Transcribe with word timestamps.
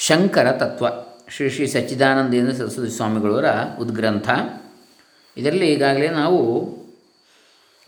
ಶಂಕರ 0.00 0.52
ತತ್ವ 0.52 0.86
ಶ್ರೀ 1.28 1.48
ಶ್ರೀ 1.48 1.66
ಸಚ್ಚಿದಾನಂದೇಂದ್ರ 1.66 2.52
ಸರಸ್ವತಿ 2.52 2.90
ಸ್ವಾಮಿಗಳವರ 2.90 3.44
ಉದ್ಗ್ರಂಥ. 3.80 4.30
ಇದರಲ್ಲಿ 5.36 5.66
ಈಗಾಗಲೇ 5.66 6.08
ನಾವು 6.08 6.68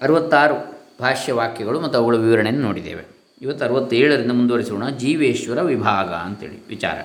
ಅರವತ್ತಾರು 0.03 0.79
ಭಾಷ್ಯ 1.01 1.33
ವಾಕ್ಯಗಳು 1.33 1.81
ಮತ್ತು 1.81 1.99
ಅವುಗಳ 1.99 2.17
ವಿವರಣೆಯನ್ನು 2.17 2.63
ನೋಡಿದ್ದೇವೆ. 2.63 3.05
ಇವತ್ತು 3.43 3.65
ಅರವತ್ತೇಳರಿಂದ 3.65 4.33
ಮುಂದುವರಿಸೋಣ. 4.33 4.89
ಜೀವೇಶ್ವರ 4.89 5.63
ವಿಭಾಗ 5.63 6.09
ಅಂತೇಳಿ 6.09 6.69
ವಿಚಾರ. 6.69 6.99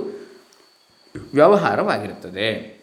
ವ್ಯವಹಾರವಾಗಿರುತ್ತದೆ. 1.34 2.80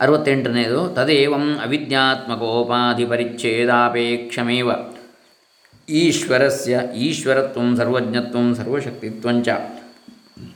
ಅರವತ್ತೆಂಟನೇದು 0.00 0.94
ತದೇವಂ 0.94 1.58
ಅವಿದ್ಯಾತ್ಮಕೋಪಾಧಿ 1.64 3.06
ಪರಿಚ್ಛೇದಾಪೇಕ್ಷಮೇವ 3.06 4.70
ಈಶ್ವರಸ್ಯ 5.88 6.80
ಈಶ್ವರತ್ವಂ 6.96 7.76
ಸರ್ವಜ್ಞತ್ವಂ 7.76 8.54
ಸರ್ವಶಕ್ತಿತ್ವಂಚ 8.54 9.48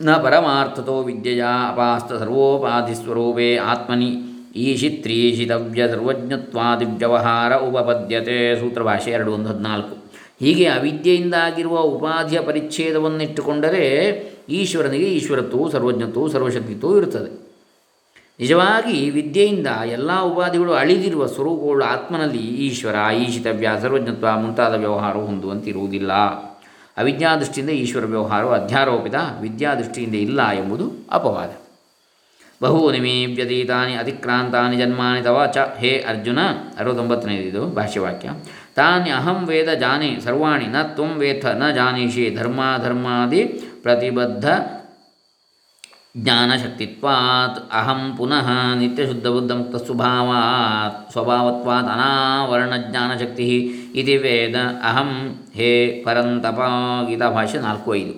ನ 0.01 0.15
ಪರಮಾರ್ಥತೋ 0.15 1.03
ವಿದ್ಯೆಯ 1.03 1.43
ಅಪಾಸ್ತ 1.69 2.13
ಸರ್ವೋಪಾಧಿಸ್ವರೂಪೇ 2.13 3.57
ಆತ್ಮನಿ 3.57 4.11
ಈಶಿತ್ರೀಶಿತವ್ಯ 4.55 5.87
ಸರ್ವಜ್ಞತ್ವಾದಿವ್ಯವಹಾರ 5.87 7.55
ಉಪಪದ್ಯತೆ. 7.55 8.59
ಸೂತ್ರಭಾಷೆ 8.59 9.11
ಎರಡು 9.11 9.31
ಒಂದು 9.31 9.49
ಹದಿನಾಲ್ಕು. 9.49 10.09
ಹೀಗೆ 10.39 10.65
ಅವಿದ್ಯೆಯಿಂದಾಗಿರುವ 10.65 11.79
ಉಪಾಧಿಯ 11.79 12.39
ಪರಿಚ್ಛೇದವನ್ನಿಟ್ಟುಕೊಂಡರೆ 12.41 14.23
ಈಶ್ವರನಿಗೆ 14.49 15.05
ಈಶ್ವರತ್ವವು, 15.05 15.69
ಸರ್ವಜ್ಞತ್ವವು, 15.69 16.29
ಸರ್ವಶಕ್ತಿತ್ವವು 16.29 16.97
ಇರುತ್ತದೆ. 16.97 17.49
ನಿಜವಾಗಿ 18.39 19.09
ವಿದ್ಯೆಯಿಂದ 19.09 19.67
ಎಲ್ಲ 19.85 20.21
ಉಪಾಧಿಗಳು 20.21 20.73
ಅಳಿದಿರುವ 20.73 21.27
ಸ್ವರೂಪಗಳು 21.27 21.83
ಆತ್ಮನಲ್ಲಿ 21.83 22.37
ಈಶ್ವರ, 22.37 22.95
ಈಶಿತವ್ಯ, 23.13 23.69
ಸರ್ವಜ್ಞತ್ವ 23.81 24.41
ಮುಂತಾದ 24.41 24.73
ವ್ಯವಹಾರವು 24.73 25.25
ಹೊಂದುವಂತಿರುವುದಿಲ್ಲ. 25.25 26.13
ಅವಿದ್ಯಾದೃಷ್ಟಿಯಿಂದ 26.97 27.69
ಈಶ್ವರ 27.69 28.05
ವ್ಯವಹಾರವು 28.05 28.51
ಅಧ್ಯಾರೋಪಿತ, 28.51 29.15
ವಿದ್ಯಾದೃಷ್ಟಿಯಿಂದ 29.41 30.15
ಇಲ್ಲ 30.15 30.49
ಎಂಬುದು 30.49 30.91
ಅಪವಾದ. 31.11 31.58
ಬಹೂನಿ 32.61 32.99
ಮೀ 32.99 33.25
ವ್ಯತೀತಾನಿ 33.25 33.93
ಅತಿಕ್ರಾಂತಾನಿ 33.95 34.77
ಜನ್ಮಾನಿ 34.77 35.21
ತವ 35.21 35.45
ಚ. 35.55 35.57
ಹೇ 35.81 35.91
ಅರ್ಜುನ 36.09 36.39
ಅರವತ್ತೊಂಬತ್ತನೇದು 36.79 37.41
ಇದು 37.41 37.61
ಭಾಷ್ಯವಾಕ್ಯ. 37.77 38.29
ತಾನಿ 38.77 39.09
ಅಹಂ 39.09 39.39
ವೇದ 39.47 39.69
ಜಾನಿ 39.73 40.09
ಸರ್ವಾಣಿ 40.23 40.67
ನ 40.67 40.81
ತ್ವಂ 40.81 41.11
ವೇಥ 41.17 41.45
ನ 41.45 41.69
ಜಾನೀಷಿ 41.75 42.35
ಧರ್ಮಾಧರ್ಮಾದಿ 42.35 43.43
ಪ್ರತಿಬದ್ಧ 43.83 44.45
ಜ್ಞಾನಶಕ್ತಿತ್ವಾತ್. 46.17 47.59
ಅಹಂ 47.73 48.01
ಪುನಃ 48.17 48.47
ನಿತ್ಯಶುದ್ಧಬುದ್ಧಮುಕ್ತ 48.75 49.75
ಸ್ವಭಾವಾತ್ 49.75 51.11
ಸ್ವಭಾವತ್ವಾತ್ 51.11 51.89
ಅನಾವರಣ 51.95 52.73
ಜ್ಞಾನಶಕ್ತಿ 52.77 53.47
ಇತಿ 53.95 54.17
ವೇದ 54.17 54.55
ಅಹಂ 54.83 55.11
ಹೇ 55.55 55.71
ಪರಂತಪ 56.05 56.59
ಗೀತಾ 57.09 57.29
ಭಾಷೆ 57.29 57.59
ನಾಲ್ಕು 57.59 57.95
ಐದು. 57.95 58.15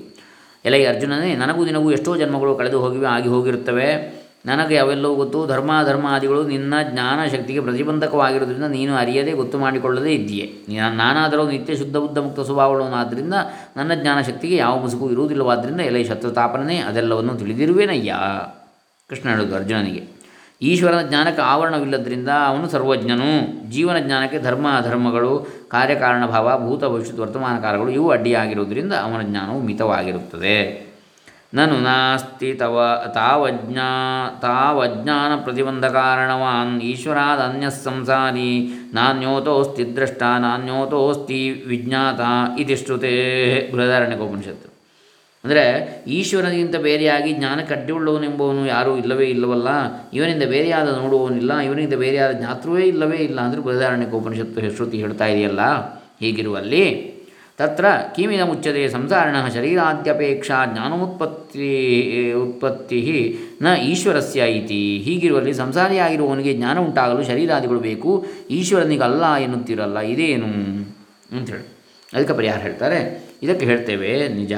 ಎಲೈ 0.66 0.86
ಅರ್ಜುನನೇ, 0.86 1.36
ನನಗೂ 1.36 1.66
ದಿನವೂ 1.66 1.92
ಎಷ್ಟೋ 1.92 2.18
ಜನ್ಮಗಳು 2.18 2.56
ಕಳೆದು 2.56 2.80
ಹೋಗಿವೆ, 2.80 3.08
ಆಗಿ 3.08 3.30
ಹೋಗಿರುತ್ತವೆ. 3.30 4.21
ನನಗೆ 4.46 4.78
ಅವೆಲ್ಲವೂ 4.78 5.16
ಗೊತ್ತು. 5.16 5.48
ಧರ್ಮಾಧರ್ಮಾದಿಗಳು 5.48 6.48
ನಿನ್ನ 6.48 6.74
ಜ್ಞಾನ 6.92 7.28
ಶಕ್ತಿಗೆ 7.28 7.60
ಪ್ರತಿಬಂಧಕವಾಗಿರುವುದರಿಂದ 7.60 8.64
ನೀನು 8.64 8.96
ಅರಿಯದೆ 8.96 9.32
ಗೊತ್ತು 9.32 9.60
ಮಾಡಿಕೊಳ್ಳದೇ 9.60 10.12
ಇದ್ದೀಯೆ. 10.12 10.54
ನಾನಾದರೂ 10.90 11.48
ನಿತ್ಯ 11.48 11.76
ಶುದ್ಧ 11.76 11.98
ಬುದ್ಧ 11.98 12.18
ಮುಕ್ತ 12.18 12.40
ಸ್ವಭಾವಗಳನ್ನಾದ್ದರಿಂದ 12.40 13.34
ನನ್ನ 13.78 13.92
ಜ್ಞಾನ 13.96 14.22
ಶಕ್ತಿಗೆ 14.22 14.56
ಯಾವ 14.56 14.80
ಮುಸುಕು 14.80 15.12
ಇರುವುದಿಲ್ಲವಾದ್ದರಿಂದ 15.12 15.82
ಎಲೆ 15.82 16.04
ಶತ್ರುತಾಪನೇ 16.04 16.78
ಅದೆಲ್ಲವನ್ನು 16.78 17.36
ತಿಳಿದಿರುವೇನಯ್ಯ. 17.36 18.16
ಕೃಷ್ಣ 19.10 19.30
ಹೇಳೋದು 19.30 19.56
ಅರ್ಜುನನಿಗೆ. 19.56 20.22
ಈಶ್ವರನ 20.62 21.02
ಜ್ಞಾನಕ್ಕೆ 21.02 21.42
ಆವರಣವಿಲ್ಲದ್ರಿಂದ 21.42 22.30
ಅವನು 22.30 22.70
ಸರ್ವಜ್ಞನು. 22.70 23.32
ಜೀವನ 23.72 24.00
ಜ್ಞಾನಕ್ಕೆ 24.00 24.40
ಧರ್ಮ, 24.40 24.68
ಅಧರ್ಮಗಳು, 24.78 25.48
ಕಾರ್ಯಕಾರಣ 25.68 26.26
ಭಾವ, 26.26 26.60
ಭೂತ 26.68 26.84
ಭವಿಷ್ಯದ 26.84 27.20
ವರ್ತಮಾನ 27.20 27.60
ಕಾಲಗಳು 27.60 27.90
ಇವು 27.90 28.10
ಅಡ್ಡಿಯಾಗಿರುವುದರಿಂದ 28.10 28.94
ಅವನ 28.94 29.22
ಜ್ಞಾನವು 29.22 29.62
ಮಿತವಾಗಿರುತ್ತದೆ. 29.62 30.91
ನನು 31.54 31.78
ನಾಸ್ತಿ 31.80 32.50
ತವ, 32.54 32.76
ತಾವಜ್ಞಾ, 33.16 33.88
ತಾವಜ್ಞಾನ 34.42 35.32
ಪ್ರತಿಬಂಧ 35.36 35.86
ಕಾರಣವಾನ್ 35.86 36.82
ಈಶ್ವರಾದನ್ಯ 36.82 37.70
ಸಂಸಾರಿ 37.70 38.52
ನಾನ್ಯೋತೋಸ್ತಿ 38.94 39.86
ದ್ರಷ್ಟ, 39.96 40.22
ನಾನ್ಯೋತೋಸ್ತಿ 40.46 41.40
ವಿಜ್ಞಾತ 41.68 42.22
ಇತಿ 42.60 42.76
ಶ್ರುತೇ 42.76 43.14
ಬೃಹದಾರಣ್ಯಕೋಪನಿಷತ್ತು. 43.74 44.68
ಅಂದರೆ 45.44 45.66
ಈಶ್ವರನಿಗಿಂತ 46.08 46.76
ಬೇರೆಯಾಗಿ 46.76 47.32
ಜ್ಞಾನಕ್ಕೆ 47.34 47.74
ಅಡ್ಡಿಯುಳ್ಳವನೆಂಬವನು 47.74 48.64
ಯಾರೂ 48.66 48.92
ಇಲ್ಲವೇ 48.98 49.26
ಇಲ್ಲವಲ್ಲ, 49.26 49.70
ಇವನಿಂದ 50.14 50.46
ಬೇರೆಯಾದ 50.56 50.90
ನೋಡುವವನಿಲ್ಲ 51.00 51.54
ಇವನಿಂದ 51.60 51.94
ಬೇರೆಯಾದ 51.94 52.34
ಜ್ಞಾತೃವೇ 52.42 52.84
ಇಲ್ಲವೇ 52.84 53.18
ಇಲ್ಲ 53.18 53.40
ಅಂದರೆ 53.42 53.62
ಬೃಹದಾರಣ್ಯಕೋಪನಿಷತ್ತು 53.62 54.76
ಶ್ರುತಿ 54.78 54.98
ಹೇಳ್ತಾ 54.98 55.26
ಇದೆಯಲ್ಲ? 55.26 55.64
ಹೀಗಿರುವಲ್ಲಿ 56.20 56.84
ತತ್ರ 57.58 57.86
ಕೀಮಿನ 58.16 58.44
ಮುಚ್ಚದೆ 58.44 58.90
ಸಂಸಾರಿಣ 58.90 59.48
ಶರೀರಾದ್ಯಪೇಕ್ಷಾ 59.48 60.66
ಜ್ಞಾನೋತ್ಪತ್ತಿ, 60.66 62.34
ಉತ್ಪತ್ತಿ 62.34 63.40
ನ 63.62 63.76
ಈಶ್ವರಸ್ಯ 63.76 64.52
ಇತಿ. 64.52 64.98
ಹೀಗಿರುವಲ್ಲಿ 64.98 65.54
ಸಂಸಾರಿಯಾಗಿರುವವನಿಗೆ 65.54 66.54
ಜ್ಞಾನ 66.54 66.80
ಉಂಟಾಗಲು 66.80 67.24
ಶರೀರಾದಿಗಳು 67.24 67.80
ಬೇಕು, 67.80 68.26
ಈಶ್ವರನಿಗಲ್ಲ 68.50 69.36
ಎನ್ನುತ್ತಿರಲ್ಲ, 69.36 70.00
ಇದೇನು? 70.00 70.48
ಅಂಥೇಳಿ 71.38 71.68
ಅದಕ್ಕೆ 72.14 72.34
ಪರಿಹಾರ 72.34 72.60
ಹೇಳ್ತಾರೆ. 72.60 73.30
ಇದಕ್ಕೆ 73.44 73.66
ಹೇಳ್ತೇವೆ, 73.66 74.28
ನಿಜ. 74.28 74.54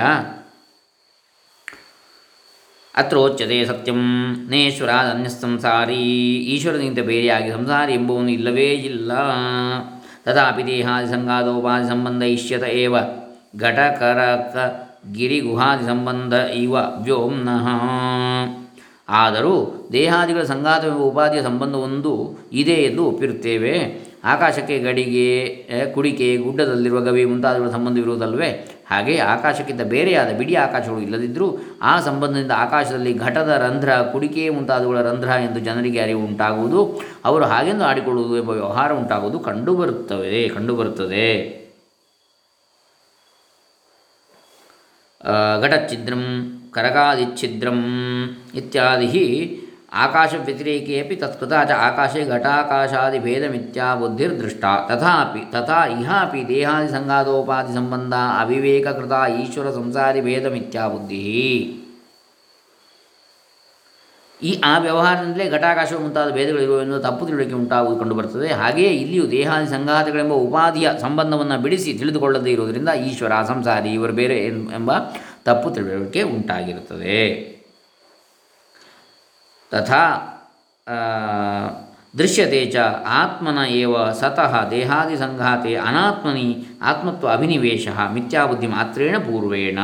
ಅತ್ರೋಚ್ಯತೆ 2.96 3.66
ಸತ್ಯಂ 3.66 4.02
ನೇಶ್ವರಾದ 4.50 5.06
ಅನ್ಯ 5.06 5.30
ಸಂಸಾರಿ 5.30 6.02
ಈಶ್ವರನಿಗಿಂತ 6.36 7.00
ಬೇರೆಯಾಗಿ 7.00 7.52
ಸಂಸಾರಿ 7.52 7.94
ಎಂಬುವನು 7.94 8.30
ಇಲ್ಲವೇ 8.30 8.70
ಇಲ್ಲ. 8.72 9.12
ತಥಾಪಿ 10.26 10.64
ಸಂಬಂಧ 11.90 12.24
ಇಷ್ಯತ 12.24 12.64
ಏವ 12.64 12.96
ಘಟಕರಕ 13.56 14.56
ಗಿರಿಗುಹಾದಿ 15.12 15.86
ಸಂಬಂಧ 15.86 16.34
ಇವ 16.34 16.76
ವ್ಯೋಮ್ನಃ 16.98 17.66
ಆದರೂ 19.10 19.56
ದೇಹಾದಿಗಳ 19.92 20.44
ಸಂಗಾತ 20.44 20.86
ಉಪಾಧಿಯ 20.86 21.42
ಸಂಬಂಧವೊಂದು 21.42 22.14
ಇದೆ 22.52 22.74
ಎಂದು 22.84 23.06
ಒಪ್ಪಿರುತ್ತೇವೆ 23.06 23.74
ಆಕಾಶಕ್ಕೆ 24.24 24.80
ಗಡಿಗೆ 24.80 25.28
ಕುಡಿಕೆ, 25.94 26.38
ಗುಡ್ಡದಲ್ಲಿರುವ 26.38 27.00
ಗವಿ 27.02 27.26
ಮುಂತಾದವುಗಳ 27.26 27.72
ಸಂಬಂಧವಿರುವುದಲ್ವೇ 27.72 28.50
ಹಾಗೆ 28.90 29.16
ಆಕಾಶಕ್ಕಿಂತ 29.34 29.82
ಬೇರೆಯಾದ 29.82 30.32
ಬಿಡಿ 30.38 30.56
ಆಕಾಶಗಳು 30.56 31.02
ಇಲ್ಲದಿದ್ದರೂ 31.02 31.48
ಆ 31.82 31.94
ಸಂಬಂಧದಿಂದ 32.00 32.54
ಆಕಾಶದಲ್ಲಿ 32.56 33.14
ಘಟದ 33.18 33.52
ರಂಧ್ರ, 33.66 33.90
ಕುಡಿಕೆ 34.12 34.44
ಮುಂತಾದವುಗಳ 34.50 35.02
ರಂಧ್ರ 35.10 35.30
ಎಂದು 35.48 35.60
ಜನರಿಗೆ 35.60 36.00
ಅರಿವು 36.00 36.24
ಉಂಟಾಗುವುದು. 36.26 36.82
ಅವರು 37.26 37.46
ಹಾಗೆಂದು 37.46 37.86
ಆಡಿಕೊಳ್ಳುವುದು 37.86 38.38
ಎಂಬ 38.38 38.50
ವ್ಯವಹಾರ 38.50 38.92
ಉಂಟಾಗುವುದು 38.94 39.40
ಕಂಡುಬರುತ್ತವೆ 39.40 40.50
ಕಂಡುಬರುತ್ತದೆ 40.50 41.28
ಘಟಚ್ಛಿದ್ರಂ 45.62 46.24
ಕರಕಾದಿಚ್ಛಿದ್ರಂ 46.74 47.80
ಇತ್ಯಾದಿ 48.56 49.10
ಆಕಾಶವ್ಯತಿರೇಕೆ 49.94 50.96
ಅಪಿ 51.02 51.16
ತತ್ಕೃತಾ 51.16 51.60
ಚ 51.64 51.74
ಆಕಾಶೆ 51.82 53.20
ಮಿಥ್ಯಾ 53.50 53.96
ಬುದ್ಧಿರ್ದೃಷ್ಟ 53.96 54.64
ತಥಾಪಿ 54.90 55.42
ತಥಾ 55.52 55.80
ಇಹಾಪಿ 55.96 56.42
ದೇಹಾದಿ 56.48 56.90
ಸಂಘಾತೋಪಾಧಿ 56.90 57.74
ಸಂಬಂಧ 57.74 58.14
ಅವಿವೇಕಕೃತ 58.40 59.14
ಈಶ್ವರ 59.44 59.70
ಸಂಸಾರಿ 59.72 60.22
ಭೇದಮಿತ್ಯಾ 60.22 60.88
ಬುದ್ಧಿ 60.88 61.24
ಈ 64.42 64.60
ಆ 64.64 64.78
ವ್ಯವಹಾರದಿಂದಲೇ 64.78 65.46
ಘಟಾಕಾಶವು 65.50 66.00
ಮುಂತಾದ 66.00 66.30
ಭೇದಗಳಿರುವ 66.30 66.80
ಎಂದು 66.82 66.98
ತಪ್ಪು 67.00 67.26
ತಿಳುವಳಿಕೆ 67.26 67.56
ಉಂಟಾಗುವುದು 67.56 68.00
ಕಂಡುಬರುತ್ತದೆ 68.00 68.48
ಹಾಗೆಯೇ 68.54 68.90
ಇಲ್ಲಿಯೂ 68.94 69.26
ದೇಹಾದಿ 69.32 69.68
ಸಂಘಾತಗಳೆಂಬ 69.68 70.34
ಉಪಾಧಿಯ 70.34 70.90
ಸಂಬಂಧವನ್ನು 71.02 71.58
ಬಿಡಿಸಿ 71.62 71.94
ತಿಳಿದುಕೊಳ್ಳದೇ 71.94 72.52
ಇರುವುದರಿಂದ 72.52 72.94
ಈಶ್ವರ 73.06 73.44
ಸಂಸಾರಿ 73.48 73.92
ಇವರು 73.94 74.14
ಬೇರೆ 74.14 74.38
ಎಂಬ 74.74 74.92
ತಪ್ಪು 75.44 75.70
ತಿಳುವಳಿಕೆ 75.70 76.24
ಉಂಟಾಗಿರುತ್ತದೆ 76.30 77.18
ತಥಾ 79.74 80.04
ದೃಶ್ಯತೆ 82.18 82.60
ಚ 82.66 82.78
ಆತ್ಮನ 83.20 83.60
ಏವ 83.68 83.94
ಸತಃ 84.12 84.54
ದೇಹಾದಿ 84.70 85.16
ಸಂಘಾತೆ 85.18 85.76
ಅನಾತ್ಮನಿ 85.76 86.48
ಆತ್ಮತ್ವ 86.82 87.30
ಅಭಿನಿವೇಶ 87.30 87.88
ಮಿಥ್ಯಾಬುದ್ಧಿ 88.12 88.68
ಮಾತ್ರೇಣ 88.68 89.18
ಪೂರ್ವೇಣ 89.18 89.80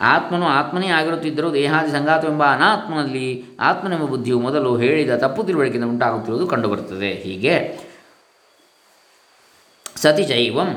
ಆತ್ಮನು 0.00 0.46
ಆತ್ಮನೇ 0.48 0.88
ಆಗಿರುತ್ತಿದ್ದರೂ 0.88 1.48
ದೇಹಾದಿ 1.54 1.90
ಸಂಘಾತವೆಂಬ 1.92 2.44
ಅನಾತ್ಮನಲ್ಲಿ 2.44 3.28
ಆತ್ಮನೆಂಬ 3.60 4.04
ಬುದ್ಧಿಯು 4.04 4.38
ಮೊದಲು 4.40 4.70
ಹೇಳಿದ 4.76 5.14
ತಪ್ಪು 5.16 5.44
ತಿಳುವಳಿಕೆಯಿಂದ 5.44 5.84
ಉಂಟಾಗುತ್ತಿರುವುದು 5.84 6.46
ಕಂಡುಬರುತ್ತದೆ. 6.46 7.12
ಹೀಗೆ 7.24 7.54
ಸತಿ 10.02 10.24
ಚೈವಂ 10.24 10.70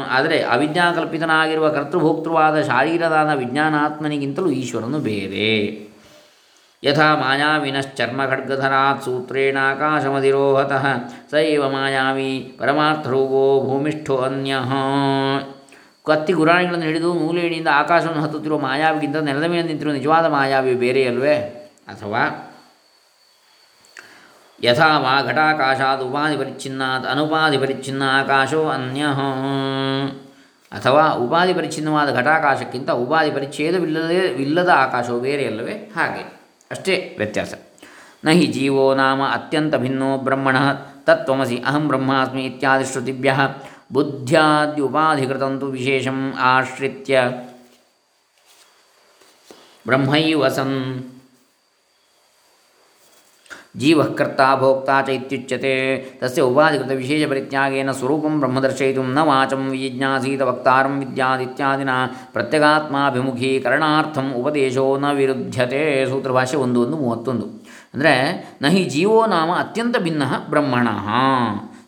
ಆದರೆ 0.09 0.43
ಅವಿಜ್ಞಾಕಲ್ಪಿತನಾಗಿರುವ 0.43 1.69
ಕರ್ತೃಭೋಕ್ತೃವಾದ 1.69 2.61
ಶಾರೀರದಾದ 2.61 3.35
ವಿಜ್ಞಾನಾತ್ಮನಿಗಿಂತಲೂ 3.35 4.49
ಈಶ್ವರನು 4.49 4.99
ಬೇರೆ. 4.99 5.85
ಯಥಾ 6.85 7.15
ಮಾಯಾವಿನಶ್ಚರ್ಮಖಡ್ಗಧರಾತ್ 7.15 9.03
ಸೂತ್ರೇಣಾಕಾಶಮಧಿರೋಹತಃ 9.03 10.85
ಸ 11.31 11.33
ಏವ 11.33 11.69
ಮಾಯಾವಿ 11.69 12.55
ಪರಮಾರ್ಥರೂಪೋ 12.59 13.63
ಭೂಮಿಷ್ಠೋ 13.65 14.17
ಅನ್ಯ 14.17 14.55
ಕತ್ತಿ 16.05 16.33
ಗುರಾಣಿಗಳನ್ನು 16.33 16.85
ಹಿಡಿದು 16.85 17.13
ಮೂಲೇಣಿಯಿಂದ 17.13 17.67
ಆಕಾಶವನ್ನು 17.73 18.21
ಹತ್ತುತ್ತಿರುವ 18.21 18.59
ಮಾಯಾವಿಗಿಂತ 18.59 19.15
ನೆಲದ 19.15 19.43
ಮೇಲೆ 19.43 19.63
ನಿಂತಿರುವ 19.63 19.93
ನಿಜವಾದ 19.93 20.25
ಮಾಯಾವಿ 20.25 20.73
ಬೇರೆಯಲ್ವೇ 20.73 21.37
ಅಥವಾ 21.87 22.21
ಯಥಾ 24.63 24.99
ವಾ 24.99 25.21
ಘಟಾಕಾಶಾತ್ 25.21 26.01
ಉಪಾಧಿ 26.01 26.37
ಪರಿಚ್ಛಿನ್ನಾತ್ 26.37 27.07
ಅನುಪಾಧಿ 27.07 27.57
ಪರಿಚ್ಛಿನ್ನ 27.57 28.03
ಆಕಾಶೋ 28.19 28.69
ಅನ್ಯ। 28.69 29.03
ಅಥವಾ 30.71 31.03
ಉಪಾಧಿ 31.25 31.53
ಪರಿಚ್ಛಿನ್ನವಾದ 31.53 32.15
ಘಟಾಕಾಶಕ್ಕಿಂತ 32.15 32.89
ಉಪಾಧಿ 32.89 33.31
ಪರಿಚ್ಛೇದವಿಲ್ಲದೆ 33.31 34.19
ಇಲ್ಲದ 34.43 34.71
ಆಕಾಶವು 34.75 35.19
ಬೇರೆಯಲ್ಲವೇ 35.19 35.73
ಹಾಗೆ. 35.95 36.44
ಅಷ್ಟೇ 36.75 36.95
ವ್ಯತ್ಯಾಸ 37.17 37.53
ನ 38.25 38.31
ಹಿ 38.31 38.45
ಜೀವೋ 38.53 38.85
ನಾಮ 38.93 39.21
ಅತ್ಯಂತ 39.33 39.75
ಭಿನ್ನೋ 39.77 40.09
ಬ್ರಹ್ಮಣ 40.23 40.57
ತತ್ವಮಸಿ 41.07 41.57
ಅಹಂ 41.65 41.83
ಬ್ರಹ್ಮಾಸ್ಮಿ 41.87 42.43
ಇತ್ಯಾದಿ 42.45 42.85
ಶ್ರುತಿಭ್ಯ 42.85 43.33
ಬುದ್ಧ್ಯಾದ್ಯುಪಾಧಿಕೃತಂತು 43.91 45.67
ವಿಶೇಷಂ 45.71 46.19
ಆಶ್ರಿತ್ಯ 46.45 47.17
ಬ್ರಹ್ಮೈವ 49.85 50.47
ಸನ್ 50.47 50.77
ಜೀವ 53.77 54.01
ಭೋಕ್ತ 54.59 54.89
ಚ 55.05 55.09
ಇತ್ಯುಚ್ಯತೆ. 55.09 56.05
ತಸ್ಯ 56.21 56.41
ಉಪಾಧಿಕೃತ 56.41 56.91
ವಿಶೇಷ 56.91 57.29
ಪರಿತ್ಯಾಗೇನ 57.29 57.91
ಸ್ವರೂಪಂ 57.91 58.39
ಬ್ರಹ್ಮ 58.39 58.59
ದರ್ಶಯಿತು 58.59 59.03
ನ 59.03 59.19
ವಾಚಂ 59.19 59.69
ವಿಜಿಜ್ಞಾಸೀತ 59.69 60.41
ವಕ್ತಾರಂ 60.41 60.99
ವಿದ್ಯಾದಿತ್ಯಾದಿನ 60.99 61.89
ಪ್ರತ್ಯಗಾತ್ಮಾಭಿಮುಖೀಕರಣಾರ್ಥಂ 62.33 64.33
ಉಪದೇಶೋ 64.33 64.99
ನ 64.99 65.11
ವಿರುದ್ಧತೆ 65.11 66.09
ಸೂತ್ರಭಾಷೆ 66.09 66.57
ಒಂದು 66.57 66.81
ಒಂದು 66.81 66.97
ಮೂವತ್ತೊಂದು. 66.97 67.65
ಅಂದರೆ 67.93 68.45
ನಹಿ 68.61 68.83
ಜೀವೋ 68.83 69.25
ನಾಮ 69.25 69.51
ಅತ್ಯಂತ 69.51 69.97
ಭಿನ್ನ 69.97 70.23
ಬ್ರಹ್ಮಣ. 70.49 70.87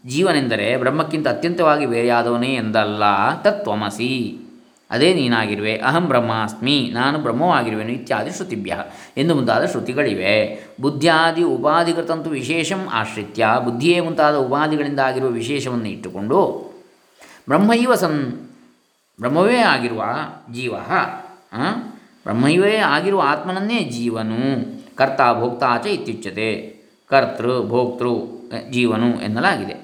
ಜೀವನೆಂದರೆ 0.09 0.77
ಬ್ರಹ್ಮಕ್ಕಿಂತ 0.77 1.27
ಅತ್ಯಂತವಾಗಿ 1.27 1.85
ಬೇರೆಯಾದವನೇ 1.85 2.53
ಎಂದಲ್ಲ. 2.53 3.03
ತತ್ವಮಸಿ. 3.41 4.43
ಅದೇ 4.91 5.09
ನೀನಾಗಿರುವೆ, 5.13 5.73
ಅಹಂ 5.89 6.05
ಬ್ರಹ್ಮಾಸ್ಮಿ, 6.11 6.75
ನಾನು 6.93 7.17
ಬ್ರಹ್ಮವಾಗಿರುವೆನು 7.25 7.93
ಇತ್ಯಾದಿ 7.97 8.31
ಶ್ರುತಿಭ್ಯ 8.37 8.73
ಎಂದು 9.21 9.33
ಮುಂತಾದ 9.37 9.63
ಶ್ರುತಿಗಳಿವೆ 9.71 10.33
ಬುದ್ಧಿಯಾದಿ 10.81 11.43
ಉಪಾಧಿಕೃತಂತು 11.55 12.29
ವಿಶೇಷಂ 12.37 12.81
ಆಶ್ರಿತ್ಯ, 12.99 13.49
ಬುದ್ಧಿಯೇ 13.65 13.97
ಮುಂತಾದ 14.05 14.37
ಉಪಾಧಿಗಳಿಂದ 14.45 15.01
ಆಗಿರುವ 15.07 15.31
ವಿಶೇಷವನ್ನು 15.41 15.89
ಇಟ್ಟುಕೊಂಡು 15.95 16.39
ಬ್ರಹ್ಮೈವ 17.49 17.95
ಸನ್ 17.95 18.19
ಬ್ರಹ್ಮವೇ 19.19 19.59
ಆಗಿರುವ 19.73 20.03
ಜೀವ? 20.53 20.73
ಬ್ರಹ್ಮೈವೇ 22.23 22.73
ಆಗಿರುವ 22.93 23.21
ಆತ್ಮನನ್ನೇ 23.25 23.79
ಜೀವನು, 23.97 24.41
ಕರ್ತ 24.99 25.21
ಭೋಕ್ತಾ 25.39 25.69
ಚ 25.83 25.85
ಇತ್ಯುಚ್ಯತೆ, 25.97 26.49
ಕರ್ತೃ 27.11 27.53
ಭೋಕ್ತೃ 27.71 28.13
ಜೀವನು 28.71 29.09
ಎನ್ನಲಾಗಿದೆ? 29.21 29.75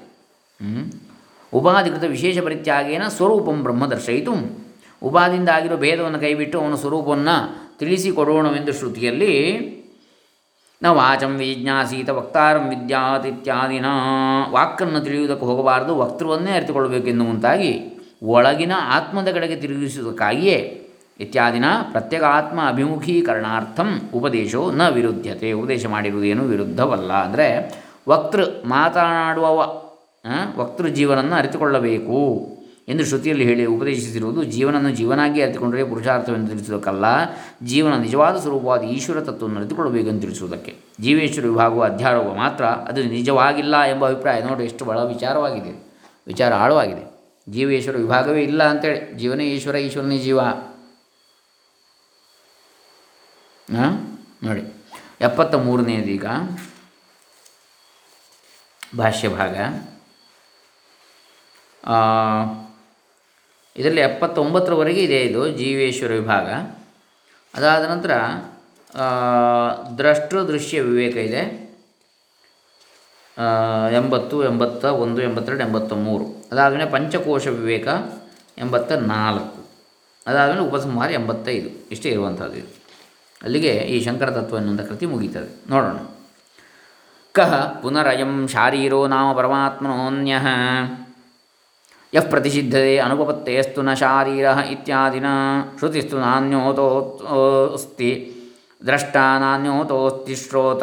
ಉಪಾಧಿಕೃತ 1.52 2.04
ವಿಶೇಷ 2.16 2.38
ಪರಿತ್ಯಾಗೇನ 2.46 3.04
ಸ್ವರೂಪಂ 3.16 3.58
ಬ್ರಹ್ಮ 3.64 3.84
ದರ್ಶಯಿತು 3.86 4.34
ಉಪಾದಿಯಿಂದ 5.04 5.48
ಆಗಿರೋ 5.48 5.76
ಭೇದವನ್ನು 5.76 6.18
ಕೈಬಿಟ್ಟು 6.18 6.60
ಅವನ 6.60 6.74
ಸ್ವರೂಪವನ್ನು 6.74 7.36
ತಿಳಿಸಿಕೊಡೋಣವೆಂದು 7.78 8.72
ಶ್ರುತಿಯಲ್ಲಿ 8.72 9.34
ನ 10.82 10.86
ವಾಚಂ 10.86 11.36
ವಿಜ್ಞಾಸೀತ 11.36 12.10
ವಕ್ತಾರಂ 12.10 12.64
ವಿದ್ಯಾತ್ 12.68 13.26
ಇತ್ಯಾದಿನ 13.26 13.86
ವಾಕನ್ನು 14.50 15.00
ತಿಳಿಯುವುದಕ್ಕೆ 15.00 15.46
ಹೋಗಬಾರದು, 15.46 15.98
ವಕ್ತೃವನ್ನೇ 15.98 16.50
ಅರಿತುಕೊಳ್ಳಬೇಕೆನ್ನುವಂತಾಗಿ 16.50 17.72
ಒಳಗಿನ 18.22 18.72
ಆತ್ಮದ 18.78 19.28
ಕಡೆಗೆ 19.32 19.56
ತಿರುಗಿಸುವುದಕ್ಕಾಗಿಯೇ 19.56 20.80
ಇತ್ಯಾದಿನ 21.20 21.64
ಪ್ರತ್ಯೇಕಾತ್ಮ 21.90 22.60
ಅಭಿಮುಖೀಕರಣಾರ್ಥಂ 22.68 24.00
ಉಪದೇಶೋ 24.14 24.70
ನ 24.70 24.88
ವಿರುದ್ಧತೆ 24.88 25.52
ಉಪದೇಶ 25.52 25.86
ಮಾಡಿರುವುದೇನು 25.86 26.44
ವಿರುದ್ಧವಲ್ಲ. 26.44 27.12
ಅಂದರೆ 27.12 27.48
ವಕ್ತೃ 28.08 28.44
ಮಾತನಾಡುವವ 28.64 29.58
ವಕ್ತೃ 30.56 30.88
ಜೀವನನ್ನು 30.88 31.34
ಅರಿತುಕೊಳ್ಳಬೇಕು. 31.36 32.20
ಎಂದು 32.88 33.02
ಶ್ರುತಿಯಲ್ಲಿ 33.08 33.44
ಹೇಳಿ 33.48 33.64
ಉಪದೇಶಿಸಿರುವುದು 33.74 34.40
ಜೀವನವನ್ನು 34.54 34.90
ಜೀವನಾಗಿ 34.98 35.38
ಅರಿತುಕೊಂಡರೆ 35.42 35.84
ಪುರುಷಾರ್ಥವೆಂದು 35.92 36.50
ತಿಳಿಸುವುದಕ್ಕಲ್ಲ, 36.52 37.06
ಜೀವನ 37.70 37.94
ನಿಜವಾದ 38.06 38.34
ಸ್ವರೂಪವಾದ 38.40 38.82
ಈಶ್ವರ 38.96 39.20
ತತ್ವವನ್ನು 39.28 39.60
ಅರಿತುಕೊಳ್ಳಬೇಕೆಂದು 39.60 40.20
ತಿಳಿಸುವುದಕ್ಕೆ. 40.20 40.72
ಜೀವೇಶ್ವರ 41.00 41.44
ವಿಭಾಗವು 41.52 41.82
ಅಧ್ಯಾರೋಪ 41.82 42.28
ಮಾತ್ರ, 42.42 42.64
ಅದು 42.90 43.00
ನಿಜವಾಗಿಲ್ಲ 43.16 43.76
ಎಂಬ 43.92 44.04
ಅಭಿಪ್ರಾಯ 44.08 44.42
ನೋಡಿ 44.48 44.64
ಎಷ್ಟು 44.64 44.84
ಬಹಳ 44.84 45.00
ವಿಚಾರವಾಗಿದೆ, 45.14 45.72
ವಿಚಾರ 46.26 46.52
ಆಳವಾಗಿದೆ. 46.54 47.04
ಜೀವೇಶ್ವರ 47.46 47.96
ವಿಭಾಗವೇ 47.96 48.42
ಇಲ್ಲ 48.42 48.62
ಅಂತೇಳಿ, 48.72 49.00
ಜೀವನೇ 49.18 49.46
ಈಶ್ವರ, 49.54 49.76
ಈಶ್ವರನೇ 49.86 50.18
ಜೀವ. 50.18 50.40
ಹಾಂ 53.68 53.94
ನೋಡಿ 54.44 54.62
ಎಪ್ಪತ್ತ 55.20 55.54
ಮೂರನೇದೀಗ 55.66 56.26
ಭಾಷ್ಯ 58.98 59.28
ಭಾಗ 59.28 59.56
ಇದರಲ್ಲಿ 63.76 64.00
ಎಪ್ಪತ್ತೊಂಬತ್ತರವರೆಗೆ 64.00 65.02
ಇದೆ 65.02 65.20
ಇದು 65.20 65.48
ಜೀವೇಶ್ವರ 65.48 66.10
ವಿಭಾಗ. 66.12 66.48
ಅದಾದ 67.54 67.84
ನಂತರ 67.90 68.10
ದ್ರಷ್ಟೃ 69.98 70.42
ದೃಶ್ಯ 70.42 70.80
ವಿವೇಕ 70.80 71.16
ಇದೆ. 71.16 71.64
ಎಂಬತ್ತು, 73.92 74.44
ಎಂಬತ್ತ, 74.44 74.84
ಒಂದು, 74.84 75.22
ಎಂಬತ್ತೆರಡು 75.22 75.60
ಎಂಬತ್ತ 75.60 75.92
ಮೂರು 75.92 76.24
ಅದಾದಮೇಲೆ 76.52 76.90
ಪಂಚಕೋಶ 76.90 77.46
ವಿವೇಕ 77.46 77.88
ಎಂಬತ್ತ 78.58 78.92
ನಾಲ್ಕು 78.92 79.64
ಅದಾದಮೇಲೆ 80.26 80.60
ಉಪಸಂಹಾರ 80.60 81.10
ಎಂಬತ್ತೈದು. 81.12 81.88
ಇಷ್ಟೇ 81.90 82.08
ಇರುವಂಥದ್ದು 82.08 82.56
ಇದು. 82.56 82.84
ಅಲ್ಲಿಗೆ 83.42 83.72
ಈ 83.72 84.04
ಶಂಕರ 84.04 84.30
ತತ್ವ 84.30 84.56
ಎನ್ನುವಂಥ 84.56 84.80
ಕೃತಿ 84.80 85.06
ಮುಗೀತದೆ. 85.06 85.70
ನೋಡೋಣ. 85.70 85.96
ಕಹ 87.32 87.78
ಪುನರಯಂ 87.82 88.48
ಶಾರೀರೋ 88.48 89.06
ನಾಮ 89.06 89.36
ಪರಮಾತ್ಮನೋನ್ಯ. 89.36 90.36
ಯಃ 92.14 92.24
ಪ್ರತಿಷಿದ್ಧತೆ 92.30 92.92
ಅನುಪಪತ್ತೇಸ್ತು 92.98 93.82
ನ 93.82 93.92
ಶಾರೀರ 93.94 94.46
ಇತ್ಯಾದಿನ 94.70 95.28
ಶ್ರುತಿಸ್ತು 95.78 96.16
ನಾನ್ಯೋತೋಸ್ತಿ 96.18 98.10
ದ್ರಷ್ಟ 98.86 99.16
ನಾನ್ಯೋತೋಸ್ತಿ 99.40 100.34
ಶ್ರೋತ 100.34 100.82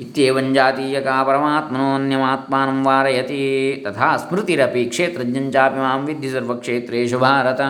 ಇತ್ಯೇವಂಜಾತೀಯಕಾ 0.00 1.16
ಪರಮಾತ್ಮನೋನ್ಯಮಾತ್ಮಾನಂ 1.22 2.78
ವಾರಯತಿ 2.84 3.42
ತಥಾ 3.84 4.08
ಸ್ಮೃತಿರಪಿ 4.16 4.82
ಕ್ಷೇತ್ರಜ್ಞಂಚಾಪಿ 4.84 5.78
ಮಾಂ 5.78 6.02
ವಿದ್ಧಿ 6.04 6.30
ಸರ್ವಕ್ಷೇತ್ರೇಷು 6.30 7.18
ಭಾರತ 7.18 7.60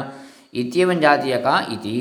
ಇತ್ಯೇವಂಜಾತೀಯಕ 0.55 1.47
ಇತಿ 1.73 1.97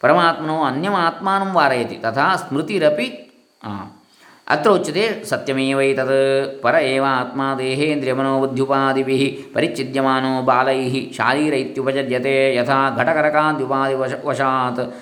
ಪರಮಾತ್ಮನೋ 0.00 0.56
ಅನ್ಯಮಾತ್ಮಾನಂ 0.64 1.50
ವಾರಯತಿ 1.54 1.96
ತಥಾ 1.96 2.28
ಸ್ಮೃತಿರಪಿ 2.36 3.08
ಅತ್ರ 4.52 4.70
ಉಚ್ಯತೆ 4.70 5.24
ಸತ್ಯಮೇವೈತತ್ 5.24 6.60
ಪರ 6.62 6.86
ಏವ 6.86 7.04
ಆತ್ಮ 7.14 7.42
ದೇಹೇಂದ್ರಿಯಮನೋಬುದ್ಧ್ಯುಪಾದಿಭಿ 7.58 9.50
ಪರಿಚ್ಛಿದ್ಯಮಾನೋ 9.54 10.42
ಬಾಲೈ 10.42 11.10
ಶಾರೀರ 11.10 11.58
ಇತ್ಯುಪಜರ್ಯತೆ 11.58 12.56
ಯಥಾ 12.56 12.96
ಘಟಕರಕಾದ್ಯುಪಾದಿ 12.96 13.94
ವಶ 13.94 14.12
ವಶಾತ್ 14.24 14.92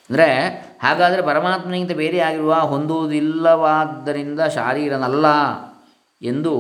ಅಂದರೆ 0.10 0.28
ಹಾಗಾದರೆ 0.84 1.22
ಪರಮಾತ್ಮನಿಗಿಂತ 1.22 1.92
ಬೇರೆಯಾಗಿರುವ 1.92 2.54
ಹೊಂದುವುದಿಲ್ಲವಾದ್ದರಿಂದ 2.54 4.40
ಶಾರೀರನಲ್ಲ 4.40 5.26
ಎಂದು 6.22 6.54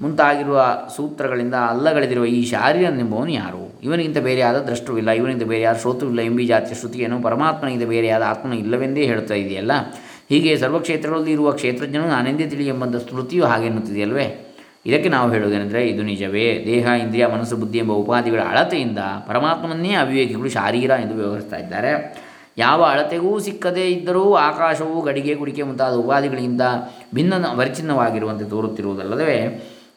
ಮುಂತಾಗಿರುವ 0.00 0.78
ಸೂತ್ರಗಳಿಂದ 0.96 1.54
ಅಲ್ಲಗಳೆದಿರುವ 1.54 2.24
ಈ 2.24 2.44
ಶಾರೀರನೆಂಬವನು 2.44 3.30
ಯಾರು? 3.30 3.80
ಇವನಿಗಿಂತ 3.82 4.18
ಬೇರೆಯಾದ 4.18 4.58
ದ್ರಷ್ಟುವಿಲ್ಲ 4.58 5.10
ಇವನಿಗಿಂತ 5.10 5.44
ಬೇರೆಯಾದ 5.44 5.76
ಶ್ರೋತುವಿಲ್ಲ 5.76 6.20
ಎಂಬಿ 6.20 6.46
ಜಾತಿಯ 6.46 6.74
ಶ್ರುತಿಯನ್ನು 6.74 7.22
ಪರಮಾತ್ಮನಿಗಿಂತ 7.22 7.88
ಬೇರೆಯಾದ 7.88 8.22
ಆತ್ಮನು 8.22 8.54
ಇಲ್ಲವೆಂದೇ 8.54 9.04
ಹೇಳ್ತಾ 9.04 9.34
ಇದೆಯಲ್ಲ? 9.34 9.72
ಹೀಗೆ 10.28 10.56
ಸರ್ವಕ್ಷೇತ್ರಗಳಲ್ಲಿ 10.56 11.32
ಇರುವ 11.32 11.52
ಕ್ಷೇತ್ರಜ್ಞನು 11.52 12.08
ನಾನೆಂದೇ 12.08 12.46
ತಿಳಿ 12.46 12.66
ಎಂಬಂಥ 12.66 12.96
ಸ್ಮೃತಿಯು 12.96 13.44
ಹಾಗೆ 13.44 13.66
ಎನ್ನುತ್ತಿದೆಯಲ್ವೇ? 13.66 14.51
ಇದಕ್ಕೆ 14.86 15.08
ನಾವು 15.08 15.32
ಹೇಳುವುದೇನೆಂದರೆ 15.32 15.88
ಇದು 15.88 16.02
ನಿಜವೇ. 16.02 16.46
ದೇಹ, 16.66 16.86
ಇಂದ್ರಿಯ, 17.02 17.26
ಮನಸ್ಸು, 17.26 17.56
ಬುದ್ಧಿ 17.56 17.78
ಎಂಬ 17.78 17.92
ಉಪಾಧಿಗಳ 17.92 18.40
ಅಳತೆಯಿಂದ 18.48 18.98
ಪರಮಾತ್ಮನನ್ನೇ 19.26 19.92
ಅವಿವೇಕಿಗಳು 19.94 20.48
ಶಾರೀರ 20.48 20.90
ಎಂದು 20.90 21.14
ವ್ಯವಹರಿಸ್ತಾ 21.14 21.56
ಇದ್ದಾರೆ. 21.56 21.92
ಯಾವ 22.58 22.82
ಅಳತೆಗೂ 22.84 23.38
ಸಿಕ್ಕದೇ 23.38 23.84
ಇದ್ದರೂ 23.88 24.34
ಆಕಾಶವು 24.34 25.02
ಗಡಿಗೆ 25.02 25.34
ಕುಡಿಕೆ 25.34 25.62
ಮುಂತಾದ 25.62 25.94
ಉಪಾಧಿಗಳಿಂದ 25.94 26.60
ಭಿನ್ನ 27.14 27.46
ಪರಿಚ್ಛಿನ್ನವಾಗಿರುವಂತೆ 27.58 28.44
ತೋರುತ್ತಿರುವುದಲ್ಲದೆ 28.44 29.36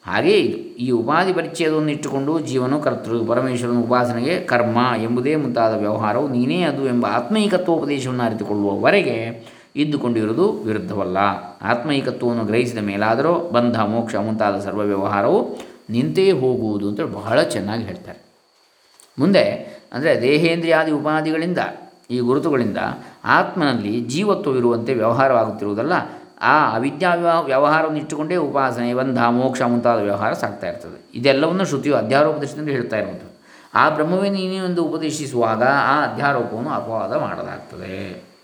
ಹಾಗೆಯೇ 0.08 0.40
ಇದು, 0.40 0.58
ಈ 0.78 0.92
ಉಪಾಧಿ 0.92 1.34
ಪರಿಚ್ಛೇದವನ್ನು 1.34 1.92
ಇಟ್ಟುಕೊಂಡು 1.92 2.40
ಜೀವನು 2.40 2.80
ಕರ್ತೃ, 2.80 3.24
ಪರಮೇಶ್ವರನ 3.24 3.78
ಉಪಾಸನೆಗೆ 3.78 4.40
ಕರ್ಮ 4.42 4.78
ಎಂಬುದೇ 5.04 5.36
ಮುಂತಾದ 5.36 5.74
ವ್ಯವಹಾರವು 5.78 6.28
ನೀನೇ 6.28 6.62
ಅದು 6.62 6.88
ಎಂಬ 6.88 7.06
ಆತ್ಮೈಕತ್ವೋಪದೇಶವನ್ನು 7.06 8.24
ಅರಿತುಕೊಳ್ಳುವವರೆಗೆ 8.24 9.18
ಇದ್ದುಕೊಂಡಿರುವುದು 9.76 10.52
ವಿರುದ್ಧವಲ್ಲ. 10.52 11.18
ಆತ್ಮೈಕತ್ವವನ್ನು 11.62 12.46
ಗ್ರಹಿಸಿದ 12.46 12.78
ಮೇಲಾದರೂ 12.78 13.34
ಬಂಧ, 13.50 13.80
ಮೋಕ್ಷ 13.80 14.16
ಮುಂತಾದ 14.16 14.60
ಸರ್ವ 14.60 14.80
ವ್ಯವಹಾರವು 14.80 15.40
ನಿಂತೇ 15.90 16.32
ಹೋಗುವುದು 16.32 16.90
ಅಂತ 16.90 17.02
ಬಹಳ 17.02 17.42
ಚೆನ್ನಾಗಿ 17.42 17.84
ಹೇಳ್ತಾರೆ. 17.84 18.20
ಮುಂದೆ, 19.20 19.44
ಅಂದರೆ 19.94 20.22
ದೇಹೇಂದ್ರಿಯಾದಿ 20.22 20.92
ಉಪಾದಿಗಳಿಂದ, 20.92 21.58
ಈ 22.12 22.20
ಗುರುತುಗಳಿಂದ 22.20 22.78
ಆತ್ಮನಲ್ಲಿ 23.26 24.02
ಜೀವತ್ವವಿರುವಂತೆ 24.02 24.94
ವ್ಯವಹಾರವಾಗುತ್ತಿರುವುದಲ್ಲ, 24.94 25.94
ಆ 26.42 26.76
ಅವಿದ್ಯಾ 26.76 27.14
ವ್ಯವ, 27.14 27.46
ವ್ಯವಹಾರವನ್ನು 27.46 28.00
ಇಟ್ಟುಕೊಂಡೇ 28.00 28.36
ಉಪಾಸನೆ, 28.36 28.94
ಬಂಧ, 28.94 29.20
ಮೋಕ್ಷ 29.20 29.62
ಮುಂತಾದ 29.62 30.00
ವ್ಯವಹಾರ 30.00 30.34
ಸಾಗ್ತಾ 30.34 30.68
ಇರ್ತದೆ. 30.68 31.12
ಇದೆಲ್ಲವನ್ನು 31.16 31.66
ಶ್ರುತಿಯು 31.66 31.96
ಅಧ್ಯಾರೋಪದೇಶದಿಂದ 31.96 32.70
ಹೇಳ್ತಾ 32.70 32.98
ಇರುವಂಥದ್ದು. 32.98 33.36
ಆ 33.74 33.90
ಬ್ರಹ್ಮವೇ 33.90 34.30
ನೀನೇ 34.30 34.60
ಒಂದು 34.60 34.84
ಉಪದೇಶಿಸುವಾಗ 34.84 35.64
ಆ 35.64 36.04
ಅಧ್ಯಾರೋಪವನ್ನು 36.04 36.70
ಅಪವಾದ 36.70 37.14
ಮಾಡಲಾಗ್ತದೆ. 37.16 38.35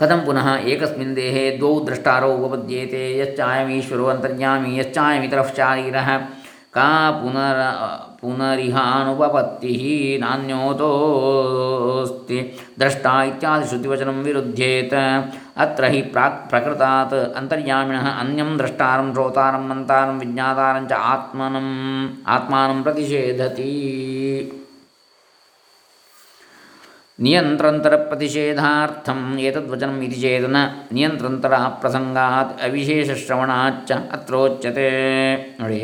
ಕಥಂ 0.00 0.20
ಪುನಃ 0.26 0.46
ಏಕಸ್ಮಿನ್ 0.72 1.16
ದೇಹೆ 1.16 1.42
ದ್ವೌ 1.56 1.72
ದ್ರಷ್ಟಾರೋ 1.86 2.28
ಉಪಪದ್ಯೇತೆ 2.36 3.18
ಯಶ್ಚಾಯಮೀಶ್ವರೋ 3.18 4.04
ಅಂತರ್ಯಾಮಿ 4.12 4.70
ಯಶ್ಚಾಯಮಿತರಃ 4.78 5.48
ಶಾರೀರಃ 5.56 6.08
ಕಾ 6.76 7.10
ಪುನರ 7.16 7.60
ಪುನರಿಹಾನುಪಪತ್ತಿ 8.20 9.72
ನಾನ್ಯೋತೋಸ್ತಿ 10.22 12.52
ದ್ರಷ್ಟ 12.80 13.06
ಇತ್ಯಾದಿ 13.26 13.68
ಶ್ರುತಿವಚನಂ 13.68 14.22
ವಿರುಧ್ಯೇತ 14.22 14.94
ಅತ್ರ 15.56 15.86
ಹಿ 15.86 16.02
ಪ್ರಾಕ್ 16.12 16.50
ಪ್ರಕೃತಾತ್ 16.50 17.36
ಅಂತರ್ಯಾಮಿಣಃ 17.36 18.14
ಅನ್ಯಂ 18.14 18.58
ದ್ರಷ್ಟಾರಂ 18.58 19.12
ಶ್ರೋತಾರಂ 19.12 19.68
ಮಂತಾರಂ 19.68 20.18
ವಿಜ್ಞಾತಾರಂ 20.18 20.86
ಚ 20.86 20.92
ಆತ್ಮನಂ 21.10 21.68
ಆತ್ಮಾನಂ 22.28 22.84
ನಿಯಂತ್ರಂತರ 27.20 27.96
ಪ್ರತಿಷೇಧಾರ್ಥಂ 27.96 29.38
ಏತದ್ವಚನಂ 29.38 30.02
ಇತಿ 30.02 30.18
ಚೇದನ 30.20 30.56
ನಿಯಂತ್ರಂತರ 30.92 31.54
ಪ್ರಸಂಗಾತ್ 31.80 32.62
ಅವಿಶೇಷ 32.62 33.10
ಶ್ರವಣಾಚ 33.24 33.90
ಅತ್ರೋಚ್ಯತೆ 34.12 34.88
ನೋಡಿ, 35.60 35.80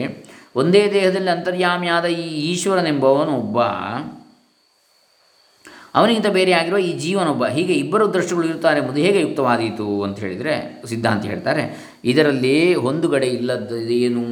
ಒಂದೇ 0.57 0.91
ದೇಹದಲ್ಲಿ 0.93 1.31
ಅಂತರ್ಯಾಮಿಯಾದ 1.31 2.05
ಈ 2.05 2.29
ಈಶ್ವರನೆಂಬವನು 2.53 3.35
ಒಬ್ಬ 3.37 3.59
ಅವನಿಗಿಂತ 5.95 6.27
ಬೇರೆ 6.27 6.53
ಆಗಿರುವ 6.53 6.79
ಈ 6.79 6.93
ಜೀವನೊಬ್ಬ, 6.99 7.45
ಹೀಗೆ 7.47 7.75
ಇಬ್ಬರು 7.75 8.07
ದೃಷ್ಟಿಗಳು 8.15 8.47
ಇರುತ್ತಾರೆ 8.47 8.81
ಎಂಬುದು 8.81 9.01
ಹೇಗೆ 9.01 9.21
ಯುಕ್ತವಾದೀತು 9.21 10.03
ಅಂತ 10.03 10.19
ಹೇಳಿದರೆ 10.21 10.55
ಸಿದ್ಧಾಂತ 10.87 11.25
ಹೇಳ್ತಾರೆ, 11.25 11.63
ಇದರಲ್ಲಿ 12.05 12.75
ಹೊಂದುಗಡೆ 12.75 13.27
ಇಲ್ಲದ್ದೇನು? 13.27 14.25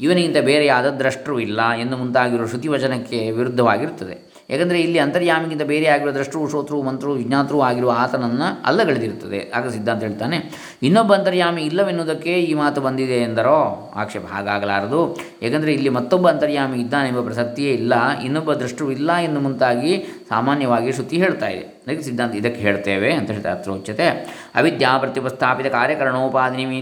ಇವನಿಗಿಂತ 0.00 0.36
ಬೇರೆಯಾದ 0.36 0.86
ದ್ರಷ್ಟರು 0.90 1.40
ಇಲ್ಲ 1.40 1.60
ಎಂದು 1.72 1.96
ಮುಂತಾಗಿರುವ 1.96 2.46
ಶ್ರುತಿವಚನಕ್ಕೆ 2.46 3.30
ವಿರುದ್ಧವಾಗಿರುತ್ತದೆ. 3.30 4.25
ಯಾಕಂದರೆ 4.50 4.78
ಇಲ್ಲಿ 4.80 4.98
ಅಂತರ್ಯಾಮಿಗಿಂತ 4.98 5.64
ಬೇರೆ 5.70 5.86
ಆಗಿರುವ 5.86 6.12
ದೃಷ್ಟರು 6.16 6.48
ಶ್ರೋತೃ, 6.50 6.76
ಮಂತ್ರು 6.88 7.10
ವಿಜ್ಞಾತರು 7.12 7.58
ಆಗಿರುವ 7.60 7.92
ಆತನನ್ನು 7.98 8.48
ಅಲ್ಲಗಳೆದಿರುತ್ತದೆ 8.68 9.40
ಆಗ 9.54 9.68
ಸಿದ್ಧಾಂತ 9.68 10.02
ಹೇಳ್ತಾನೆ, 10.02 10.38
ಇನ್ನೊಬ್ಬ 10.82 11.14
ಅಂತರ್ಯಾಮಿ 11.14 11.62
ಇಲ್ಲವೆನ್ನುವುದಕ್ಕೆ 11.62 12.34
ಈ 12.50 12.52
ಮಾತು 12.54 12.80
ಬಂದಿದೆ 12.80 13.18
ಎಂದರೋ? 13.28 13.58
ಆಕ್ಷೇಪ, 14.02 14.26
ಹಾಗಾಗಲಾರದು. 14.34 15.00
ಏಕೆಂದರೆ 15.42 15.72
ಇಲ್ಲಿ 15.72 15.92
ಮತ್ತೊಬ್ಬ 15.98 16.26
ಅಂತರ್ಯಾಮಿ 16.30 16.78
ಇದ್ದಾನೆಂಬ 16.80 17.22
ಪ್ರಸಕ್ತಿಯೇ 17.24 17.72
ಇಲ್ಲ. 17.80 17.94
ಇನ್ನೊಬ್ಬ 18.18 18.52
ದೃಷ್ಟರು 18.62 18.88
ಇಲ್ಲ 18.90 19.16
ಎಂದು 19.28 19.40
ಮುಂತಾಗಿ 19.40 19.94
ಸಾಮಾನ್ಯವಾಗಿ 20.28 20.92
ಶ್ರುತಿ 20.92 21.18
ಹೇಳ್ತಾ 21.24 21.48
ಇದೆ. 21.56 21.64
ಅದಕ್ಕೆ 21.84 22.04
ಸಿದ್ಧಾಂತ 22.04 22.34
ಇದಕ್ಕೆ 22.34 22.60
ಹೇಳ್ತೇವೆ 22.60 23.10
ಅಂತ 23.12 23.28
ಹೇಳ್ತಾರೆ 23.30 23.54
ಅತ್ರೋಚ್ಯತೆ 23.58 24.06
ಅವಿದ್ಯಾ 24.54 24.92
ಪ್ರತಿಪಸ್ಥಾಪಿತ 24.98 25.68
ಕಾರ್ಯಕರಣೋಪಾಧಿ 25.78 26.56
ನಿಮಿ 26.56 26.80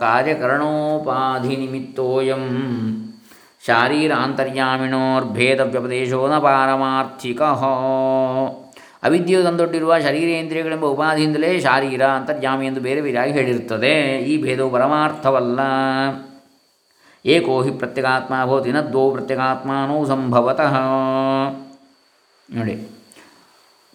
ಕಾರ್ಯಕರಣೋಪಾಧಿ 0.00 1.54
ನಿಮಿತ್ತೋಯಂ 1.56 2.42
ಶಾರೀರಾಂತರ್ಯಾಮಿಣೋರ್ಭೇದ 3.66 5.60
ವ್ಯಪದೇಶೋ 5.60 6.28
ನ 6.28 6.38
ಪಾರಮಾರ್ಥಿಕ. 6.38 7.42
ಅವಿದ್ಯೆಯು 9.02 9.42
ತಂದೊಡ್ಡಿರುವ 9.42 9.98
ಶರೀರೇಂದ್ರಿಯಗಳೆಂಬ 9.98 10.84
ಉಪಾಧಿಯಿಂದಲೇ 10.84 11.60
ಶಾರೀರ 11.60 12.02
ಅಂತರ್ಯಾಮಿ 12.02 12.66
ಎಂದು 12.66 12.80
ಬೇರೆ 12.80 13.00
ಬೇರೆಯಾಗಿ 13.00 13.32
ಹೇಳಿರುತ್ತದೆ. 13.32 14.18
ಈ 14.18 14.42
ಭೇದವು 14.42 14.70
ಪರಮಾರ್ಥವಲ್ಲ. 14.70 15.60
ಏಕೋ 17.26 17.62
ಹಿ 17.62 17.70
ಪ್ರತ್ಯಗಾತ್ಮ 17.70 18.34
ಭವತಿ 18.44 18.72
ನ 18.72 18.80
ದ್ವೋ 18.80 19.10
ಪ್ರತ್ಯಗಾತ್ಮಾನೋ 19.10 20.04
ಸಂಭವತಃ. 20.04 20.76
ನೋಡಿ. 22.54 22.95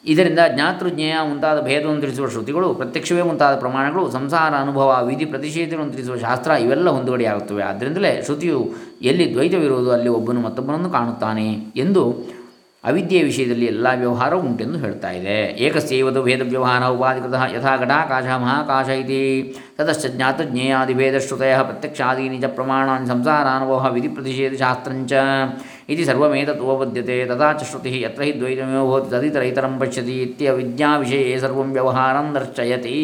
ಇದರಿಂದ 0.06 0.40
ಜ್ಞಾತೃಜ್ಞೇಯ 0.54 1.16
ಮುಂತಾದ 1.22 1.62
ಭೇದವನ್ನು 1.62 2.02
ತಿಳಿಸುವ 2.02 2.28
ಶ್ರುತಿಗಳು, 2.28 2.74
ಪ್ರತ್ಯಕ್ಷವೇ 2.74 3.22
ಮುಂತಾದ 3.22 3.60
ಪ್ರಮಾಣಗಳು, 3.60 4.12
ಸಂಸಾರ, 4.12 4.54
ಅನುಭವ, 4.56 5.08
ವಿಧಿ, 5.08 5.26
ಪ್ರತಿಷೇಧಗಳನ್ನು 5.26 5.92
ತಿಳಿಸುವ 5.92 6.16
ಶಾಸ್ತ್ರ 6.18 6.52
ಇವೆಲ್ಲ 6.52 6.90
ಹೊಂದುಗಡೆಯಾಗುತ್ತವೆ 6.90 7.64
ಆದ್ದರಿಂದಲೇ 7.64 8.22
ಶ್ರುತಿಯು 8.26 8.60
ಎಲ್ಲಿ 9.02 9.34
ದ್ವೈತವಿರುವುದು 9.34 9.92
ಅಲ್ಲಿ 9.92 10.10
ಒಬ್ಬನು 10.10 10.42
ಮತ್ತೊಬ್ಬನನ್ನು 10.42 10.90
ಕಾಣುತ್ತಾನೆ 10.90 11.48
ಎಂದು 11.76 12.04
ಅವಿದ್ಯೆಯ 12.84 13.24
ವಿಷಯದಲ್ಲಿ 13.24 13.66
ಎಲ್ಲ 13.66 13.88
ವ್ಯವಹಾರ 13.96 14.34
ಉಂಟೆಂದು 14.34 14.78
ಹೇಳ್ತಾ 14.80 15.10
ಇದೆ. 15.12 15.36
ಏಕಸ್ಯೈವತು 15.66 16.22
ಭೇದ 16.24 16.42
ವ್ಯವಹಾರ 16.54 16.84
ಉಪಾಧಿಕೃತ 16.86 17.36
ಯಥಾ 17.56 17.74
ಘಟಾಕಾಶ 17.78 18.28
ಮಹಾಕಾಶ 18.44 18.88
ಇತಿ. 19.02 19.20
ತತಶ್ಚ 19.78 20.06
ಜ್ಞಾತಜ್ಞೇಯಾದಿಭೇದಶ್ರುತಯ 20.16 21.54
ಪ್ರತ್ಯಕ್ಷಾದೀನಿ 21.70 22.38
ಚ 22.42 22.50
ಪ್ರಮಾಣಾನ್ 22.56 23.06
ಸಂಸಾರಾನುಭವ 23.08 23.92
ವಿಧಿ 23.94 24.08
ಪ್ರತಿಷೇಧ 24.08 24.54
ಶಾಸ್ತ್ರಂಚ 24.64 25.14
ಇತಿ 25.90 26.06
ಸರ್ವಮೇತತ್ 26.06 26.66
ಉಪಪದ್ಯತೆ 26.66 27.18
ತಥಾ 27.26 27.50
ಚ 27.54 27.70
ಶ್ರುತಿ 27.70 27.94
ಯತ್ರ 28.02 28.24
ಹಿ 28.24 28.34
ದ್ವೈತಮೇವ 28.42 28.84
ಭವತಿ 28.92 29.10
ತದಿತರೈತರಂ 29.10 29.76
ಪಶ್ಯತಿ 29.80 30.16
ಇತ್ಯವಿದ್ಯಾವಿಷಯೇ 30.22 31.40
ಸರ್ವಂ 31.40 31.72
ವ್ಯವಹಾರಂ 31.72 32.28
ದರ್ಶಯತಿ 32.36 32.98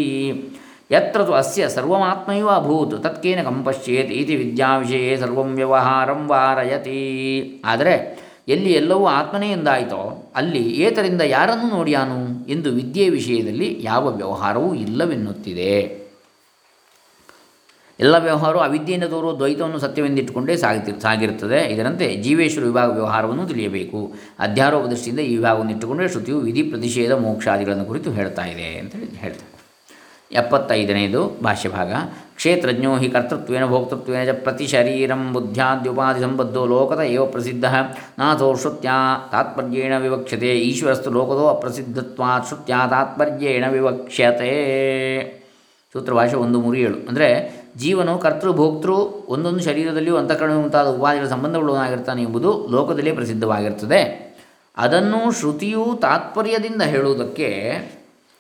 ಯತ್ರ 0.92 1.22
ತು 1.24 1.34
ಅಸ್ಯ 1.34 1.64
ಸರ್ವಮಾತ್ಮೈವ 1.70 2.50
ಅಭೂತ್ 2.50 2.94
ತತ್ಕೇನ 3.04 3.40
ಕಂ 3.44 3.58
ಪಶ್ಯೇತ್ 3.64 4.12
ಇತಿ 4.12 4.36
ವಿದ್ಯಾವಿಷಯೇ 4.36 5.16
ಸರ್ವಂ 5.18 5.50
ವ್ಯವಹಾರಂ 5.56 6.22
ವಾರಯತಿ 6.28 7.02
ಆದರೆ 7.66 7.96
ಎಲ್ಲಿ 8.48 8.74
ಎಲ್ಲವೂ 8.74 9.06
ಆತ್ಮನೇ 9.08 9.52
ಎಂದಾಯಿತೋ 9.52 10.32
ಅಲ್ಲಿ 10.36 10.60
ಏತರಿಂದ 10.60 11.22
ಯಾರನ್ನು 11.22 11.70
ನೋಡಿಯಾನು 11.70 12.50
ಎಂದು 12.50 12.72
ವಿದ್ಯೆ 12.72 13.10
ವಿಷಯದಲ್ಲಿ 13.10 13.78
ಯಾವ 13.82 14.16
ವ್ಯವಹಾರವೂ 14.16 14.74
ಇಲ್ಲವೆನ್ನುತ್ತಿದೆ. 14.74 16.08
ಎಲ್ಲ 18.00 18.18
ವ್ಯವಹಾರವು 18.18 18.62
ಅವಿದ್ಯೆಯಿಂದ 18.62 19.04
ತೋರುವ 19.04 19.36
ದ್ವೈತವನ್ನು 19.36 19.80
ಸತ್ಯವೆಂದಿಟ್ಟುಕೊಂಡೇ 19.80 20.58
ಸಾಗಿ 20.58 21.02
ಸಾಗಿರುತ್ತದೆ. 21.02 21.74
ಇದರಂತೆ 21.74 22.16
ಜೀವೇಶ್ವರ 22.16 22.66
ವಿಭಾಗ 22.66 22.90
ವ್ಯವಹಾರವನ್ನು 22.90 23.48
ತಿಳಿಯಬೇಕು. 23.48 24.14
ಅಧ್ಯಾರೋಪ 24.40 24.86
ದೃಷ್ಟಿಯಿಂದ 24.86 25.20
ಈ 25.20 25.36
ವಿಭಾಗವನ್ನು 25.36 25.72
ಇಟ್ಟುಕೊಂಡೇ 25.72 26.08
ಶ್ರುತಿಯು 26.08 26.40
ವಿಧಿ 26.40 26.64
ಪ್ರತಿಷೇಧ 26.64 27.12
ಮೋಕ್ಷಾದಿಗಳನ್ನು 27.12 27.86
ಕುರಿತು 27.86 28.12
ಹೇಳ್ತಾ 28.12 28.46
ಇದೆ 28.46 28.80
ಅಂತ 28.80 28.96
ಹೇಳಿ 28.96 29.16
ಹೇಳ್ತಾರೆ 29.16 29.57
ಎಪ್ಪತ್ತೈದನೇದು 30.32 31.40
ಭಾಷ್ಯಭಾಗ. 31.44 31.94
ಕ್ಷೇತ್ರಜ್ಞೋ 32.36 32.96
ಹಿ 32.96 33.10
ಕರ್ತೃತ್ವೇನ 33.10 33.66
ಭೋಕ್ತೃತ್ವೇನ 33.66 34.32
ಚ 34.32 34.36
ಪ್ರತಿ 34.44 34.68
ಶರೀರಂ 34.68 35.34
ಬುದ್ಧ್ಯಾದ್ಯುಪಾಧಿ 35.34 36.22
ಸಂಬದ್ಧೋ 36.22 36.66
ಲೋಕದ 36.66 37.00
ಏವ 37.00 37.26
ಪ್ರಸಿದ್ಧ. 37.26 37.66
ನಾಥೋ 38.20 38.56
ಶ್ರುತ್ಯ 38.56 38.90
ತಾತ್ಪರ್ಯೇಣ 39.32 39.98
ವಿವಕ್ಷ್ಯತೆ. 39.98 40.50
ಈಶ್ವರಸ್ತು 40.50 41.12
ಲೋಕದೋ 41.12 41.48
ಅಪ್ರಸಿದ್ಧತ್ವಾತ್ 41.48 42.48
ಶ್ರುತ್ಯ 42.48 42.74
ತಾತ್ಪರ್ಯೇಣ 42.90 43.66
ವಿವಕ್ಷ್ಯತೆ. 43.72 44.52
ಸೂತ್ರಭಾಷೆ 45.94 46.36
ಒಂದು 46.36 46.60
ಮೂರು 46.60 46.78
ಏಳು. 46.78 47.08
ಅಂದರೆ 47.08 47.62
ಜೀವನು, 47.78 48.18
ಕರ್ತೃ, 48.18 48.52
ಭೋಕ್ತೃ 48.52 48.94
ಒಂದೊಂದು 49.28 49.64
ಶರೀರದಲ್ಲಿಯೂ 49.64 50.18
ಅಂತಃಕರಣ 50.18 50.52
ಮುಂತಾದ 50.52 50.88
ಉಪಾಧಿಗಳ 50.88 51.26
ಸಂಬಂಧವುಳ್ಳವನಾಗಿರ್ತಾನೆ 51.26 52.22
ಎಂಬುದು 52.22 52.68
ಲೋಕದಲ್ಲೇ 52.72 53.12
ಪ್ರಸಿದ್ಧವಾಗಿರ್ತದೆ. 53.12 54.28
ಅದನ್ನು 54.78 55.32
ಶ್ರುತಿಯು 55.32 56.00
ತಾತ್ಪರ್ಯದಿಂದ 56.02 56.82
ಹೇಳುವುದಕ್ಕೆ 56.82 57.48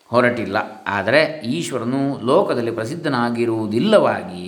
ಹೊರಟಿಲ್ಲ. 0.09 0.57
ಆದರೆ 0.87 1.21
ಈಶ್ವರನು 1.45 2.01
ಲೋಕದಲ್ಲಿ 2.25 2.71
ಪ್ರಸಿದ್ಧನಾಗಿರುವುದಿಲ್ಲವಾಗಿ 2.71 4.45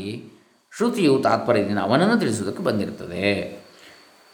ಶ್ರುತಿಯು 0.78 1.16
ತಾತ್ಪರ್ಯದಿಂದ 1.24 1.80
ಅವನನ್ನು 1.80 2.20
ತಿಳಿಸುವುದಕ್ಕೆ 2.20 2.64
ಬಂದಿರುತ್ತದೆ. 2.64 3.60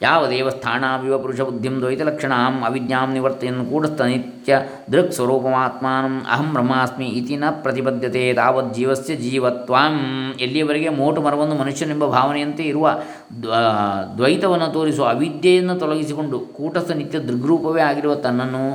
ಯಾವ 0.01 0.21
ದೇವಸ್ಥಾನಾವಿವ 0.29 1.17
ಪುರುಷ 1.17 1.41
ಬುದ್ಧಿಂ 1.41 1.75
ದ್ವೈತಲಕ್ಷಣಾಂ 1.79 2.63
ಅವಿಜ್ಞಾಂ 2.63 3.13
ನಿವರ್ತೆಯನ್ನು 3.13 3.65
ಕೂಡಸ್ಥ 3.65 4.01
ನಿತ್ಯ 4.01 4.57
ದೃಕ್ 4.91 5.11
ಸ್ವರೂಪಮಾತ್ಮಾನಂ 5.11 6.15
ಅಹಂ 6.31 6.53
ಬ್ರಹ್ಮಾಸ್ಮಿ 6.53 7.07
ಇತಿ 7.19 7.35
ನ 7.37 7.43
ಪ್ರತಿಬದ್ಧತೆ 7.61 8.33
ತಾವತ್ 8.33 8.73
ಜೀವಸ್ಯ 8.73 9.15
ಜೀವತ್ವಾಂ. 9.15 9.95
ಎಲ್ಲಿಯವರೆಗೆ 10.39 10.89
ಮೋಟು 10.89 11.21
ಮರವನ್ನು 11.21 11.55
ಮನುಷ್ಯನೆಂಬ 11.55 12.05
ಭಾವನೆಯಂತೆ 12.05 12.63
ಇರುವ 12.63 12.91
ದ್ವೈತವನ್ನು 14.17 14.73
ತೋರಿಸುವ 14.73 15.07
ಅವಿದ್ಯೆಯನ್ನು 15.07 15.75
ತೊಲಗಿಸಿಕೊಂಡು 15.75 16.39
ಕೂಟಸ್ಥ 16.39 16.91
ನಿತ್ಯ 16.91 17.19
ದೃಗ್ರೂಪವೇ 17.19 17.81
ಆಗಿರುವ 17.81 18.15
ತನ್ನನ್ನು 18.15 18.65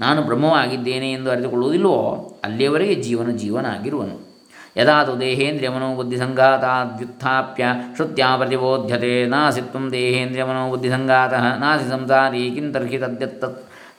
ನಾನು 0.00 0.22
ಬ್ರಹ್ಮವಾಗಿದ್ದೇನೆ 0.22 1.12
ಎಂದು 1.12 1.30
ಅರಿತುಕೊಳ್ಳುವುದಿಲ್ಲವೋ, 1.30 2.40
ಅಲ್ಲಿಯವರೆಗೆ 2.44 2.94
ಜೀವನ 2.94 3.30
ಜೀವನಾಗಿರುವನು. 3.30 4.34
ಆಗಿರುವನು 4.78 5.06
ತು 5.06 5.20
ದೇಹೇಂದ್ರಿಯ 5.20 5.68
ಮನೋಬುದ್ಧಿ 5.68 6.16
ಸಂಘಾತಾದ್ಯುತ್ಥಾಪ್ಯ 6.16 7.64
ಶ್ರುತ್ಯ 7.94 8.24
ಪ್ರತಿಬೋಧ್ಯತೆ 8.36 9.26
ನಾಸಿ 9.26 9.60
ತ್ವಂ 9.60 9.92
ದೇಹೇಂದ್ರಿಯ 9.92 10.44
ಮನೋಬುದ್ಧಿ 10.44 10.88
ಸಂಘಾತ 10.88 11.32
ನಾಸಿ 11.32 11.90
ಸಂಸಾರಿ 11.90 12.50
ಕಿಂತರ್ಹಿ 12.50 12.98
ತದ್ಯತ್ತ 12.98 13.44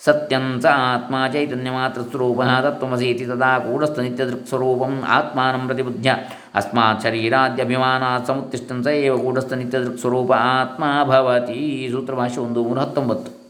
ಸತ್ಯಂ 0.06 0.62
ಸ 0.62 0.66
ಆತ್ಮ 0.66 1.16
ಚೈತನ್ಯ 1.34 1.72
ಮಾತ್ರ 1.72 2.02
ಸ್ವರೂಪ 2.02 2.42
ತತ್ವಮಸೀತಿ 2.42 3.26
ತದಾ 3.26 3.60
ಕೂಡಸ್ಥ 3.60 4.00
ನಿತ್ಯದೃಕ್ಸ್ವರೂಪಂ 4.00 5.04
ಆತ್ಮಾನಂ 5.08 5.68
ಪ್ರತಿಬುದ್ಧ್ಯ. 5.68 6.16
ಅಸ್ಮಾತ್ 6.56 7.04
ಶರೀರಾದ್ಯಭಿಮಾನಾತ್ 7.04 8.28
ಸಮುತ್ತಿಷ್ಟಂ 8.28 8.84
ಸ 8.84 8.88
ಏವ 8.88 9.18
ಕೂಡಸ್ಥ 9.18 9.54
ನಿತ್ಯದೃಕ್ಸ್ವರೂಪ 9.54 10.32
ಆತ್ಮ 10.32 10.84
ಭವತಿ. 11.06 11.88
ಸೂತ್ರಭಾಷೆ 11.92 12.40
ಒಂದು 12.40 12.64
ಮೂರು 12.64 12.80
ಹತ್ತೊಂಬತ್ತು. 12.80 13.45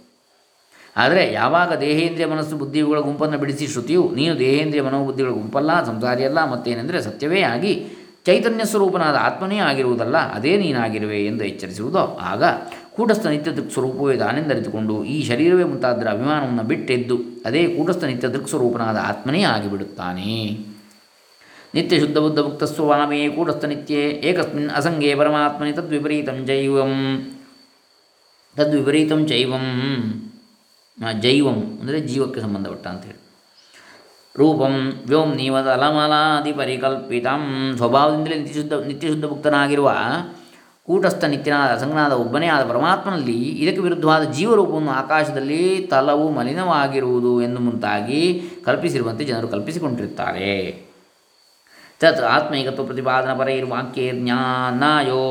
ಆದರೆ 0.95 1.23
ಯಾವಾಗ 1.33 1.71
ದೇಹೇಂದ್ರಿಯ 1.85 2.27
ಮನಸ್ಸು 2.33 2.55
ಬುದ್ಧಿಗಳ 2.61 2.99
ಗುಂಪನ್ನು 3.07 3.37
ಬಿಡಿಸಿ 3.41 3.65
ಶ್ರುತಿಯು, 3.73 4.03
ನೀನು 4.19 4.33
ದೇಹೇಂದ್ರಿಯ 4.39 4.83
ಮನೋಬುದ್ಧಿಗಳ 4.87 5.31
ಗುಂಪಲ್ಲ, 5.39 5.71
ಸಂಸಾರಿಯಲ್ಲ, 5.89 6.39
ಮತ್ತೇನೆಂದರೆ 6.53 6.99
ಸತ್ಯವೇ 7.07 7.41
ಆಗಿ 7.53 7.73
ಚೈತನ್ಯ 8.27 8.63
ಸ್ವರೂಪನಾದ 8.71 9.17
ಆತ್ಮನೇ 9.27 9.57
ಆಗಿರುವುದಲ್ಲ, 9.69 10.17
ಅದೇ 10.37 10.53
ನೀನಾಗಿರುವೆ 10.61 11.19
ಎಂದು 11.29 11.43
ಎಚ್ಚರಿಸುವುದು. 11.49 12.03
ಆಗ 12.31 12.43
ಕೂಟಸ್ಥ 12.95 13.25
ನಿತ್ಯ 13.33 13.51
ದೃಕ್ 13.57 13.73
ಸ್ವರೂಪವೇ 13.75 14.13
ತಾನೆಂದರಿತುಕೊಂಡು 14.21 14.95
ಈ 15.13 15.17
ಶರೀರವೇ 15.29 15.65
ಮುಂತಾದರ 15.71 16.07
ಅಭಿಮಾನವನ್ನು 16.15 16.63
ಬಿಟ್ಟೆದ್ದು 16.69 17.15
ಅದೇ 17.47 17.61
ಕೂಟಸ್ಥ 17.75 18.03
ನಿತ್ಯ 18.11 18.27
ದೃಕ್ 18.35 18.49
ಸ್ವರೂಪನಾದ 18.51 18.97
ಆತ್ಮನೇ 19.09 19.41
ಆಗಿಬಿಡುತ್ತಾನೆ. 19.53 20.35
ನಿತ್ಯ 21.75 21.99
ಶುದ್ಧ 22.03 22.17
ಬುದ್ಧ 22.25 22.39
ಮುಕ್ತ 22.45 22.63
ಸ್ವಾಮೇ 22.75 23.19
ಕೂಟಸ್ಥ 23.37 23.65
ನಿತ್ಯೇ 23.71 24.03
ಏಕಸ್ಮಿನ್ 24.29 24.69
ಅಸಂಗೇ 24.79 25.11
ಪರಮಾತ್ಮನಿ 25.21 25.73
ತದ್ವಿಪರೀತಂ 25.79 26.37
ಜೈವಂ 26.49 26.93
ತದ್ವಿಪರೀತಂ 28.55 29.21
ಚೈವಂ. 29.31 29.65
ಜೈವಂ 30.97 31.77
ಅಂದರೆ 31.79 31.99
ಜೀವಕ್ಕೆ 31.99 32.41
ಸಂಬಂಧಪಟ್ಟ 32.41 32.87
ಅಂತೇಳಿ 32.87 33.21
ರೂಪಂ 34.37 35.03
ವ್ಯೋಮ್ 35.07 35.35
ನೀವದ 35.35 35.67
ಅಲಮಲಾದಿ 35.67 36.51
ಪರಿಕಲ್ಪಿತಂ. 36.51 37.73
ಸ್ವಭಾವದಿಂದಲೇ 37.77 38.37
ನಿತ್ಯಶುದ್ಧ 38.37 38.73
ನಿತ್ಯಶುದ್ಧ 38.73 39.25
ಭಕ್ತನಾಗಿರುವ 39.25 39.93
ಕೂಟಸ್ಥ 40.85 41.23
ನಿತ್ಯನಾದ 41.23 41.69
ಅಸಂಗನಾದ 41.71 42.11
ಒಬ್ಬನೇ 42.11 42.47
ಆದ 42.47 42.63
ಪರಮಾತ್ಮನಲ್ಲಿ 42.69 43.37
ಇದಕ್ಕೆ 43.41 43.81
ವಿರುದ್ಧವಾದ 43.81 44.23
ಜೀವರೂಪವನ್ನು 44.23 44.91
ಆಕಾಶದಲ್ಲಿ 44.91 45.87
ತಲವು 45.91 46.29
ಮಲಿನವಾಗಿರುವುದು 46.31 47.41
ಎಂದು 47.41 47.59
ಮುಂತಾಗಿ 47.59 48.49
ಕಲ್ಪಿಸಿರುವಂತೆ 48.65 49.25
ಜನರು 49.25 49.47
ಕಲ್ಪಿಸಿಕೊಂಡಿರುತ್ತಾರೆ. 49.47 50.51
ತತ್ 51.99 52.21
ಆತ್ಮೈಕತ್ವ 52.21 52.83
ಪ್ರತಿಪಾದನ 52.83 53.33
ಪರೈರ್ವಾಕ್ಯೇ 53.33 54.11
ಜ್ಞಾನಾಯೋ. 54.11 55.23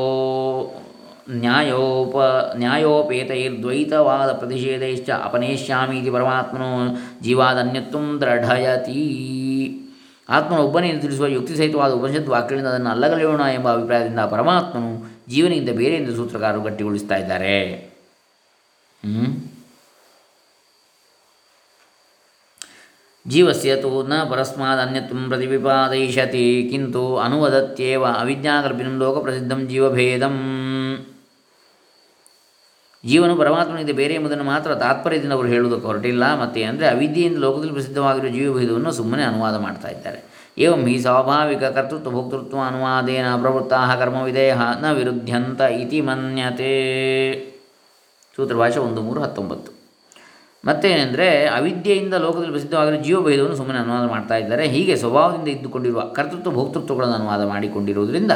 ನ್ಯಾಯೋಪ 1.29 2.17
ನ್ಯಾಯೋಪೇತೈರ್ದ್ವೈತವಾದ 2.55 4.31
ಪ್ರತಿಷೇಧೈಶ್ಚ 4.31 5.09
ಅಪನೇಷ್ಯಾಮೀತಿ 5.09 6.11
ಪರಮಾತ್ಮನು 6.11 6.95
ಜೀವಾದನ್ಯತ್ವ 7.21 8.17
ದೃಢಯತಿ. 8.17 9.01
ಆತ್ಮನ 10.29 10.57
ಒಬ್ಬನೇ 10.57 10.93
ತಿಳಿಸುವ 10.93 11.27
ಯುಕ್ತಿಸಹಿತವಾದ 11.27 11.91
ಉಪನಿಷತ್ 11.91 12.27
ವಾಕ್ಯಗಳಿಂದ 12.27 12.67
ಅದನ್ನು 12.67 12.89
ಅಲ್ಲಗಳೆಯೋಣ 12.89 13.41
ಎಂಬ 13.53 13.73
ಅಭಿಪ್ರಾಯದಿಂದ 13.73 14.19
ಪರಮಾತ್ಮನು 14.19 15.15
ಜೀವನಿಗಿಂತ 15.29 15.69
ಬೇರೆ 15.69 15.95
ಎಂದು 15.95 16.15
ಸೂತ್ರಕಾರರು 16.15 16.61
ಗಟ್ಟಿಗೊಳಿಸ್ತಾ 16.61 17.15
ಇದ್ದಾರೆ. 17.15 17.95
ಜೀವಸ್ಯ 23.27 23.75
ತು 23.75 24.07
ನ 24.07 24.23
ಪರಸ್ಮಾದನ್ಯತ್ವಂ 24.23 25.29
ಪ್ರತಿಪಿಪಾದಯಿಷತಿ 25.29 26.67
ಕಿಂತು 26.71 27.17
ಅನುವದತ್ಯೇವ 27.17 28.05
ಲೋಕ 28.05 28.87
ಲೋಕಪ್ರಸಿದ್ಧಂ 28.97 29.67
ಜೀವಭೇದಂ. 29.67 30.64
ಜೀವನು 33.05 33.35
ಪರಮಾತ್ಮನಿಂದ 33.35 33.89
ಬೇರೆ 33.89 34.13
ಎಂಬುದನ್ನು 34.13 34.43
ಮಾತ್ರ 34.43 34.75
ತಾತ್ಪರ್ಯದಿಂದ 34.75 35.33
ಅವರು 35.33 35.47
ಹೇಳುವುದಕ್ಕೆ 35.47 35.87
ಹೊರಟಿಲ್ಲ. 35.87 36.41
ಮತ್ತು 36.41 36.69
ಅಂದರೆ 36.69 36.87
ಅವಿದ್ಯೆಯಿಂದ 36.87 37.37
ಲೋಕದಲ್ಲಿ 37.37 37.73
ಪ್ರಸಿದ್ಧವಾಗಿರುವ 37.73 38.29
ಜೀವಭೇದವನ್ನು 38.29 38.91
ಸುಮ್ಮನೆ 38.91 39.23
ಅನುವಾದ 39.23 39.57
ಮಾಡ್ತಾ 39.57 39.87
ಇದ್ದಾರೆ. 39.87 40.23
ಏವಂ 40.57 40.85
ಹಿ 40.85 41.01
ಸ್ವಾಭಾವಿಕ 41.01 41.63
ಕರ್ತೃತ್ವ 41.63 42.11
ಭೋಕ್ತೃತ್ವ 42.11 42.57
ಅನುವಾದೇನ 42.67 43.35
ಪ್ರವೃತ್ತಾ 43.41 43.95
ಕರ್ಮವಿಧೇಯ 43.95 44.53
ನ 44.81 44.91
ವಿರುದ್ಧಂತ 44.91 45.61
ಇತಿ 45.61 46.01
ಮನ್ಯತೆ. 46.01 46.73
ಸೂತ್ರಭಾಷೆ 48.35 48.79
ಒಂದು 48.79 49.01
ಮೂರು 49.01 49.21
ಹತ್ತೊಂಬತ್ತು. 49.21 49.71
ಮತ್ತೇನೆಂದರೆ 50.65 51.47
ಅವಿದ್ಯೆಯಿಂದ 51.47 52.13
ಲೋಕದಲ್ಲಿ 52.13 52.51
ಪ್ರಸಿದ್ಧವಾಗಿರುವ 52.51 53.01
ಜೀವಭೇದವನ್ನು 53.01 53.55
ಸುಮ್ಮನೆ 53.55 53.77
ಅನುವಾದ 53.77 54.09
ಮಾಡ್ತಾ 54.09 54.35
ಇದ್ದಾರೆ. 54.35 54.67
ಹೀಗೆ 54.67 54.95
ಸ್ವಭಾವದಿಂದ 54.95 55.47
ಇದ್ದುಕೊಂಡಿರುವ 55.47 56.01
ಕರ್ತೃತ್ವ 56.01 56.51
ಭೋಕ್ತೃತ್ವಗಳನ್ನು 56.51 57.15
ಅನುವಾದ 57.15 57.47
ಮಾಡಿಕೊಂಡಿರುವುದರಿಂದ 57.47 58.31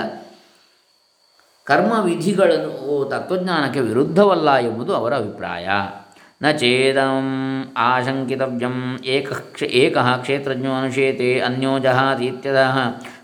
ಕರ್ಮ 1.69 2.03
ವಿಧಿಗಳನ್ನು 2.03 3.07
ತತ್ವಜ್ಞಾನಕ್ಕೆ 3.11 3.79
ವಿರುದ್ಧವಲ್ಲ 3.79 4.55
ಎಂಬುದು 4.55 4.95
ಅವರ 4.95 5.13
ಅಭಿಪ್ರಾಯ. 5.13 5.67
ನ 6.41 6.51
ಚೇದಂ 6.51 7.27
ಆಶಂಕಿತವ್ಯಂ 7.77 8.99
ಏಕ 9.05 9.31
ಏಕ 9.63 9.97
ಕ್ಷೇತ್ರಜ್ಞೋ 9.97 10.71
ಅನುಶೇತೆ 10.71 11.41
ಇತ್ಯತಃ 12.21 12.77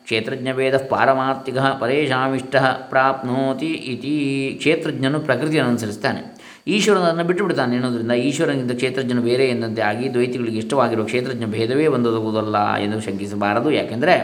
ಕ್ಷೇತ್ರಜ್ಞಭೇದ 0.03 0.77
ಪಾರಮಾರ್ಥಿಕ 0.89 1.57
ಪರೇಶಾಮಿಷ್ಟ 1.57 2.55
ಪ್ರಾಪ್ನೋತಿ 2.89 3.71
ಇತಿ. 3.73 4.55
ಕ್ಷೇತ್ರಜ್ಞನು 4.57 5.19
ಪ್ರಕೃತಿಯನ್ನು 5.19 5.69
ಅನುಸರಿಸ್ತಾನೆ. 5.69 6.35
ಈಶ್ವರನನ್ನು 6.67 7.23
ಬಿಟ್ಟು 7.23 7.43
ಬಿಡ್ತಾನೆ 7.43 7.73
ಎನ್ನುವುದರಿಂದ 7.73 8.11
ಈಶ್ವರನಿಂದ 8.11 8.71
ಕ್ಷೇತ್ರಜ್ಞನು 8.71 9.21
ಬೇರೆ 9.21 9.49
ಎಂದಂತೆ 9.49 9.81
ಆಗಿ 9.81 10.13
ದ್ವೈತಿಗಳಿಗೆ 10.13 10.57
ಇಷ್ಟವಾಗಿರುವ 10.57 11.05
ಕ್ಷೇತ್ರಜ್ಞ 11.05 11.45
ಭೇದವೇ 11.45 11.83
ಎಂದು 11.83 13.01
ಶಂಕಿಸಬಾರದು. 13.01 13.71
ಯಾಕೆಂದರೆ 13.71 14.15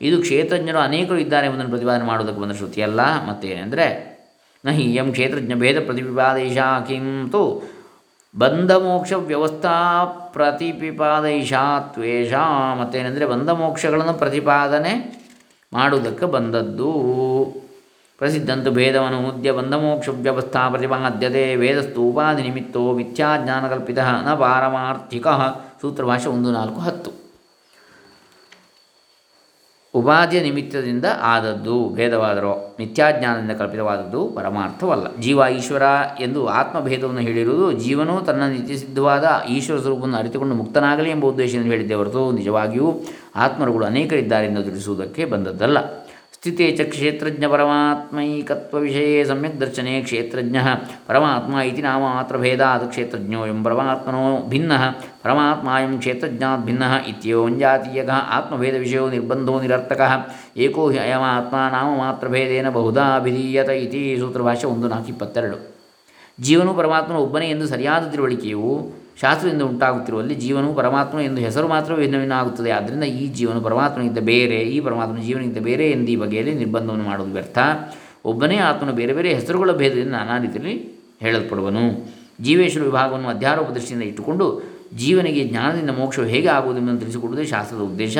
ಇದು 0.00 0.20
ಕ್ಷೇತ್ರಜ್ಞರು 0.20 0.78
ಅನೇಕರು 0.78 1.18
ಇದ್ದಾರೆ 1.18 1.46
ಎಂಬುದನ್ನು 1.46 1.70
ಪ್ರತಿಪಾದನೆ 1.70 2.04
ಮಾಡುವುದಕ್ಕೆ 2.04 2.42
ಬಂದ 2.42 2.52
ಶ್ರುತಿಯಲ್ಲ 2.52 3.26
ಮತ್ತೇನೆಂದರೆ, 3.26 4.16
ನಹಿ 4.64 4.82
ಎಂ 4.82 5.12
ಕ್ಷೇತ್ರಜ್ಞ 5.12 5.54
ಭೇದ 5.54 5.84
ಪ್ರತಿಪಿಪಾದೈಷ 5.84 6.58
ಕಿಂತು 6.58 7.76
ಬಂಧ 8.38 8.72
ಮೋಕ್ಷ 8.72 9.12
ವ್ಯವಸ್ಥಾ 9.12 10.04
ಪ್ರತಿಪಿಪಾದೈಷಾ 10.32 11.80
ತ್ವೇಷ, 11.80 12.32
ಮತ್ತೇನೆಂದರೆ 12.80 13.26
ಬಂಧ 13.26 13.50
ಮೋಕ್ಷಗಳನ್ನು 13.50 14.12
ಪ್ರತಿಪಾದನೆ 14.12 15.26
ಮಾಡುವುದಕ್ಕೆ 15.72 16.26
ಬಂದದ್ದು. 16.26 16.92
ಪ್ರಸಿದ್ಧಂತು 18.18 18.70
ಭೇದವನ್ನು 18.70 19.20
ಮುದ್ಯ 19.20 19.52
ಬಂಧಮೋಕ್ಷ 19.52 20.08
ವ್ಯವಸ್ಥಾ 20.08 20.68
ಪ್ರತಿಪಾದ್ಯತೆ 20.68 21.56
ವೇದಸ್ತು 21.56 22.02
ಉಪಾಧಿ 22.02 22.42
ನಿಮಿತ್ತೋ 22.42 22.92
ಮಿಥ್ಯಾಜ್ಞಾನಕಲ್ಪಿತ 22.92 23.98
ನ 23.98 24.34
ಪಾರಮಾರ್ಥಿಕ. 24.34 25.26
ಸೂತ್ರಭಾಷೆ 25.80 26.28
ಒಂದು 26.28 26.52
ನಾಲ್ಕು 26.52 26.80
ಹತ್ತು. 26.80 27.25
ಉಪಾಧಿಯ 29.98 30.40
ನಿಮಿತ್ತದಿಂದ 30.40 31.06
ಆದದ್ದು 31.22 31.76
ಭೇದವಾದರೂ, 31.94 32.52
ನಿತ್ಯಾಜ್ಞಾನದಿಂದ 32.78 33.54
ಕಲ್ಪಿತವಾದದ್ದು 33.60 34.20
ಪರಮಾರ್ಥವಲ್ಲ. 34.36 35.06
ಜೀವ 35.16 35.40
ಈಶ್ವರ 35.58 35.84
ಎಂದು 36.20 36.40
ಆತ್ಮಭೇದವನ್ನು 36.60 37.20
ಹೇಳಿರುವುದು 37.20 37.66
ಜೀವನು 37.84 38.14
ತನ್ನ 38.26 38.42
ನಿತ್ಯಸಿದ್ಧವಾದ 38.46 39.26
ಈಶ್ವರ 39.48 39.78
ಸ್ವರೂಪವನ್ನು 39.78 40.16
ಅರಿತುಕೊಂಡು 40.16 40.54
ಮುಕ್ತನಾಗಲಿ 40.54 41.10
ಎಂಬ 41.10 41.24
ಉದ್ದೇಶದಿಂದ 41.24 41.70
ಹೇಳಿದ್ದೇ 41.72 41.94
ಹೊರತು 41.94 42.24
ನಿಜವಾಗಿಯೂ 42.32 42.90
ಆತ್ಮರುಗಳು 43.36 43.84
ಅನೇಕರಿದ್ದಾರೆ 43.86 44.46
ಎಂದು 44.46 44.62
ತಿಳಿಸುವುದಕ್ಕೆ 44.62 45.24
ಬಂದದ್ದಲ್ಲ. 45.24 45.78
ಸ್ಥಿತೇ 46.46 46.66
ಚ 46.70 46.80
ಕ್ಷೇತ್ರಜ್ಞ 46.80 47.44
ಪರಮಾತ್ಮೈಕತ್ವ 47.50 48.78
ವಿಷಯ 48.78 49.24
ಸಮ್ಯಕ್ 49.24 49.60
ದರ್ಶನೆ 49.60 50.02
ಕ್ಷೇತ್ರಜ್ಞ. 50.02 50.56
ಪರಮಾತ್ಮ 51.06 51.60
ಇತಿ 51.60 51.82
ನಾಮ 51.82 52.02
ಮಾತ್ರ 52.02 52.36
ಭೇದಾತ್ 52.36 52.88
ಕ್ಷೇತ್ರಜ್ಞೋ 52.88 53.46
ಎಂ 53.46 53.64
ಪರಮಾತ್ಮನೋ 53.64 54.48
ಭಿನ್ನ. 54.48 54.72
ಪರಮಾತ್ಮ 55.22 55.68
ಎಂ 55.68 55.98
ಕ್ಷೇತ್ರಜ್ಞಾತ್ 55.98 56.62
ಭಿನ್ನ 56.64 56.82
ಇತ್ಯೋಂಜಾತೀಯಕ 57.08 58.08
ಆತ್ಮಭೇದ 58.08 58.76
ವಿಷಯೋ 58.76 59.10
ನಿರ್ಬಂಧೋ 59.10 59.60
ನಿರರ್ಥಕ. 59.60 60.30
ಏಕೋ 60.56 60.90
ಹಿ 60.90 60.98
ಅಯಮಾತ್ಮ 60.98 61.56
ನಾಮ 61.56 61.98
ಮಾತ್ರ 61.98 62.28
ಭೇದೇನ 62.28 62.70
ಬಹುಧಾ 62.70 63.16
ಅಭಿಧೀಯತ 63.16 63.68
ಇತಿ 63.68 64.16
ಸೂತ್ರಭಾಷೆ 64.18 64.66
ಒಂದು 64.66 64.88
ನಾಲ್ಕು 64.88 65.08
ಇಪ್ಪತ್ತೆರಡು. 65.08 65.58
ಜೀವನು 66.40 66.74
ಪರಮಾತ್ಮನ 66.74 67.16
ಒಬ್ಬನೇ 67.16 67.46
ಎಂದು 67.46 67.66
ಸರಿಯಾದ 67.66 68.06
ತಿಳುವಳಿಕೆಯು 68.06 69.05
ಶಾಸ್ತ್ರದಿಂದ 69.20 69.62
ಉಂಟಾಗುತ್ತಿರುವಲ್ಲಿ 69.62 70.34
ಜೀವನವು 70.34 70.74
ಪರಮಾತ್ಮ 70.74 71.20
ಎಂದು 71.20 71.40
ಹೆಸರು 71.40 71.68
ಮಾತ್ರ 71.68 71.94
ಭಿನ್ನ 71.94 72.18
ಭಿನ್ನ 72.18 72.32
ಆಗುತ್ತದೆ 72.32 72.70
ಆದ್ದರಿಂದ 72.70 73.02
ಈ 73.02 73.26
ಜೀವನು 73.26 73.60
ಪರಮಾತ್ಮನಿಗಿಂತ 73.60 74.18
ಬೇರೆ, 74.18 74.56
ಈ 74.56 74.80
ಪರಮಾತ್ಮನ 74.80 75.18
ಜೀವನಿಗಿಂತ 75.18 75.58
ಬೇರೆ 75.58 75.90
ಎಂದು 75.90 76.10
ಈ 76.10 76.16
ಬಗೆಯಲ್ಲಿ 76.16 76.54
ನಿರ್ಬಂಧವನ್ನು 76.54 77.04
ಮಾಡುವುದು 77.04 77.32
ವ್ಯರ್ಥ. 77.32 77.58
ಒಬ್ಬನೇ 78.24 78.56
ಆತ್ಮನ 78.56 78.90
ಬೇರೆ 78.90 79.12
ಬೇರೆ 79.12 79.34
ಹೆಸರುಗಳ 79.34 79.72
ಭೇದದಿಂದ 79.72 80.12
ನಾನಾ 80.12 80.38
ರೀತಿಯಲ್ಲಿ 80.38 80.76
ಹೇಳಲ್ಪಡುವನು. 81.20 82.14
ಜೀವೇಶ್ವರ 82.40 82.84
ವಿಭಾಗವನ್ನು 82.84 83.28
ಅಧ್ಯಾರೋಪ 83.28 83.68
ದೃಷ್ಟಿಯಿಂದ 83.70 84.04
ಇಟ್ಟುಕೊಂಡು 84.04 84.76
ಜೀವನಿಗೆ 84.96 85.44
ಜ್ಞಾನದಿಂದ 85.44 85.90
ಮೋಕ್ಷವು 85.90 86.24
ಹೇಗೆ 86.24 86.48
ಆಗುವುದೆಂಬುದನ್ನು 86.48 87.00
ತಿಳಿಸಿಕೊಡುವುದೇ 87.00 87.44
ಶಾಸ್ತ್ರದ 87.44 87.80
ಉದ್ದೇಶ. 87.80 88.18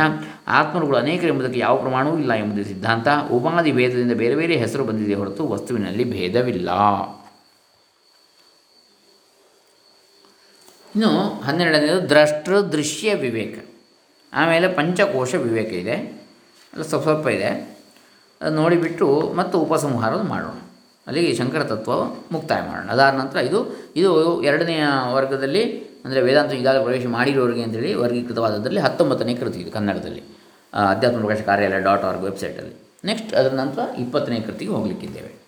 ಆತ್ಮರುಗಳು 0.49 0.97
ಅನೇಕ 0.97 1.25
ಎಂಬುದಕ್ಕೆ 1.25 1.61
ಯಾವ 1.61 1.77
ಪ್ರಮಾಣವೂ 1.77 2.19
ಇಲ್ಲ 2.19 2.33
ಎಂಬುದು 2.33 2.65
ಸಿದ್ಧಾಂತ. 2.65 3.09
ಉಪಾಧಿ 3.33 3.73
ಭೇದದಿಂದ 3.73 4.13
ಬೇರೆ 4.13 4.35
ಬೇರೆ 4.35 4.57
ಹೆಸರು 4.57 4.85
ಬಂದಿದೆ 4.85 5.15
ಹೊರತು 5.15 5.49
ವಸ್ತುವಿನಲ್ಲಿ 5.49 6.05
ಭೇದವಿಲ್ಲ. 6.11 6.71
ಇನ್ನು 10.97 11.43
ಹನ್ನೆರಡನೇದು 11.43 12.09
ದ್ರಷ್ಟೃ 12.09 12.61
ದೃಶ್ಯ 12.61 13.15
ವಿವೇಕ. 13.15 13.69
ಆಮೇಲೆ 14.33 14.69
ಪಂಚಕೋಶ 14.69 15.35
ವಿವೇಕ 15.35 15.73
ಇದೆ. 15.73 15.91
ಎಲ್ಲ 16.73 16.83
ಸ್ವಲ್ಪ 16.83 17.05
ಸ್ವಲ್ಪ 17.05 17.27
ಇದೆ. 17.29 17.79
ಅದು 18.41 18.55
ನೋಡಿಬಿಟ್ಟು 18.55 19.35
ಮತ್ತು 19.37 19.59
ಉಪಸಂಹಾರ 19.59 20.15
ಮಾಡೋಣ. 20.23 20.59
ಅಲ್ಲಿಗೆ 21.07 21.35
ಶಂಕರ 21.35 21.65
ತತ್ವ 21.65 22.05
ಮುಕ್ತಾಯ 22.05 22.61
ಮಾಡೋಣ. 22.69 22.91
ಅದಾದ 22.91 23.15
ನಂತರ 23.15 23.37
ಇದು 23.37 23.91
ಇದು 23.97 24.43
ಎರಡನೆಯ 24.43 24.85
ವರ್ಗದಲ್ಲಿ, 25.13 25.85
ಅಂದರೆ 26.05 26.21
ವೇದಾಂತ 26.21 26.53
ಈಗಾಗಲೇ 26.53 26.83
ಪ್ರವೇಶ 26.83 27.07
ಮಾಡಿರೋರಿಗೆ 27.07 27.63
ಅಂತೇಳಿ 27.63 27.95
ವರ್ಗೀಕೃತವಾದದ್ರಲ್ಲಿ 27.95 28.81
ಹತ್ತೊಂಬತ್ತನೇ 28.81 29.35
ಕೃತಿ 29.35 29.61
ಇದು 29.61 29.71
ಕನ್ನಡದಲ್ಲಿ. 29.71 30.23
ಅಧ್ಯಾತ್ಮ 30.91 31.21
ಪ್ರಕಾಶ 31.21 31.45
ಕಾರ್ಯಾಲಯ 31.45 31.81
ಡಾಟ್ 31.81 32.05
ಆರ್ಗ್ 32.05 32.23
ವೆಬ್ಸೈಟಲ್ಲಿ. 32.23 32.75
ನೆಕ್ಸ್ಟ್ 33.05 33.35
ಅದರ 33.35 33.55
ನಂತರ 33.55 33.83
ಇಪ್ಪತ್ತನೇ 33.99 34.41
ಕೃತಿಗೆ 34.41 34.71
ಹೋಗಲಿಕ್ಕಿದ್ದೇವೆ. 34.71 35.43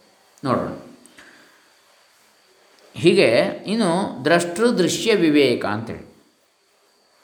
ನೋಡೋಣ. 0.44 0.87
ಹೀಗೆ 2.94 3.28
ಇನ್ನು 3.66 4.24
ದ್ರಷ್ಟೃ 4.24 4.70
ದೃಶ್ಯ 4.70 5.14
ವಿವೇಕ 5.14 5.64
ಅಂತೇಳಿ. 5.64 6.08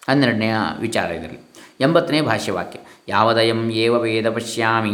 ಹನ್ನೆರಡನೆಯ 0.09 0.55
ವಿಚಾರ 0.81 1.11
ಇದರಲ್ಲಿ. 1.11 1.39
ಎಂಬತ್ತನೇ 1.81 2.21
ಭಾಷ್ಯವಾಕ್ಯ. 2.21 2.79
ಯಾವದಯಂ 3.09 3.71
ಏವ 3.71 3.95
ವೇದ 3.95 4.31
ಪಶ್ಯಾಮಿ, 4.31 4.93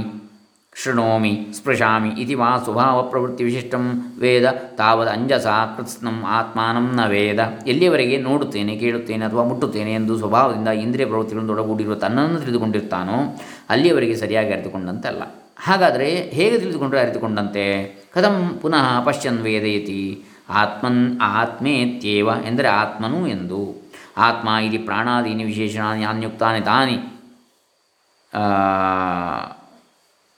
ಶೃಣೋಮಿ, 0.82 1.46
ಸ್ಪೃಶಾಮಿ 1.52 2.08
ಇತಿ 2.08 2.34
ವಾ 2.34 2.58
ಸ್ವಭಾವ 2.64 3.02
ಪ್ರವೃತ್ತಿ 3.02 3.44
ವಿಶಿಷ್ಟಂ 3.44 4.16
ವೇದ 4.18 4.50
ತಾವದ 4.50 5.08
ಅಂಜಸ 5.08 5.46
ಕೃತ್ಸ್ನಂ 5.46 6.24
ಆತ್ಮಾನಂ 6.26 6.94
ನ 6.94 7.06
ವೇದ. 7.08 7.38
ಎಲ್ಲಿಯವರೆಗೆ 7.66 8.16
ನೋಡುತ್ತೇನೆ, 8.16 8.76
ಕೇಳುತ್ತೇನೆ 8.76 9.26
ಅಥವಾ 9.26 9.44
ಮುಟ್ಟುತ್ತೇನೆ 9.44 9.94
ಎಂದು 9.94 10.18
ಸ್ವಭಾವದಿಂದ 10.18 10.68
ಇಂದ್ರಿಯ 10.68 11.06
ಪ್ರವೃತ್ತಿಗಳನ್ನು 11.06 11.52
ಒಳಗೂಡಿರುವ 11.52 11.94
ತನ್ನನ್ನು 11.94 12.40
ತಿಳಿದುಕೊಂಡಿರ್ತಾನೋ 12.40 13.40
ಅಲ್ಲಿಯವರೆಗೆ 13.70 14.16
ಸರಿಯಾಗಿ 14.16 14.52
ಅರಿತುಕೊಂಡಂತಲ್ಲ. 14.52 15.22
ಹಾಗಾದರೆ 15.58 16.30
ಹೇಗೆ 16.30 16.58
ತಿಳಿದುಕೊಂಡರೆ 16.58 17.00
ಅರಿತುಕೊಂಡಂತೆ? 17.00 17.84
ಕಥಂ 18.14 18.58
ಪುನಃ 18.62 19.04
ಪಶ್ಯನ್ 19.04 19.38
ವೇದಯತಿ. 19.38 20.24
ಆತ್ಮನ್ 20.50 21.20
ಆತ್ಮೇತ್ಯೇವ 21.20 22.28
ಎಂದರೆ 22.46 22.68
ಆತ್ಮನು 22.68 23.28
ಎಂದು. 23.28 23.90
ಆತ್ಮ 24.16 24.48
ಇಲ್ಲಿ 24.48 24.78
ಪ್ರಾಣಾದೀನಿ 24.78 25.44
ವಿಶೇಷಣಾನಿ 25.44 26.04
ಅನ್ಯುಕ್ತಾನಿ 26.04 26.60
ತಾನಿ. 26.60 26.98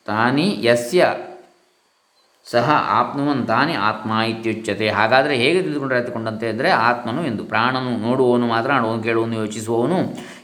ತಾನಿ 0.06 0.58
ಯಸ್ಯ 0.64 1.16
ಸಹ 2.50 2.70
ಆಪ್ನುವನ್ 2.88 3.46
ತಾನೇ 3.46 3.74
ಆತ್ಮ 3.74 4.12
ಇತ್ಯುಚ್ಯತೆ. 4.12 4.88
ಹಾಗಾದರೆ 4.88 5.36
ಹೇಗೆ 5.36 5.62
ತಿಳಿದುಕೊಂಡು 5.62 5.94
ಎತ್ತುಕೊಂಡಂತೆ 5.94 6.48
ಅಂದರೆ 6.48 6.70
ಆತ್ಮನು 6.70 7.26
ಎಂದು. 7.26 7.44
ಪ್ರಾಣನು 7.44 7.96
ನೋಡುವವನು 7.96 8.46
ಮಾತ್ರ 8.46 8.72
ಆಡುವನು 8.72 9.02
ಕೇಳುವನು 9.02 9.34
ಯೋಚಿಸುವವನು 9.34 9.98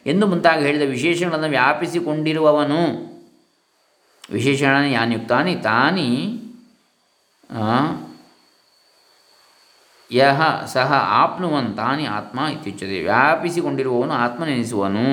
ಎಂದು 0.07 0.27
ಮುಂತಾಗಿ 0.27 0.65
ಹೇಳಿದ 0.65 0.83
ವಿಶೇಷಗಳನ್ನು 0.89 1.49
ವ್ಯಾಪಿಸಿಕೊಂಡಿರುವವನು. 1.49 3.09
ವಿಶೇಷಣ 4.31 4.77
ಯಾನ್ಯುಕ್ತಾನಿ 4.77 5.55
ತಾನಿ. 5.55 6.09
ಯಹ 10.13 10.65
ಸಹ 10.65 10.93
ಆಪ್ನುವಂತಾನಿ 10.93 12.05
ಆತ್ಮ 12.05 12.41
ಇತ್ಯುಚ್ಯತೆ 12.41 13.03
ವ್ಯಾಪಿಸಿಕೊಂಡಿರುವವನು 13.03 14.13
ಆತ್ಮನೆನಿಸುವನು. 14.13 15.05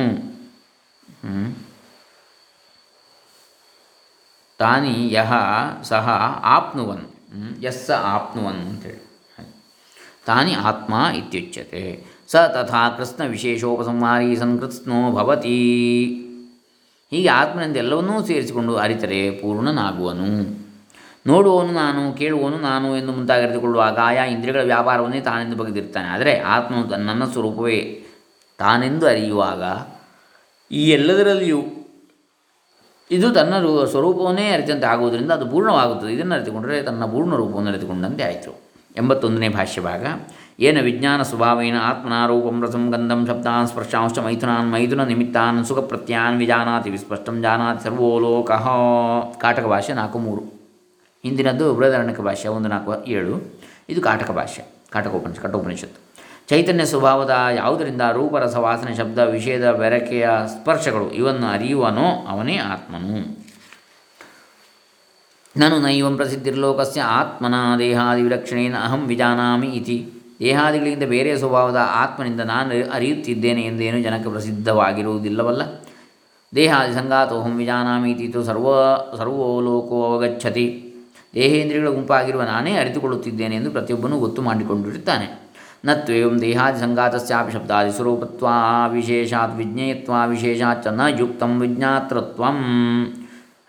ತಾನಿ 4.58 5.14
ಯಹ 5.14 5.34
ಸಹ 5.84 6.10
ಆಪ್ನುವನ್. 6.44 7.06
ಯಸ್ಸ 7.64 7.92
ಆಪ್ನುವನ್ 7.92 8.56
ಅಂತೇಳಿ. 8.56 9.06
ತಾನಿ 10.26 10.54
ಆತ್ಮ 10.54 10.94
ಇತ್ಯುಚ್ಯತೆ 10.94 12.04
ಸ 12.28 12.36
ತಥಾ 12.36 12.90
ಕೃಷ್ಣ 12.90 13.24
ವಿಶೇಷೋಪಸಂಹಾರಿ 13.24 14.36
ಸಂಕೃತ್ಸ್ನೋ 14.36 15.12
ಭವತಿ 15.12 16.06
ಹೀಗೆ 17.10 17.28
ಆತ್ಮನೆಂದು 17.28 17.80
ಎಲ್ಲವನ್ನೂ 17.80 18.26
ಸೇರಿಸಿಕೊಂಡು 18.26 18.76
ಅರಿತರೆ 18.76 19.32
ಪೂರ್ಣನಾಗುವನು 19.32 20.65
ನೋಡುವವನು 21.26 21.72
ನಾನು, 21.72 22.02
ಕೇಳುವವನು 22.14 22.58
ನಾನು 22.60 22.98
ಎಂದು 22.98 23.12
ಮುಂತಾಗಿರಿದುಕೊಳ್ಳುವಾಗ 23.12 23.98
ಆಯಾ 24.04 24.26
ಇಂದ್ರಿಯಗಳ 24.26 24.64
ವ್ಯಾಪಾರವನ್ನೇ 24.64 25.20
ತಾನೆಂದು 25.20 25.56
ಬಗೆದಿರ್ತಾನೆ 25.56 26.08
ಆದರೆ 26.08 26.34
ಆತ್ಮನು 26.56 26.84
ನನ್ನ 27.10 27.24
ಸ್ವರೂಪವೇ 27.34 27.80
ತಾನೆಂದು 28.60 29.06
ಅರಿಯುವಾಗ 29.08 29.64
ಈ 30.72 30.84
ಎಲ್ಲದರಲ್ಲಿಯೂ 30.90 31.62
ಇದು 33.12 33.28
ತನ್ನ 33.34 33.56
ರೂ, 33.60 33.72
ಸ್ವರೂಪವನ್ನೇ 33.86 34.46
ಅರಿತಂತೆ 34.50 34.88
ಆಗುವುದರಿಂದ 34.92 35.32
ಅದು 35.32 35.46
ಪೂರ್ಣವಾಗುತ್ತದೆ. 35.52 36.12
ಇದನ್ನು 36.14 36.34
ಅರಿತುಕೊಂಡರೆ 36.36 36.78
ತನ್ನ 36.82 37.06
ಪೂರ್ಣ 37.06 37.34
ರೂಪವನ್ನು 37.42 37.70
ಅರಿತುಕೊಂಡಂತೆ 37.72 38.24
ಆಯಿತು. 38.24 38.52
ಎಂಬತ್ತೊಂದನೇ 38.98 39.50
ಭಾಷ್ಯ 39.50 39.82
ಭಾಗ 39.82 40.06
ಏನ 40.68 40.78
ವಿಜ್ಞಾನ 40.82 41.22
ಸ್ವಭಾವೇನ 41.22 41.78
ಆತ್ಮನಾರೂಪಂ 41.90 42.58
ರಸಂ 42.66 42.84
ಗಂಧಂ 42.92 43.22
ಶಬ್ದಾನ್ 43.30 43.68
ಸ್ಪರ್ಶಾಂಶ 43.68 44.20
ಮೈಥುನಾನ್ 44.28 44.70
ಮೈಥುನ 44.72 45.04
ನಿಮಿತ್ತಾನ್ 45.12 45.60
ಸುಖ 45.70 45.80
ಪ್ರತ್ಯಾನ್ 45.92 46.38
ವಿಜಾನಾತಿ 46.38 46.90
ವಿಸ್ಪಷ್ಟಂ 46.90 47.38
ಜಾನಾತಿ 47.42 47.84
ಸರ್ವೋ 47.84 48.10
ಕಾಟಕ 49.44 49.66
ಭಾಷೆ 49.74 49.94
ನಾಲ್ಕು 49.94 50.20
ಮೂರು. 50.20 50.44
ಹಿಂದಿನದ್ದು 51.26 51.74
ಬೃಹದಾರಣ್ಯಕ 51.74 52.22
ಭಾಷೆ 52.22 52.48
ಒಂದು 52.48 52.70
ನಾಲ್ಕು 52.70 53.06
ಏಳು. 53.06 53.60
ಇದು 53.90 54.02
ಕಾಟಕ 54.02 54.32
ಭಾಷೆ 54.32 54.64
ಕಾಟಕೋಪನಿಷತ್ 54.90 55.44
ಕಠೋಪನಿಷತ್ತು. 55.44 56.06
ಚೈತನ್ಯ 56.50 56.86
ಸ್ವಭಾವದ 56.86 57.34
ಯಾವುದರಿಂದ 57.56 58.02
ರೂಪರಸ 58.14 58.56
ವಾಸನೆ, 58.56 58.96
ಶಬ್ದ 58.96 59.20
ವಿಷಯದ 59.20 59.72
ಬೆರಕೆಯ 59.72 60.30
ಸ್ಪರ್ಶಗಳು 60.48 61.12
ಇವನ್ನು 61.12 61.48
ಅರಿಯುವನೋ 61.48 62.26
ಅವನೇ 62.28 62.58
ಆತ್ಮನು. 62.58 63.46
ನಾನು 65.58 65.80
ನೈವಂ 65.80 66.16
ಪ್ರಸಿದ್ಧಿರ್ಲೋಕಸ್ಯ 66.16 67.02
ಆತ್ಮನ 67.02 67.54
ದೇಹಾದಿ 67.80 68.22
ವಿಲಕ್ಷಣೇನ 68.22 68.76
ಅಹಂ 68.84 69.08
ವಿಜಾನಾಮಿ 69.08 69.68
ಇತಿ. 69.68 70.10
ದೇಹಾದಿಗಳಿಗಿಂತ 70.40 71.04
ಬೇರೆ 71.04 71.38
ಸ್ವಭಾವದ 71.38 71.80
ಆತ್ಮನಿಂದ 71.92 72.42
ನಾನು 72.42 72.92
ಅರಿಯುತ್ತಿದ್ದೇನೆ 72.92 73.62
ಎಂದೇನು 73.62 74.02
ಜನಕ್ಕೆ 74.02 74.30
ಪ್ರಸಿದ್ಧವಾಗಿರುವುದಿಲ್ಲವಲ್ಲ. 74.30 75.62
ದೇಹಾದಿ 76.56 76.94
ಸಂಗಾತೋಹಂ 76.94 77.58
ವಿಜಾನಾಮಿ 77.58 78.12
ಇತಿ 78.12 78.46
ಸರ್ವ 78.46 78.68
ಸರ್ವೋ 79.18 79.62
ಲೋಕೋ 79.62 80.04
ಅವಗಚ್ಚತಿ 80.04 80.85
ದೇಹೇಂದ್ರಿಯಗಳ 81.36 81.88
ಗುಂಪಾಗಿರುವ 81.88 82.42
ನಾನೇ 82.42 82.74
ಅರಿತುಕೊಳ್ಳುತ್ತಿದ್ದೇನೆ 82.74 83.56
ಎಂದು 83.56 83.72
ಪ್ರತಿಯೊಬ್ಬನೂ 83.72 84.18
ಗೊತ್ತು 84.18 84.42
ಮಾಡಿಕೊಂಡಿರುತ್ತಾನೆ. 84.42 85.46
ನತ್ವೇಂ 85.86 86.42
ದೇಹಾದಿ 86.42 86.80
ಸಂಘಾತಸ್ಯಾಪಿ 86.80 87.52
ಶಬ್ದಾದಿ 87.52 87.92
ಸ್ವರೂಪತ್ವ 87.92 88.48
ವಿಶೇಷಾತ್ 88.90 89.58
ವಿಜ್ಞೇಯತ್ವ 89.58 90.12
ವಿಶೇಷಾತ್ನ 90.28 91.02
ಯುಕ್ತಂ 91.20 91.60
ವಿಜ್ಞಾತೃತ್ವಂ. 91.60 92.58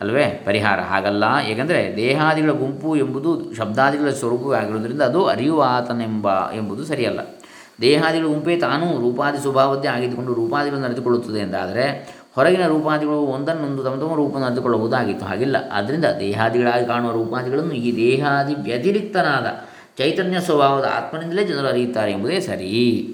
ಅಲ್ವೇ? 0.00 0.42
ಪರಿಹಾರ 0.46 0.80
ಹಾಗಲ್ಲ. 0.80 1.24
ಏಕೆಂದರೆ 1.46 1.96
ದೇಹಾದಿಗಳ 1.96 2.50
ಗುಂಪು 2.50 2.96
ಎಂಬುದು 2.96 3.54
ಶಬ್ದಾದಿಗಳ 3.54 4.10
ಸ್ವರೂಪವೇ 4.10 4.58
ಆಗಿರುವುದರಿಂದ 4.58 5.02
ಅದು 5.02 5.26
ಅರಿಯುವ 5.26 5.64
ಆತನೆಂಬ 5.68 6.52
ಎಂಬುದು 6.52 6.84
ಸರಿಯಲ್ಲ. 6.84 7.20
ದೇಹಾದಿಗಳ 7.80 8.26
ಗುಂಪೇ 8.26 8.56
ತಾನೂ 8.56 9.00
ರೂಪಾದಿ 9.00 9.38
ಸ್ವಭಾವದ್ದೇ 9.38 9.88
ಆಗಿದ್ದುಕೊಂಡು 9.88 10.34
ರೂಪಾದಿಗಳನ್ನು 10.34 10.86
ಅರಿತುಕೊಳ್ಳುತ್ತದೆ 10.86 11.38
ಎಂದಾದರೆ 11.38 12.16
ಹೊರಗಿನ 12.36 12.66
ರೂಪಾದಿಗಳು 12.66 13.16
ಒಂದನ್ನೊಂದು 13.16 13.84
ತಮ್ಮ 13.84 14.00
ತಮ್ಮ 14.00 14.14
ರೂಪವನ್ನು 14.14 14.46
ಅರಿತುಕೊಳ್ಳಬಹುದಾಗಿತ್ತು. 14.46 15.26
ಹಾಗಿಲ್ಲ. 15.26 15.56
ಆದ್ದರಿಂದ 15.72 16.04
ದೇಹಾದಿಗಳಾಗಿ 16.04 16.86
ಕಾಣುವ 16.86 17.12
ರೂಪಾದಿಗಳನ್ನು 17.12 17.72
ಈ 17.72 17.96
ದೇಹಾದಿ 17.96 18.54
ವ್ಯತಿರಿಕ್ತನಾದ 18.54 19.46
ಚೈತನ್ಯ 19.98 20.40
ಸ್ವಭಾವದ 20.40 20.84
ಆತ್ಮನಿಂದಲೇ 20.96 21.44
ಜನರು 21.44 21.68
ಅರಿಯುತ್ತಾರೆ 21.68 22.12
ಎಂಬುದೇ 22.12 22.40
ಸರಿ. 22.40 23.12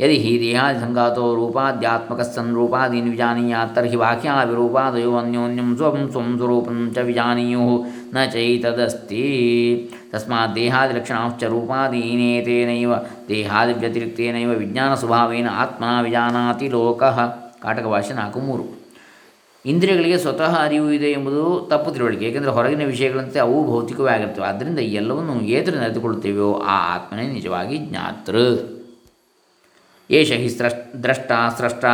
ಯದಿ 0.00 0.16
ಹಿ 0.18 0.40
ದೇಹಾದಿ 0.40 0.80
ಸಂಘಾತೋ 0.80 1.34
ರೂಪಾದ್ಯಾತ್ಮಕಸ್ಸನ್ 1.34 2.54
ರೂಪಾದೀನ್ 2.54 3.10
ವಿಜಾನೀಯಾತ್ 3.10 3.76
ತರ್ಹಿ 3.76 3.96
ವಾಕ್ಯಾವಿರೂಪಾದಯೋ 3.96 5.16
ಅನ್ಯೋನ್ಯಂ 5.16 5.76
ಸ್ವಂ 5.76 6.08
ಸ್ವಂ 6.10 6.36
ಸ್ವರೂಪಂ 6.36 6.92
ಚ 6.94 6.98
ವಿಜಾನೀಯೋ 6.98 7.84
ನ 8.14 8.24
ಚೈತದಸ್ತಿ. 8.32 9.22
ತಸ್ಮಾತ್ 10.12 10.56
ದೇಹಾದಿಲಕ್ಷಣಾಶ್ಚ 10.56 11.44
ರೂಪಾದೀನೇತೇನೈವ 11.44 12.92
ದೇಹಾದಿ 13.28 13.72
ವ್ಯತಿರಿಕ್ತೇನೈವ 13.72 14.50
ವಿಜ್ಞಾನ 14.50 14.94
ಸ್ವಭಾವೇನ 14.94 15.48
ಆತ್ಮನ 15.52 16.02
ವಿಜಾನಾತಿ 16.02 16.68
ಲೋಕಃ. 16.68 17.43
ಕಾಟಕ 17.64 17.84
ಭಾಷೆ 17.84 18.12
ನಾಲ್ಕು 18.12 18.40
ಮೂರು. 18.40 18.84
ಇಂದ್ರಿಯಗಳಿಗೆ 19.66 20.18
ಸ್ವತಃ 20.18 20.64
ಅರಿವು 20.64 20.90
ಇದೆ 20.90 21.06
ಎಂಬುದು 21.06 21.66
ತಪ್ಪು 21.70 21.92
ತಿಳುವಳಿಕೆ. 21.92 22.24
ಏಕೆಂದರೆ 22.24 22.50
ಹೊರಗಿನ 22.50 22.86
ವಿಷಯಗಳಂತೆ 22.86 23.38
ಅವು 23.38 23.66
ಭೌತಿಕವೇ 23.66 24.12
ಆಗಿರ್ತವೆ. 24.12 24.46
ಆದ್ದರಿಂದ 24.46 24.78
ಎಲ್ಲವನ್ನು 24.78 25.40
ಏತರಿಂದ 25.40 25.82
ಅರಿತುಕೊಳ್ಳುತ್ತೇವೆಯೋ 25.82 26.62
ಆ 26.66 26.94
ಆತ್ಮನೇ 26.94 27.28
ನಿಜವಾಗಿ 27.28 27.78
ಜ್ಞಾತೃ. 27.78 28.56
ಏಷ 30.10 30.32
ಹಿ 30.32 30.48
ಸ್ರಷ್ಟ, 30.48 30.78
ದ್ರಷ್ಟ 31.02 31.32
ಸ್ರಷ್ಟ 31.56 31.84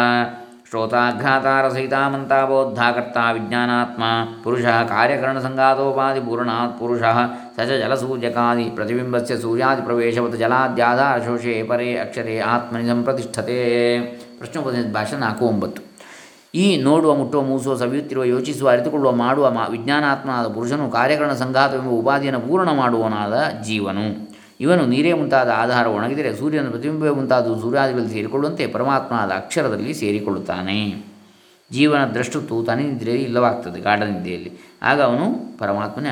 ಶ್ರೋತಾಘ್ರಾತಾರಸಹಿತಾಮಂತಾಬೋದ್ಧಾಕರ್ತ 0.69 3.17
ವಿಜ್ಞಾನಾತ್ಮ, 3.33 4.03
ಪುರುಷ 4.45 4.65
ಕಾರ್ಯಕರಣಸಂಗಾತೋಪಾಧಿ 4.65 6.21
ಪೂರ್ಣಾತ್ 6.21 6.81
ಪುರುಷ, 6.81 7.03
ಸ 7.57 7.59
ಚ 7.61 7.71
ಜಲಸೂರ್ಯಕಾದಿ 7.71 8.65
ಪ್ರತಿಬಿಂಬಸ್ಯ 8.65 9.37
ಸೂರ್ಯಾದಿ 9.37 9.83
ಪ್ರವೇಶವತ್ 9.83 10.37
ಜಲಾದ್ಯಾಧಾರ 10.37 11.19
ಶೋಷೆ 11.19 11.63
ಪರೇ 11.63 11.97
ಅಕ್ಷರೇ 11.97 12.39
ಆತ್ಮನಿ 12.39 12.89
ಸಂಪ್ರತಿಷ್ಠತೆ 12.89 14.30
ಪ್ರಶ್ನೋಪನಿಷತ್ 14.41 14.93
ಭಾಷೆ 14.93 15.17
ನಾಲ್ಕು 15.17 15.45
ಒಂಬತ್ತು. 15.45 15.83
ಈ 16.55 16.77
ನೋಡುವ, 16.77 17.15
ಮುಟ್ಟುವ, 17.15 17.43
ಮೂಸುವ, 17.43 17.77
ಸವಿಯುತ್ತಿರುವ, 17.77 18.25
ಯೋಚಿಸುವ, 18.25 18.69
ಅರಿತುಕೊಳ್ಳುವ, 18.71 19.13
ಮಾಡುವ, 19.13 19.51
ಮಾ, 19.51 19.67
ವಿಜ್ಞಾನಾತ್ಮನಾದ 19.67 20.47
ಪುರುಷನು 20.47 20.91
ಕಾರ್ಯಕರಣ 20.91 21.33
ಸಂಘಾತವೆಂಬ 21.33 21.89
ಉಪಾಧಿಯನ್ನು 21.89 22.41
ಪೂರ್ಣ 22.41 22.71
ಮಾಡುವನಾದ 22.73 23.65
ಜೀವನು. 23.65 24.07
ಇವನು 24.61 24.87
ನೀರೇ 24.87 25.13
ಮುಂತಾದ 25.13 25.49
ಆಧಾರ 25.57 25.87
ಒಣಗಿದರೆ 25.87 26.37
ಸೂರ್ಯನ 26.37 26.71
ಪ್ರತಿಬಿಂಬ 26.71 27.11
ಮುಂತಾದ 27.11 27.45
ಸೂರ್ಯಾದಿಗಳಲ್ಲಿ 27.61 28.13
ಸೇರಿಕೊಳ್ಳುವಂತೆ 28.13 28.67
ಪರಮಾತ್ಮನಾದ 28.67 29.31
ಅಕ್ಷರದಲ್ಲಿ 29.31 29.95
ಸೇರಿಕೊಳ್ಳುತ್ತಾನೆ. 29.95 31.05
ಜೀವನ 31.73 32.05
ದೃಷ್ಟು 32.05 32.65
ತನಿ 32.65 32.83
ನಿದ್ರೆಯಲ್ಲಿ 32.83 33.25
ಇಲ್ಲವಾಗ್ತದೆ, 33.25 33.81
ಗಾಢ 33.81 34.03
ನಿದ್ದೆಯಲ್ಲಿ. 34.03 34.53
ಆಗ 34.83 35.03
ಅವನು 35.03 35.59
ಪರಮಾತ್ಮನೇ 35.59 36.09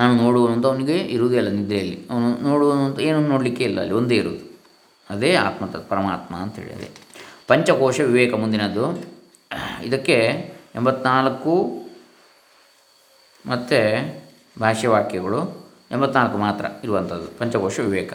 ನಾನು 0.00 0.16
ನೋಡುವನು 0.16 0.52
ಅಂತ 0.52 0.66
ಅವನಿಗೆ 0.66 0.98
ಇರುವುದೇ 0.98 1.36
ಇಲ್ಲ 1.36 1.48
ನಿದ್ರೆಯಲ್ಲಿ. 1.48 2.08
ಅವನು 2.10 2.36
ನೋಡುವನು 2.36 2.84
ಅಂತ 2.84 3.00
ಏನೂ 3.00 3.20
ನೋಡಲಿಕ್ಕೆ 3.20 3.64
ಇಲ್ಲ 3.64 3.80
ಅಲ್ಲಿ, 3.80 3.94
ಒಂದೇ 3.94 4.16
ಇರುವುದು. 4.16 4.58
ಅದೇ 5.10 5.34
ಆತ್ಮ 5.34 5.66
ಪರಮಾತ್ಮ 5.66 6.36
ಅಂತೇಳಿ 6.36 6.72
ಅದೇ 6.72 6.88
ಪಂಚಕೋಶ 7.46 8.00
ವಿವೇಕ 8.00 8.34
ಮುಂದಿನದ್ದು. 8.34 9.04
ಇದಕ್ಕೆ 9.82 10.14
ಎಂಬತ್ನಾಲ್ಕು 10.74 11.82
ಮತ್ತು 13.46 13.80
ಭಾಷ್ಯವಾಕ್ಯಗಳು, 14.60 15.70
ಎಂಬತ್ನಾಲ್ಕು 15.90 16.38
ಮಾತ್ರ 16.38 16.64
ಇರುವಂಥದ್ದು, 16.84 17.38
ಪಂಚಕೋಶ 17.38 17.80
ವಿವೇಕ. 17.80 18.12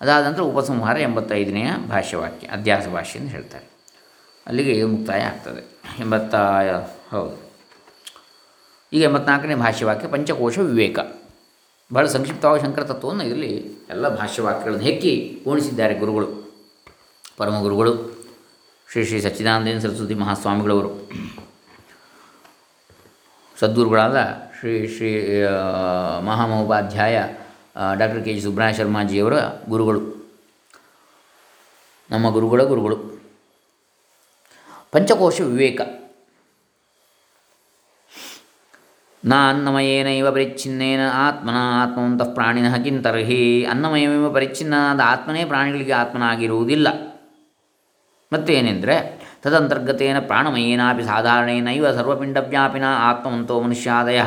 ಅದಾದ 0.00 0.24
ನಂತರ 0.24 0.40
ಉಪಸಂಹಾರ 0.40 1.00
ಎಂಬತ್ತೈದನೆಯ 1.00 1.70
ಭಾಷ್ಯವಾಕ್ಯ, 1.88 2.46
ಅಧ್ಯಾಸ 2.46 2.88
ಭಾಷೆ 2.88 3.18
ಅಂತ 3.18 3.30
ಹೇಳ್ತಾರೆ. 3.30 3.64
ಅಲ್ಲಿಗೆ 4.46 4.84
ಮುಕ್ತಾಯ 4.84 5.20
ಆಗ್ತದೆ. 5.20 5.80
ಎಂಬತ್ತ, 6.00 6.34
ಹೌದು. 7.14 7.52
ಈಗ 8.92 9.02
ಎಂಬತ್ನಾಲ್ಕನೇ 9.02 9.54
ಭಾಷ್ಯವಾಕ್ಯ, 9.54 10.08
ಪಂಚಕೋಶ 10.08 10.58
ವಿವೇಕ. 10.58 10.98
ಬಹಳ 11.92 12.06
ಸಂಕ್ಷಿಪ್ತವಾಗಿ 12.06 12.62
ಶಂಕರ 12.62 12.84
ತತ್ವವನ್ನು 12.84 13.24
ಇದರಲ್ಲಿ 13.24 13.56
ಎಲ್ಲ 13.90 14.08
ಭಾಷ್ಯವಾಕ್ಯಗಳನ್ನು 14.16 14.84
ಹೆಕ್ಕಿ 14.84 15.40
ಪೂರ್ಣಿಸಿದ್ದಾರೆ 15.44 15.98
ಗುರುಗಳು. 15.98 16.28
ಪರಮ 17.36 17.60
ಗುರುಗಳು, 17.60 17.92
ಶ್ರೀ 18.92 19.04
ಶ್ರೀ 19.04 19.20
ಸಚ್ಚಿದಾನಂದ 19.20 19.78
ಸರಸ್ವತಿ 19.78 20.14
ಮಹಾಸ್ವಾಮಿಗಳವರು. 20.14 21.10
ಸದ್ಗುರುಗಳಾದ 23.58 24.16
Shri 24.58 24.88
Shri 24.88 25.42
Mahamahopadhyaya 26.24 27.16
doctor 27.98 28.24
K 28.24 28.34
G 28.34 28.40
Subrahmanya 28.40 28.78
ಶರ್ಮಾಜಿಯವರ 28.78 29.34
ಗುರುಗಳು. 29.68 30.00
ನಮ್ಮ 32.10 32.30
ಗುರುಗಳ 32.30 32.62
ಗುರುಗಳು. 32.62 32.96
ಪಂಚಕೋಶ 34.92 35.40
ವಿವೇಕ. 35.40 35.80
ನ 39.26 39.32
ಅನ್ನಮಯೇನೈವ 39.48 40.30
ಪರಿಚ್ಛಿನ್ನೇನ 40.30 41.00
ಆತ್ಮನ, 41.14 41.54
ಆತ್ಮವಂತಃ 41.82 42.34
ಪ್ರಾಣಿನಃ 42.34 42.76
ಕಿಂತರ್ಹಿ. 42.76 43.64
ಅನ್ನಮಯಮೇವ 43.64 44.30
ಪರಿಚ್ಛಿನ್ನನಾದ 44.32 45.00
ಆತ್ಮನೇ 45.04 45.44
ಪ್ರಾಣಿಗಳಿಗೆ 45.44 45.92
ಆತ್ಮನಾಗಿರುವುದಿಲ್ಲ. 45.92 46.88
ಮತ್ತೇನೆಂದರೆ, 48.32 49.20
ತದಂತರ್ಗತೇನ 49.42 50.18
ಪ್ರಾಣಮಯೇನಾಪಿ 50.18 51.02
ಸಾಧಾರಣೇನೈವ 51.02 51.92
ಸರ್ವಪಿಂಡವ್ಯಾಪಿನ 51.92 52.84
ಆತ್ಮವಂತೋ 52.88 53.60
ಮನುಷ್ಯಾದಯ. 53.60 54.22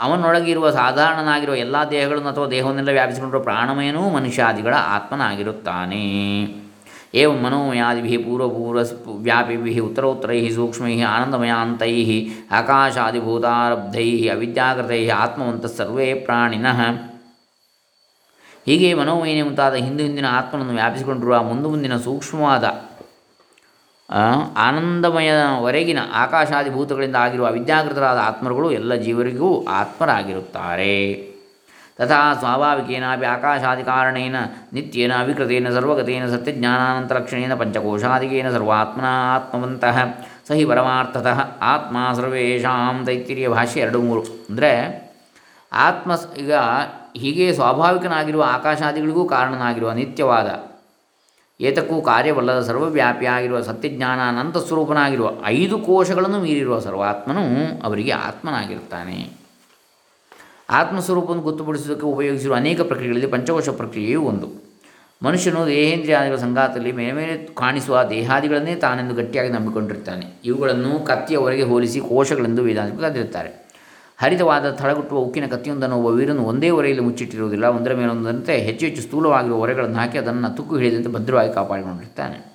ಅವನೊಳಗಿರುವ 0.00 0.70
ಸಾಧಾರಣನಾಗಿರುವ 0.70 1.54
ಎಲ್ಲ 1.54 1.76
ದೇಹಗಳನ್ನು 1.90 2.28
ಅಥವಾ 2.28 2.46
ದೇಹವನ್ನೆಲ್ಲ 2.46 2.90
ವ್ಯಾಪಿಸಿಕೊಂಡಿರುವ 2.90 3.42
ಪ್ರಾಣಮಯನೂ 3.42 4.10
ಮನುಷ್ಯಾದಿಗಳ 4.10 4.74
ಆತ್ಮನಾಗಿರುತ್ತಾನೆ. 4.74 6.44
ಏವಂ 7.14 7.36
ಮನೋಮಯಾದಿಭಿ 7.36 8.16
ಪೂರ್ವಪೂರ್ವ 8.16 8.82
ವ್ಯಾಪಿಭಿ 9.22 9.72
ಉತ್ತರೋತ್ತರೈ 9.78 10.38
ಸೂಕ್ಷ್ಮೈ 10.50 10.94
ಆನಂದಮಯಾಂತೈ 11.00 11.92
ಆಕಾಶಾದಿಭೂತಾರಬ್ಧೈ 12.50 14.08
ಅವಿದ್ಯಾಕೃತೈ 14.28 15.08
ಆತ್ಮವಂತ 15.08 15.66
ಸರ್ವೇ 15.66 16.14
ಪ್ರಾಣಿನಃ 16.14 16.80
ಹೀಗೆ 18.66 18.94
ಮನೋಮಯನೆ 18.94 19.42
ಮುಂತಾದ 19.42 19.74
ಹಿಂದು 19.74 20.02
ಹಿಂದಿನ 20.02 20.26
ಆತ್ಮನನ್ನು 20.30 20.74
ವ್ಯಾಪಿಸಿಕೊಂಡಿರುವ 20.74 21.42
ಮುಂದು 21.42 21.70
ಮುಂದಿನ 21.70 21.96
ಸೂಕ್ಷ್ಮವಾದ 21.96 22.64
ಆನಂದಮಯವರೆಗಿನ 24.66 26.00
ಆಕಾಶಾದಿಭೂತಗಳಿಂದ 26.14 27.16
ಆಗಿರುವ 27.16 27.46
ಅವಿದ್ಯಾಕೃತರಾದ 27.46 28.18
ಆತ್ಮರುಗಳು 28.24 28.70
ಎಲ್ಲ 28.72 28.94
ಜೀವರಿಗೂ 28.94 29.50
ಆತ್ಮರಾಗಿರುತ್ತಾರೆ. 29.80 30.96
ತಥಾ 31.98 32.34
ಸ್ವಾಭಾವಿಕೇನಾಪಿ 32.34 33.24
ಆಕಾಶಾದಿ 33.24 33.82
ಕಾರಣೇನ 33.82 34.36
ನಿತ್ಯೇನ 34.72 35.12
ಅವಿಕೃತೇನ 35.18 35.70
ಸರ್ವಗತೇನ 35.70 36.30
ಸತ್ಯಜ್ಞಾನಾನಂತರಕ್ಷಣೇನ 36.30 37.54
ಪಂಚಕೋಶಾದಿಕೇನ 37.54 38.50
ಸರ್ವಾತ್ಮನ 38.50 39.04
ಆತ್ಮವಂತಃ 39.34 39.98
ಸಹಿ 40.48 40.64
ಪರಮಾರ್ಥತಃ 40.64 41.40
ಆತ್ಮ 41.60 41.96
ಸರ್ವೇಷಾಂ 42.16 43.06
ತೈತಿರಿಯ 43.06 43.48
ಭಾಷೆ 43.48 43.80
ಎರಡು 43.80 44.02
ಮೂರು. 44.02 44.20
ಅಂದರೆ 44.20 45.04
ಆತ್ಮ 45.72 46.14
ಸ್- 46.14 46.38
ಈಗ 46.38 46.54
ಹೀಗೆ 47.16 47.52
ಸ್ವಾಭಾವಿಕನಾಗಿರುವ 47.52 48.44
ಆಕಾಶಾದಿಗಳಿಗೂ 48.48 49.24
ಕಾರಣನಾಗಿರುವ 49.24 49.92
ನಿತ್ಯವಾದ, 49.92 50.64
ಏತಕ್ಕೂ 51.60 52.02
ಕಾರ್ಯವಲ್ಲದ 52.02 52.60
ಸರ್ವವ್ಯಾಪಿಯಾಗಿರುವ 52.60 53.60
ಸತ್ಯಜ್ಞಾನ 53.60 54.18
ಅನಂತ 54.28 54.56
ಸ್ವರೂಪನಾಗಿರುವ 54.56 55.30
ಐದು 55.44 55.78
ಕೋಶಗಳನ್ನು 55.78 56.40
ಮೀರಿರುವ 56.40 56.78
ಸರ್ವಾತ್ಮನು 56.78 57.84
ಅವರಿಗೆ 57.84 58.10
ಆತ್ಮನಾಗಿರ್ತಾನೆ. 58.10 59.43
ಆತ್ಮಸ್ವರೂಪವನ್ನು 60.70 61.42
ಗೊತ್ತುಪಡಿಸುವುದಕ್ಕೆ 61.42 62.06
ಉಪಯೋಗಿಸಿರುವ 62.06 62.56
ಅನೇಕ 62.56 62.80
ಪ್ರಕ್ರಿಯೆಗಳಲ್ಲಿ 62.80 63.26
ಪಂಚಕೋಶ 63.26 63.68
ಪ್ರಕ್ರಿಯೆಯೂ 63.68 64.22
ಒಂದು. 64.22 64.64
ಮನುಷ್ಯನು 65.22 65.66
ದೇಹೇಂದ್ರಿಯಾದಿಗಳ 65.66 66.36
ಸಂಘಾತದಲ್ಲಿ 66.36 66.92
ಮೇಲೆ 66.92 67.12
ಮೇಲೆ 67.12 67.54
ಕಾಣಿಸುವ 67.54 68.02
ದೇಹಾದಿಗಳನ್ನೇ 68.02 68.74
ತಾನೆಂದು 68.74 69.14
ಗಟ್ಟಿಯಾಗಿ 69.14 69.50
ನಂಬಿಕೊಂಡಿರ್ತಾನೆ. 69.50 70.26
ಇವುಗಳನ್ನು 70.44 71.06
ಕತ್ತಿಯವರೆಗೆ 71.06 71.62
ಹೋಲಿಸಿ 71.62 72.00
ಕೋಶಗಳೆಂದು 72.00 72.62
ವೇದಾಂತಿಗಳು 72.62 73.02
ಕರೆದಿರುತ್ತಾರೆ. 73.02 73.64
ಹರಿತವಾದ 74.18 74.70
ತಳಗುಟ್ಟುವ 74.70 75.18
ಉಕ್ಕಿನ 75.18 75.46
ಕತ್ತಿಯೊಂದನ್ನು 75.46 75.96
ಒಬ್ಬ 75.96 76.18
ವೀರನು 76.18 76.42
ಒಂದೇ 76.42 76.70
ಒರೆಯಲ್ಲಿ 76.70 77.04
ಮುಚ್ಚಿಟ್ಟಿರುವುದಿಲ್ಲ. 77.04 77.64
ಒಂದರ 77.64 77.94
ಮೇಲೊಂದರಂತೆ 77.94 78.58
ಹೆಚ್ಚು 78.58 78.86
ಹೆಚ್ಚು 78.86 79.02
ಸ್ಥೂಲವಾಗಿರುವ 79.02 79.58
ಒರೆಗಳನ್ನು 79.58 79.96
ಹಾಕಿ 79.96 80.18
ಅದನ್ನು 80.18 80.56
ತುಕ್ಕು 80.56 80.76
ಹಿಡಿದಂತೆ 80.76 81.12
ಭದ್ರವಾಗಿ 81.12 81.54
ಕಾಪಾಡಿಕೊಂಡಿರ್ತಾನೆ. 81.54 82.54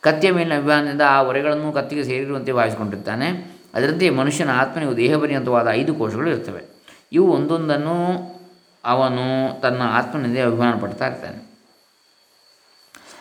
ಕತ್ತಿಯ 0.00 0.30
ಮೇಲಿನ 0.30 0.56
ಅಭಿಮಾನದಿಂದ 0.56 1.02
ಆ 1.08 1.22
ಒರೆಗಳನ್ನು 1.22 1.72
ಕತ್ತಿಗೆ 1.72 2.04
ಸೇರಿರುವಂತೆ 2.04 2.52
ಭಾವಿಸಿಕೊಂಡಿರ್ತಾನೆ. 2.52 3.56
ಅದರಂತೆ 3.74 4.10
ಮನುಷ್ಯನ 4.10 4.50
ಆತ್ಮನಿಗೂ 4.50 4.94
ದೇಹ 4.94 5.18
ಪರ್ಯಂತವಾದ 5.18 5.68
ಐದು 5.68 5.94
ಕೋಶಗಳು 5.94 6.30
ಇರ್ತವೆ 6.30 6.75
ಇವು 7.12 7.32
ಒಂದೊಂದನ್ನು 7.32 7.96
ಅವನು 8.84 9.60
ತನ್ನ 9.60 9.82
ಆತ್ಮನಿಂದ 9.82 10.46
ಅಭಿಮಾನ 10.46 10.78
ಪಡ್ತಾ 10.80 11.06
ಇರ್ತಾನೆ. 11.06 11.46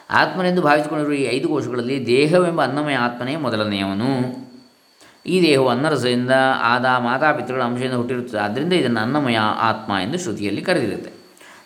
ಆತ್ಮನೆಂದು 0.10 0.62
ಭಾವಿಸಿಕೊಂಡಿರುವ 0.62 1.14
ಈ 1.14 1.24
ಐದು 1.24 1.48
ಕೋಶಗಳಲ್ಲಿ 1.48 2.08
ದೇಹವೆಂಬ 2.08 2.64
ಅನ್ನಮಯ 2.64 2.96
ಆತ್ಮನೇ 2.96 3.36
ಮೊದಲನೆಯವನು 3.36 4.46
ಈ 5.26 5.42
ದೇಹವು 5.42 5.70
ಅನ್ನರಸದಿಂದ 5.70 6.32
ಆದ 6.62 6.86
ಮಾತಾಪಿತೃಗಳ 6.86 7.64
ಅಂಶದಿಂದ 7.64 7.94
ಹುಟ್ಟಿರುತ್ತದೆ. 7.94 8.42
ಆದ್ದರಿಂದ 8.42 8.74
ಇದನ್ನು 8.74 9.00
ಅನ್ನಮಯ 9.00 9.38
ಆತ್ಮ 9.38 9.94
ಎಂದು 10.04 10.18
ಶ್ರುತಿಯಲ್ಲಿ 10.20 10.62
ಕರೆದಿರುತ್ತೆ. 10.62 11.12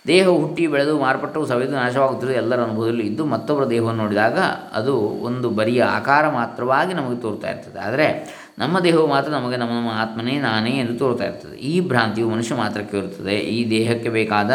ದೇಹವು 0.08 0.38
ಹುಟ್ಟಿ 0.40 0.68
ಬೆಳೆದು 0.68 1.00
ಮಾರ್ಪಟ್ಟು 1.00 1.46
ಸವೆದು 1.46 1.72
ನಾಶವಾಗುತ್ತಿರುವುದು 1.72 2.44
ಎಲ್ಲರ 2.44 2.64
ಅನುಭವದಲ್ಲಿ 2.64 3.08
ಇದ್ದು 3.08 3.26
ಮತ್ತೊಬ್ಬರ 3.26 3.66
ದೇಹವನ್ನು 3.70 4.04
ನೋಡಿದಾಗ 4.04 4.40
ಅದು 4.74 4.98
ಒಂದು 4.98 5.50
ಬರಿಯ 5.50 5.84
ಆಕಾರ 5.84 6.30
ಮಾತ್ರವಾಗಿ 6.30 6.94
ನಮಗೆ 6.94 7.22
ತೋರ್ತಾ 7.22 7.50
ಇರ್ತದೆ. 7.50 7.80
ಆದರೆ 7.80 8.39
ನಮ್ಮ 8.60 8.80
ದೇಹವು 8.80 9.08
ಮಾತ್ರ 9.08 9.32
ನಮಗೆ, 9.32 9.58
ನಮ್ಮ 9.58 9.72
ನಮ್ಮ 9.72 9.90
ಆತ್ಮನೇ 9.90 10.40
ನಾನೇ 10.40 10.70
ಎಂದು 10.70 11.00
ತೋರ್ತಾ 11.00 11.26
ಇರ್ತದೆ. 11.26 11.58
ಈ 11.58 11.80
ಭ್ರಾಂತಿಯು 11.80 12.30
ಮನುಷ್ಯ 12.30 12.56
ಮಾತ್ರಕ್ಕೆ 12.56 12.98
ಇರುತ್ತದೆ. 12.98 13.36
ಈ 13.36 13.70
ದೇಹಕ್ಕೆ 13.70 14.10
ಬೇಕಾದ 14.10 14.52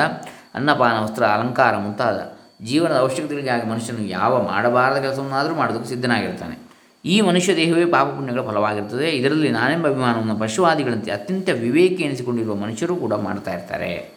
ಅನ್ನಪಾನ, 0.54 1.02
ವಸ್ತ್ರ, 1.02 1.24
ಅಲಂಕಾರ 1.24 1.76
ಮುಂತಾದ 1.76 2.36
ಜೀವನದ 2.62 2.96
ಅವಶ್ಯಕತೆಗಳಿಗಾಗಿ 2.96 3.66
ಮನುಷ್ಯನು 3.66 4.02
ಯಾವ 4.02 4.42
ಮಾಡಬಾರದ 4.42 4.96
ಕೆಲಸವನ್ನಾದರೂ 4.96 5.54
ಮಾಡೋದಕ್ಕೆ 5.54 5.88
ಸಿದ್ಧನಾಗಿರ್ತಾನೆ. 5.88 6.64
ಈ 7.04 7.20
ಮನುಷ್ಯ 7.20 7.56
ದೇಹವೇ 7.56 7.84
ಪಾಪ 7.84 8.06
ಪುಣ್ಯಗಳ 8.06 8.40
ಫಲವಾಗಿರ್ತದೆ. 8.40 9.10
ಇದರಲ್ಲಿ 9.10 9.50
ನಾನೆಂಬ 9.50 9.88
ಅಭಿಮಾನವನ್ನು 9.88 10.38
ಪಶುವಾದಿಗಳಂತೆ 10.38 11.10
ಅತ್ಯಂತ 11.10 11.48
ವಿವೇಕಿ 11.48 12.02
ಎನಿಸಿಕೊಂಡಿರುವ 12.02 12.54
ಮನುಷ್ಯರು 12.54 12.96
ಕೂಡ 12.96 13.14
ಮಾಡ್ತಾ 13.14 13.52
ಇರ್ತಾರೆ. 13.52 14.14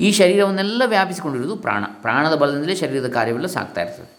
ಈ 0.00 0.12
ಶರೀರವನ್ನೆಲ್ಲ 0.12 0.82
ವ್ಯಾಪಿಸಿಕೊಂಡಿರುವುದು 0.86 1.56
ಪ್ರಾಣ. 1.56 1.84
ಪ್ರಾಣದ 2.02 2.34
ಬಲದಿಂದಲೇ 2.34 2.74
ಶರೀರದ 2.74 3.08
ಕಾರ್ಯವೆಲ್ಲ 3.08 3.46
ಸಾಗ್ತಾ 3.46 3.82
ಇರ್ತದೆ. 3.82 4.17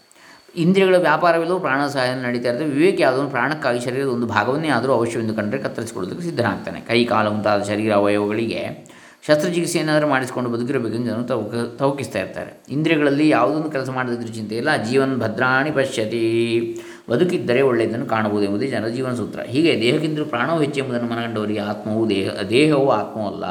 ಇಂದ್ರಿಯಗಳ 0.56 0.96
ವ್ಯಾಪಾರವಿಲ್ಲದೂ 0.96 1.60
ಪ್ರಾಣ 1.60 1.86
ಸಹಾಯ 1.86 2.14
ನಡೀತಾ 2.14 2.48
ಇರ್ತದೆ 2.48 2.64
ವಿವೇಕ 2.64 3.00
ಯಾವುದನ್ನು 3.00 3.30
ಪ್ರಾಣಕ್ಕಾಗಿ 3.30 3.80
ಶರೀರದ 3.80 4.06
ಒಂದು 4.06 4.26
ಭಾಗವನ್ನೇ 4.26 4.68
ಆದರೂ 4.68 4.92
ಅವಶ್ಯವೆಂದು 4.92 5.34
ಕಂಡರೆ 5.34 5.62
ಕತ್ತರಿಸಿಕೊಳ್ಳೋದಕ್ಕೆ 5.62 6.24
ಸಿದ್ಧನಾಗ್ತಾನೆ. 6.24 6.80
ಕೈ, 6.80 7.04
ಕಾಲ 7.04 7.28
ಮುಂತಾದ 7.28 7.62
ಶರೀರ 7.62 7.94
ಅವಯವಗಳಿಗೆ 7.94 8.90
ಶಸ್ತ್ರಚಿಕಿತ್ಸೆ 9.26 9.78
ಏನಾದರೂ 9.78 10.08
ಮಾಡಿಸಿಕೊಂಡು 10.08 10.50
ಬದುಕಿರಬೇಕೆಂದು 10.50 11.06
ಜನರು 11.06 11.22
ತೌಕ 11.22 11.54
ತವಕಿಸ್ತಾ 11.78 12.18
ಇರ್ತಾರೆ. 12.18 12.52
ಇಂದ್ರಿಯಗಳಲ್ಲಿ 12.68 13.28
ಯಾವುದೊಂದು 13.28 13.70
ಕೆಲಸ 13.70 13.90
ಮಾಡದಿದ್ದರೂ 13.90 14.28
ಚಿಂತೆ 14.28 14.56
ಇಲ್ಲ. 14.56 14.76
ಜೀವನ್ 14.76 15.18
ಭದ್ರಾಣಿ 15.18 15.70
ಪಶ್ಯತಿ. 15.70 16.78
ಬದುಕಿದ್ದರೆ 17.10 17.62
ಒಳ್ಳೆಯದನ್ನು 17.62 18.06
ಕಾಣಬಹುದು 18.06 18.44
ಎಂಬುದೇ 18.44 18.66
ಜನರ 18.66 18.88
ಜೀವನ 18.88 19.14
ಸೂತ್ರ. 19.14 19.40
ಹೀಗೆ 19.40 19.80
ದೇಹಕ್ಕಿಂತಲೂ 19.80 20.24
ಪ್ರಾಣವು 20.24 20.60
ಹೆಚ್ಚು 20.60 20.80
ಎಂಬುದನ್ನು 20.80 21.10
ಮನಗಂಡವರಿಗೆ 21.10 21.58
ಆತ್ಮವು 21.58 22.10
ದೇಹ, 22.10 22.42
ದೇಹವು 22.42 22.90
ಆತ್ಮವಲ್ಲ. 22.90 23.46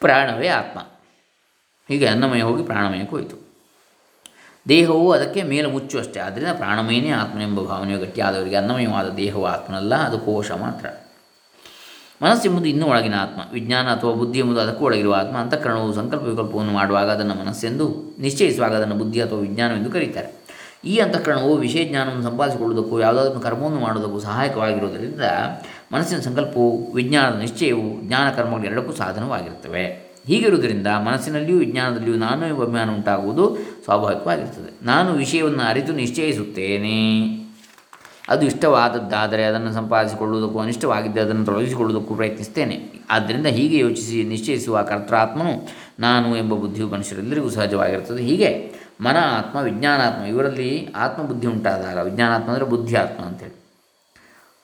ಪ್ರಾಣವೇ 0.00 0.48
ಆತ್ಮ. 0.48 0.80
ಹೀಗೆ 1.88 2.06
ಅನ್ನಮಯ 2.06 2.42
ಹೋಗಿ 2.42 2.62
ಪ್ರಾಣಮಯಕ್ಕೆ 2.62 3.10
ಹೋಯಿತು. 3.10 3.46
ದೇಹವು 4.68 5.12
ಅದಕ್ಕೆ 5.12 5.42
ಮೇಲೆ 5.42 5.66
ಮುಚ್ಚು 5.66 5.98
ಅಷ್ಟೇ. 5.98 6.20
ಆದ್ದರಿಂದ 6.20 6.48
ಪ್ರಾಣಮಯನೇ 6.48 7.10
ಆತ್ಮನೆಂಬ 7.10 7.60
ಭಾವನೆಯು 7.60 7.98
ಗಟ್ಟಿಯಾದವರಿಗೆ 7.98 8.56
ಅನ್ನಮಯವಾದ 8.56 9.08
ದೇಹವು 9.08 9.46
ಆತ್ಮನಲ್ಲ, 9.46 9.94
ಅದು 9.94 10.18
ಕೋಶ 10.18 10.50
ಮಾತ್ರ. 10.50 10.86
ಮನಸ್ಸೆಂಬುದು 12.22 12.64
ಇನ್ನೂ 12.64 12.86
ಒಳಗಿನ 12.86 13.14
ಆತ್ಮ. 13.20 13.40
ವಿಜ್ಞಾನ 13.52 13.86
ಅಥವಾ 13.94 14.12
ಬುದ್ಧಿ 14.12 14.38
ಎಂಬುದು 14.38 14.60
ಅದಕ್ಕೂ 14.60 14.84
ಒಳಗಿರುವ 14.84 15.14
ಆತ್ಮ. 15.14 15.36
ಅಂತಃಕರಣವು 15.36 15.94
ಸಂಕಲ್ಪ 15.94 16.22
ವಿಕಲ್ಪವನ್ನು 16.22 16.72
ಮಾಡುವಾಗ 16.72 17.10
ಅದನ್ನು 17.10 17.34
ಮನಸ್ಸೆಂದು 17.34 18.16
ನಿಶ್ಚಯಿಸುವಾಗ 18.18 18.76
ಅದನ್ನು 18.76 18.94
ಬುದ್ಧಿ 18.94 19.20
ಅಥವಾ 19.20 19.38
ವಿಜ್ಞಾನವೆಂದು 19.38 19.90
ಕರೀತಾರೆ. 19.90 20.46
ಈ 20.84 20.98
ಅಂತಃಕರಣವು 20.98 21.56
ವಿಷಯ 21.56 21.84
ಜ್ಞಾನವನ್ನು 21.84 22.22
ಸಂಪಾದಿಸಿಕೊಳ್ಳುವುದಕ್ಕೂ 22.22 23.00
ಯಾವುದಾದ್ರೂ 23.00 23.40
ಕರ್ಮವನ್ನು 23.40 23.80
ಮಾಡುವುದಕ್ಕೂ 23.80 24.20
ಸಹಾಯಕವಾಗಿರುವುದರಿಂದ 24.20 25.20
ಮನಸ್ಸಿನ 25.92 26.18
ಸಂಕಲ್ಪವು, 26.18 26.92
ವಿಜ್ಞಾನದ 26.92 27.38
ನಿಶ್ಚಯವು, 27.38 28.02
ಜ್ಞಾನ 28.02 28.30
ಕರ್ಮಗಳು 28.30 28.66
ಎರಡಕ್ಕೂ 28.66 28.92
ಸಾಧನವಾಗಿರುತ್ತವೆ. 28.92 30.05
ಹೀಗಿರುವುದರಿಂದ 30.26 30.86
ಮನಸ್ಸಿನಲ್ಲಿಯೂ 30.86 31.58
ವಿಜ್ಞಾನದಲ್ಲಿಯೂ 31.58 32.16
ನಾನು 32.16 32.46
ಎಂಬ 32.46 32.62
ಅಭಿಮಾನ 32.62 32.90
ಉಂಟಾಗುವುದು 32.90 33.56
ಸ್ವಾಭಾವಿಕವಾಗಿರ್ತದೆ 33.84 34.86
ನಾನು 34.86 35.12
ವಿಷಯವನ್ನು 35.12 35.62
ಅರಿತು 35.62 35.92
ನಿಶ್ಚಯಿಸುತ್ತೇನೆ. 35.92 37.36
ಅದು 38.28 38.46
ಇಷ್ಟವಾದದ್ದಾದರೆ 38.46 39.44
ಅದನ್ನು 39.44 39.72
ಸಂಪಾದಿಸಿಕೊಳ್ಳುವುದಕ್ಕೂ 39.72 40.58
ಅನಿಷ್ಟವಾಗಿದ್ದರೆ 40.58 41.22
ಅದನ್ನು 41.22 41.44
ತೊಡಗಿಸಿಕೊಳ್ಳುವುದಕ್ಕೂ 41.44 42.14
ಪ್ರಯತ್ನಿಸ್ತೇನೆ 42.14 43.06
ಆದ್ದರಿಂದ 43.10 43.46
ಹೀಗೆ 43.46 43.78
ಯೋಚಿಸಿ 43.78 44.24
ನಿಶ್ಚಯಿಸುವ 44.24 44.82
ಕರ್ತಾತ್ಮನು 44.82 45.68
ನಾನು 46.00 46.36
ಎಂಬ 46.36 46.54
ಬುದ್ಧಿಯು 46.54 46.88
ಮನುಷ್ಯರೆಲ್ಲರಿಗೂ 46.88 47.50
ಸಹಜವಾಗಿರುತ್ತದೆ. 47.50 48.22
ಹೀಗೆ 48.22 48.72
ಮನ, 49.00 49.16
ಆತ್ಮ, 49.38 49.58
ವಿಜ್ಞಾನಾತ್ಮ 49.58 50.24
ಇವರಲ್ಲಿ 50.24 50.88
ಆತ್ಮಬುದ್ಧಿ 50.96 51.46
ಉಂಟಾದಾಗ, 51.46 51.98
ವಿಜ್ಞಾನಾತ್ಮ 51.98 52.48
ಅಂದರೆ 52.48 52.66
ಬುದ್ಧಿ 52.66 52.96
ಆತ್ಮ 52.96 53.24
ಅಂತೇಳಿ. 53.24 53.56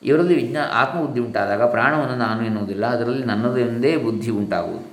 ಇವರಲ್ಲಿ 0.03 0.35
ವಿಜ್ಞಾ, 0.35 0.61
ಆತ್ಮಬುದ್ಧಿ 0.73 1.19
ಉಂಟಾದಾಗ 1.19 1.63
ಪ್ರಾಣವನ್ನು 1.63 2.15
ನಾನು 2.15 2.45
ಎನ್ನುವುದಿಲ್ಲ, 2.45 2.85
ಅದರಲ್ಲಿ 2.85 3.23
ನನ್ನದೇ 3.23 3.61
ಎಂದೇ 3.61 3.97
ಬುದ್ಧಿ 3.97 4.31
ಉಂಟಾಗುವುದು. 4.31 4.92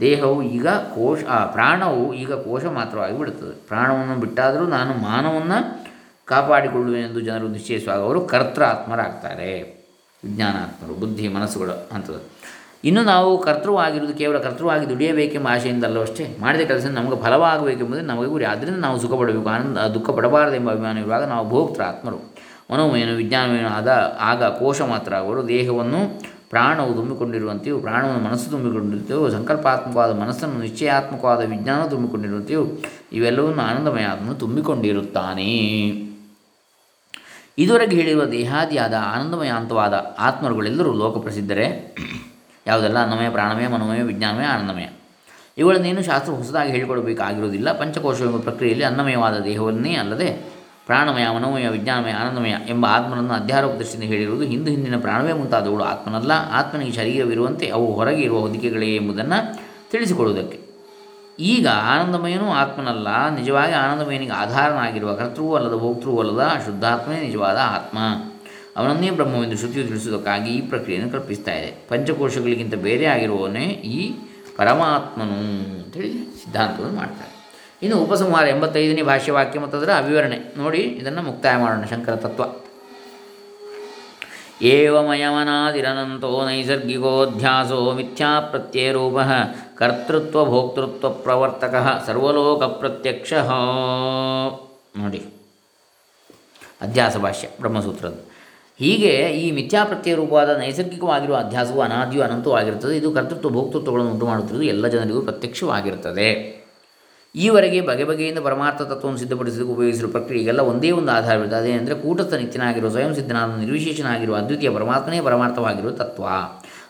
ದೇಹವು 0.00 0.42
ಈಗ 0.42 0.68
ಕೋಶ 0.68 1.22
ಪ್ರಾಣವು 1.52 2.14
ಈಗ 2.14 2.32
ಕೋಶ 2.32 2.64
ಮಾತ್ರವಾಗಿ 2.64 3.18
ಬಿಡುತ್ತದೆ. 3.18 3.54
ಪ್ರಾಣವನ್ನು 3.68 4.20
ಬಿಟ್ಟಾದರೂ 4.20 4.64
ನಾನು 4.66 4.92
ಮಾನವನ್ನು 4.94 5.58
ಕಾಪಾಡಿಕೊಳ್ಳುವೆನೆಂದು 6.24 7.20
ಜನರು 7.20 7.48
ನಿಶ್ಚಯಿಸುವಾಗ 7.48 8.00
ಅವರು 8.00 8.20
ಕರ್ತೃಾತ್ಮರಾಗ್ತಾರೆ 8.26 9.50
ವಿಜ್ಞಾನಾತ್ಮರು, 10.24 10.94
ಬುದ್ಧಿ, 10.94 11.28
ಮನಸ್ಸುಗಳು 11.28 11.88
ಅಂಥದ್ದು 11.92 12.20
ಇನ್ನು 12.84 13.02
ನಾವು 13.02 13.38
ಕರ್ತೃವಾಗಿರುವುದು 13.38 14.18
ಕೇವಲ 14.18 14.38
ಕರ್ತೃವಾಗಿ 14.38 14.88
ದುಡಿಯಬೇಕೆಂಬ 14.88 15.48
ಆಶೆಯಿಂದಲ್ಲೋ 15.48 16.02
ಅಷ್ಟೇ? 16.02 16.36
ಮಾಡಿದ 16.40 16.60
ಕೆಲಸ 16.60 16.86
ನಮಗೆ 16.86 17.22
ಫಲವಾಗಬೇಕೆಂಬುದೇ 17.22 18.00
ನಮಗೆ 18.00 18.28
ಗುರಿ. 18.28 18.44
ಆದ್ದರಿಂದ 18.44 18.76
ನಾವು 18.76 19.00
ಸುಖ 19.00 19.12
ಪಡಬೇಕು 19.12 19.48
ಆನಂದ 19.48 19.78
ದುಃಖ 19.78 20.10
ಪಡಬಾರದೆಂಬ 20.10 20.70
ಅಭಿಮಾನ 20.70 20.98
ಇರುವಾಗ 20.98 21.24
ನಾವು 21.24 21.48
ಭೋಕ್ತೃ 21.48 21.82
ಆತ್ಮರು 21.82 22.18
ಮನೋಮಯನು 22.70 23.14
ವಿಜ್ಞಾನವೇನು 23.14 23.68
ಆದ, 23.68 24.18
ಆಗ 24.20 24.44
ಕೋಶ 24.44 24.80
ಮಾತ್ರ 24.82 25.14
ಅವರು 25.14 25.48
ದೇಹವನ್ನು 25.48 26.00
ಪ್ರಾಣವು 26.52 26.94
ತುಂಬಿಕೊಂಡಿರುವಂತೆಯೂ, 26.94 27.78
ಪ್ರಾಣವನ್ನು 27.78 28.28
ಮನಸ್ಸು 28.28 28.50
ತುಂಬಿಕೊಂಡಿರುತ್ತೆಯೋ 28.50 29.28
ಸಂಕಲ್ಪಾತ್ಮಕವಾದ 29.28 30.20
ಮನಸ್ಸನ್ನು 30.20 30.58
ನಿಶ್ಚಯಾತ್ಮಕವಾದ 30.58 31.38
ವಿಜ್ಞಾನ 31.38 31.86
ತುಂಬಿಕೊಂಡಿರುವಂತೆಯೂ, 31.86 32.66
ಇವೆಲ್ಲವನ್ನು 33.12 33.62
ಆನಂದಮಯ 33.62 34.04
ಆತ್ಮನು 34.04 34.34
ತುಂಬಿಕೊಂಡಿರುತ್ತಾನೆ. 34.34 35.56
ಇದುವರೆಗೆ 37.58 37.96
ಹೇಳಿರುವ 37.96 38.24
ದೇಹಾದಿಯಾದ 38.24 38.94
ಆನಂದಮಯ 39.14 39.48
ಅಂತವಾದ 39.48 40.16
ಆತ್ಮರುಗಳೆಲ್ಲರೂ 40.18 40.92
ಲೋಕಪ್ರಸಿದ್ಧರೇ. 40.92 41.96
ಯಾವುದೆಲ್ಲ, 42.66 43.02
ಅನ್ನಮಯ, 43.02 43.30
ಪ್ರಾಣಮಯ, 43.30 43.68
ಮನೋಮಯ, 43.68 44.02
ವಿಜ್ಞಾನಮಯ, 44.02 44.44
ಆನಂದಮಯ. 44.44 44.86
ಇವುಗಳನ್ನೇನು 45.58 46.02
ಶಾಸ್ತ್ರ 46.02 46.32
ಹೊಸದಾಗಿ 46.32 46.70
ಹೇಳಿಕೊಡಬೇಕಾಗಿರುವುದಿಲ್ಲ. 46.70 47.78
ಪಂಚಕೋಶ 47.78 48.20
ಎಂಬ 48.20 48.40
ಪ್ರಕ್ರಿಯೆಯಲ್ಲಿ 48.40 48.84
ಅನ್ನಮಯವಾದ 48.84 49.38
ದೇಹವನ್ನೇ 49.38 49.94
ಅಲ್ಲದೆ 49.94 50.51
ಪ್ರಾಣಮಯ, 50.86 51.26
ಮನೋಮಯ, 51.28 51.68
ವಿಜ್ಞಾನಮಯ, 51.68 52.12
ಆನಂದಮಯ 52.12 52.54
ಎಂಬ 52.68 52.86
ಆತ್ಮನನ್ನು 52.86 53.34
ಅಧ್ಯಾರೋಪ 53.34 53.72
ದೃಷ್ಟಿಯಿಂದ 53.72 54.06
ಹೇಳಿರುವುದು 54.12 54.44
ಹಿಂದೆ 54.44 54.70
ಹಿಂದಿನ 54.70 54.96
ಪ್ರಾಣವೇ 55.00 55.32
ಮುಂತಾದವುಗಳು 55.32 55.84
ಆತ್ಮನಲ್ಲ, 55.84 56.32
ಆತ್ಮನಿಗೆ 56.52 56.92
ಶರೀರವಿರುವಂತೆ 56.92 57.66
ಅವು 57.68 57.86
ಹೊರಗೆ 57.92 58.22
ಇರುವ 58.22 58.40
ಹೊದಿಕೆಗಳೇ 58.40 58.88
ಎಂಬುದನ್ನು 58.96 59.38
ತಿಳಿಸಿಕೊಡುವುದಕ್ಕೆ 59.92 60.58
ಈಗ 61.38 61.66
ಆನಂದಮಯನೂ 61.92 62.48
ಆತ್ಮನಲ್ಲ, 62.52 63.08
ನಿಜವಾಗಿ 63.38 63.74
ಆನಂದಮಯನಿಗೆ 63.74 64.32
ಆಧಾರನಾಗಿರುವ 64.32 65.12
ಕರ್ತೃವೂ 65.14 65.52
ಅಲ್ಲದ 65.54 65.76
ಭೋಕ್ತೃವೂ 65.78 66.18
ಅಲ್ಲದ 66.20 66.44
ಶುದ್ಧಾತ್ಮನೇ 66.66 67.20
ನಿಜವಾದ 67.20 67.58
ಆತ್ಮ. 67.76 67.98
ಅವನನ್ನೇ 68.76 69.10
ಬ್ರಹ್ಮವೆಂದು 69.10 69.56
ಶ್ರುತಿಯು 69.56 69.86
ತಿಳಿಸುವುದಕ್ಕಾಗಿ 69.88 70.50
ಈ 70.50 70.60
ಪ್ರಕ್ರಿಯೆಯನ್ನು 70.60 71.12
ಕಲ್ಪಿಸ್ತಾ 71.12 71.54
ಇದೆ. 71.54 71.70
ಪಂಚಕೋಶಗಳಿಗಿಂತ 71.88 72.74
ಬೇರೆ 72.86 73.04
ಆಗಿರುವವನೇ 73.04 73.66
ಈ 73.96 73.98
ಪರಮಾತ್ಮನು 74.56 75.38
ಅಂತೇಳಿ 75.78 76.12
ಸಿದ್ಧಾಂತವನ್ನು 76.42 76.96
ಮಾಡ್ತಾರೆ. 76.96 77.31
ಇನ್ನು 77.82 77.96
ಉಪಸಂಹಾರ 77.98 78.44
ಎಂಬತ್ತೈದನೇ 78.48 79.02
ಭಾಷ್ಯವಾಕ್ಯ 79.02 79.60
ಮತ್ತು 79.60 79.76
ಅದರ 79.78 79.92
ಅವಿವರಣೆ. 79.92 80.38
ನೋಡಿ, 80.56 80.82
ಇದನ್ನು 81.00 81.22
ಮುಕ್ತಾಯ 81.22 81.54
ಮಾಡೋಣ, 81.56 81.84
ಶಂಕರ 81.84 82.14
ತತ್ವ. 82.16 82.42
ಏವಮಯಮನಾದಿರನಂತೋ 84.62 86.30
ನೈಸರ್ಗಿಕೋಧ್ಯಾಸೋ 86.46 87.78
ಕರ್ತೃತ್ವ 89.78 90.44
ಭೋಕ್ತೃತ್ವ 90.44 91.10
ಪ್ರವರ್ತಕ 91.24 91.74
ಸರ್ವಲೋಕ 92.06 92.62
ಪ್ರತ್ಯಕ್ಷ 92.62 93.32
ನೋಡಿ, 94.98 95.20
ಅಧ್ಯಾಸ 96.80 97.16
ಭಾಷ್ಯ, 97.16 97.48
ಬ್ರಹ್ಮಸೂತ್ರದ. 97.60 98.16
ಹೀಗೆ 98.78 99.12
ಈ 99.42 99.44
ಮಿಥ್ಯಾಪ್ರತ್ಯಯ 99.50 100.14
ರೂಪವಾದ 100.14 100.50
ನೈಸರ್ಗಿಕವಾಗಿರುವ 100.58 101.36
ಅಧ್ಯಾಸವು 101.36 101.80
ಅನಾದಿಯು 101.80 102.22
ಅನಂತವೂ 102.22 102.52
ಆಗಿರುತ್ತದೆ. 102.52 102.96
ಇದು 102.96 103.10
ಕರ್ತೃತ್ವ 103.12 103.50
ಭೋಕ್ತೃತ್ವಗಳನ್ನು 103.50 104.12
ಉಂಟು 104.12 104.26
ಮಾಡುತ್ತಿರುವುದು 104.26 104.68
ಎಲ್ಲ 104.68 104.86
ಜನರಿಗೂ 104.86 105.22
ಪ್ರತ್ಯಕ್ಷವಾಗಿರುತ್ತದೆ. 105.22 106.61
ಈವರೆಗೆ 107.34 107.80
ಬಗೆ 107.80 108.04
ಬಗೆಯಿಂದ 108.04 108.38
ಪರಮಾರ್ಥ 108.38 108.82
ತತ್ವವನ್ನು 108.82 109.18
ಸಿದ್ಧಪಡಿಸಲು 109.18 109.66
ಉಪಯೋಗಿಸಿರುವ 109.68 110.10
ಪ್ರಕ್ರಿಯೆಗೆಲ್ಲ 110.10 110.60
ಒಂದೇ 110.60 110.90
ಒಂದು 110.90 111.12
ಆಧಾರವಿದೆ 111.12 111.56
ಅದೇನೆಂದರೆ 111.56 111.94
ಕೂಟಸ್ಥ 111.94 112.34
ನಿತ್ಯನಾಗಿರುವ 112.34 112.90
ಸ್ವಯಂ 112.90 113.14
ಸಿದ್ಧನಾದ 113.14 113.58
ನಿರ್ವಿಶೇಷನಾಗಿರುವ 113.58 114.36
ಅದ್ವಿತೀಯ 114.36 114.70
ಪರಮಾತ್ಮನೇ 114.70 115.20
ಪರಮಾರ್ಥವಾಗಿರುವ 115.20 115.90
ತತ್ವ. 115.90 116.24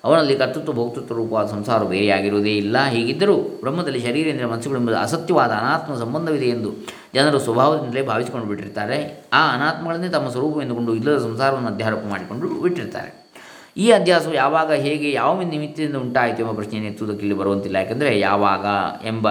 ಅವನಲ್ಲಿ 0.05 0.37
ಕರ್ತೃತ್ವ, 0.37 0.73
ಭೋಕ್ತೃತ್ವ 0.73 1.15
ರೂಪವಾದ 1.15 1.47
ಸಂಸಾರ 1.47 1.83
ಬೇರೆಯಾಗಿರುವುದೇ 1.83 2.57
ಇಲ್ಲ. 2.57 2.85
ಹೀಗಿದ್ದರೂ 2.85 3.37
ಬ್ರಹ್ಮದಲ್ಲಿ 3.37 4.01
ಶರೀರೇಂದ್ರ 4.01 4.47
ಮನಸ್ಸುಗಳೆಂಬುದು 4.47 4.99
ಅಸತ್ಯವಾದ 4.99 5.51
ಅನಾತ್ಮ 5.51 5.95
ಸಂಬಂಧವಿದೆ 5.95 6.47
ಎಂದು 6.47 6.73
ಜನರು 7.15 7.39
ಸ್ವಭಾವದಿಂದಲೇ 7.39 8.03
ಭಾವಿಸಿಕೊಂಡು 8.03 8.47
ಬಿಟ್ಟಿರ್ತಾರೆ. 8.47 9.25
ಆ 9.33 9.55
ಅನಾತ್ಮಗಳನ್ನೇ 9.55 10.09
ತಮ್ಮ 10.09 10.29
ಸ್ವರೂಪವೆಂದುಕೊಂಡು 10.29 10.95
ಇಲ್ಲದ 10.95 11.19
ಸಂಸಾರವನ್ನು 11.19 11.69
ಅಧ್ಯಾರೋಪ 11.69 12.01
ಮಾಡಿಕೊಂಡು 12.09 12.63
ಬಿಟ್ಟಿರ್ತಾರೆ. 12.63 13.31
ಈ 13.77 13.91
ಅಧ್ಯಾಸವು 13.91 14.35
ಯಾವಾಗ 14.35 14.73
ಹೇಗೆ 14.73 15.13
ಯಾವ 15.13 15.43
ನಿಮಿತ್ತದಿಂದ 15.43 15.97
ಉಂಟಾಯಿತು 15.97 16.43
ಎಂಬ 16.43 16.53
ಪ್ರಶ್ನೆಯನ್ನು 16.53 16.91
ಎತ್ತುವುದಕ್ಕೆ 16.91 17.27
ಇಲ್ಲಿ 17.27 17.39
ಬರುವಂತಿಲ್ಲ. 17.39 17.77
ಯಾಕೆಂದರೆ 17.77 18.21
ಯಾವಾಗ 18.21 18.67
ಎಂಬ 19.07 19.29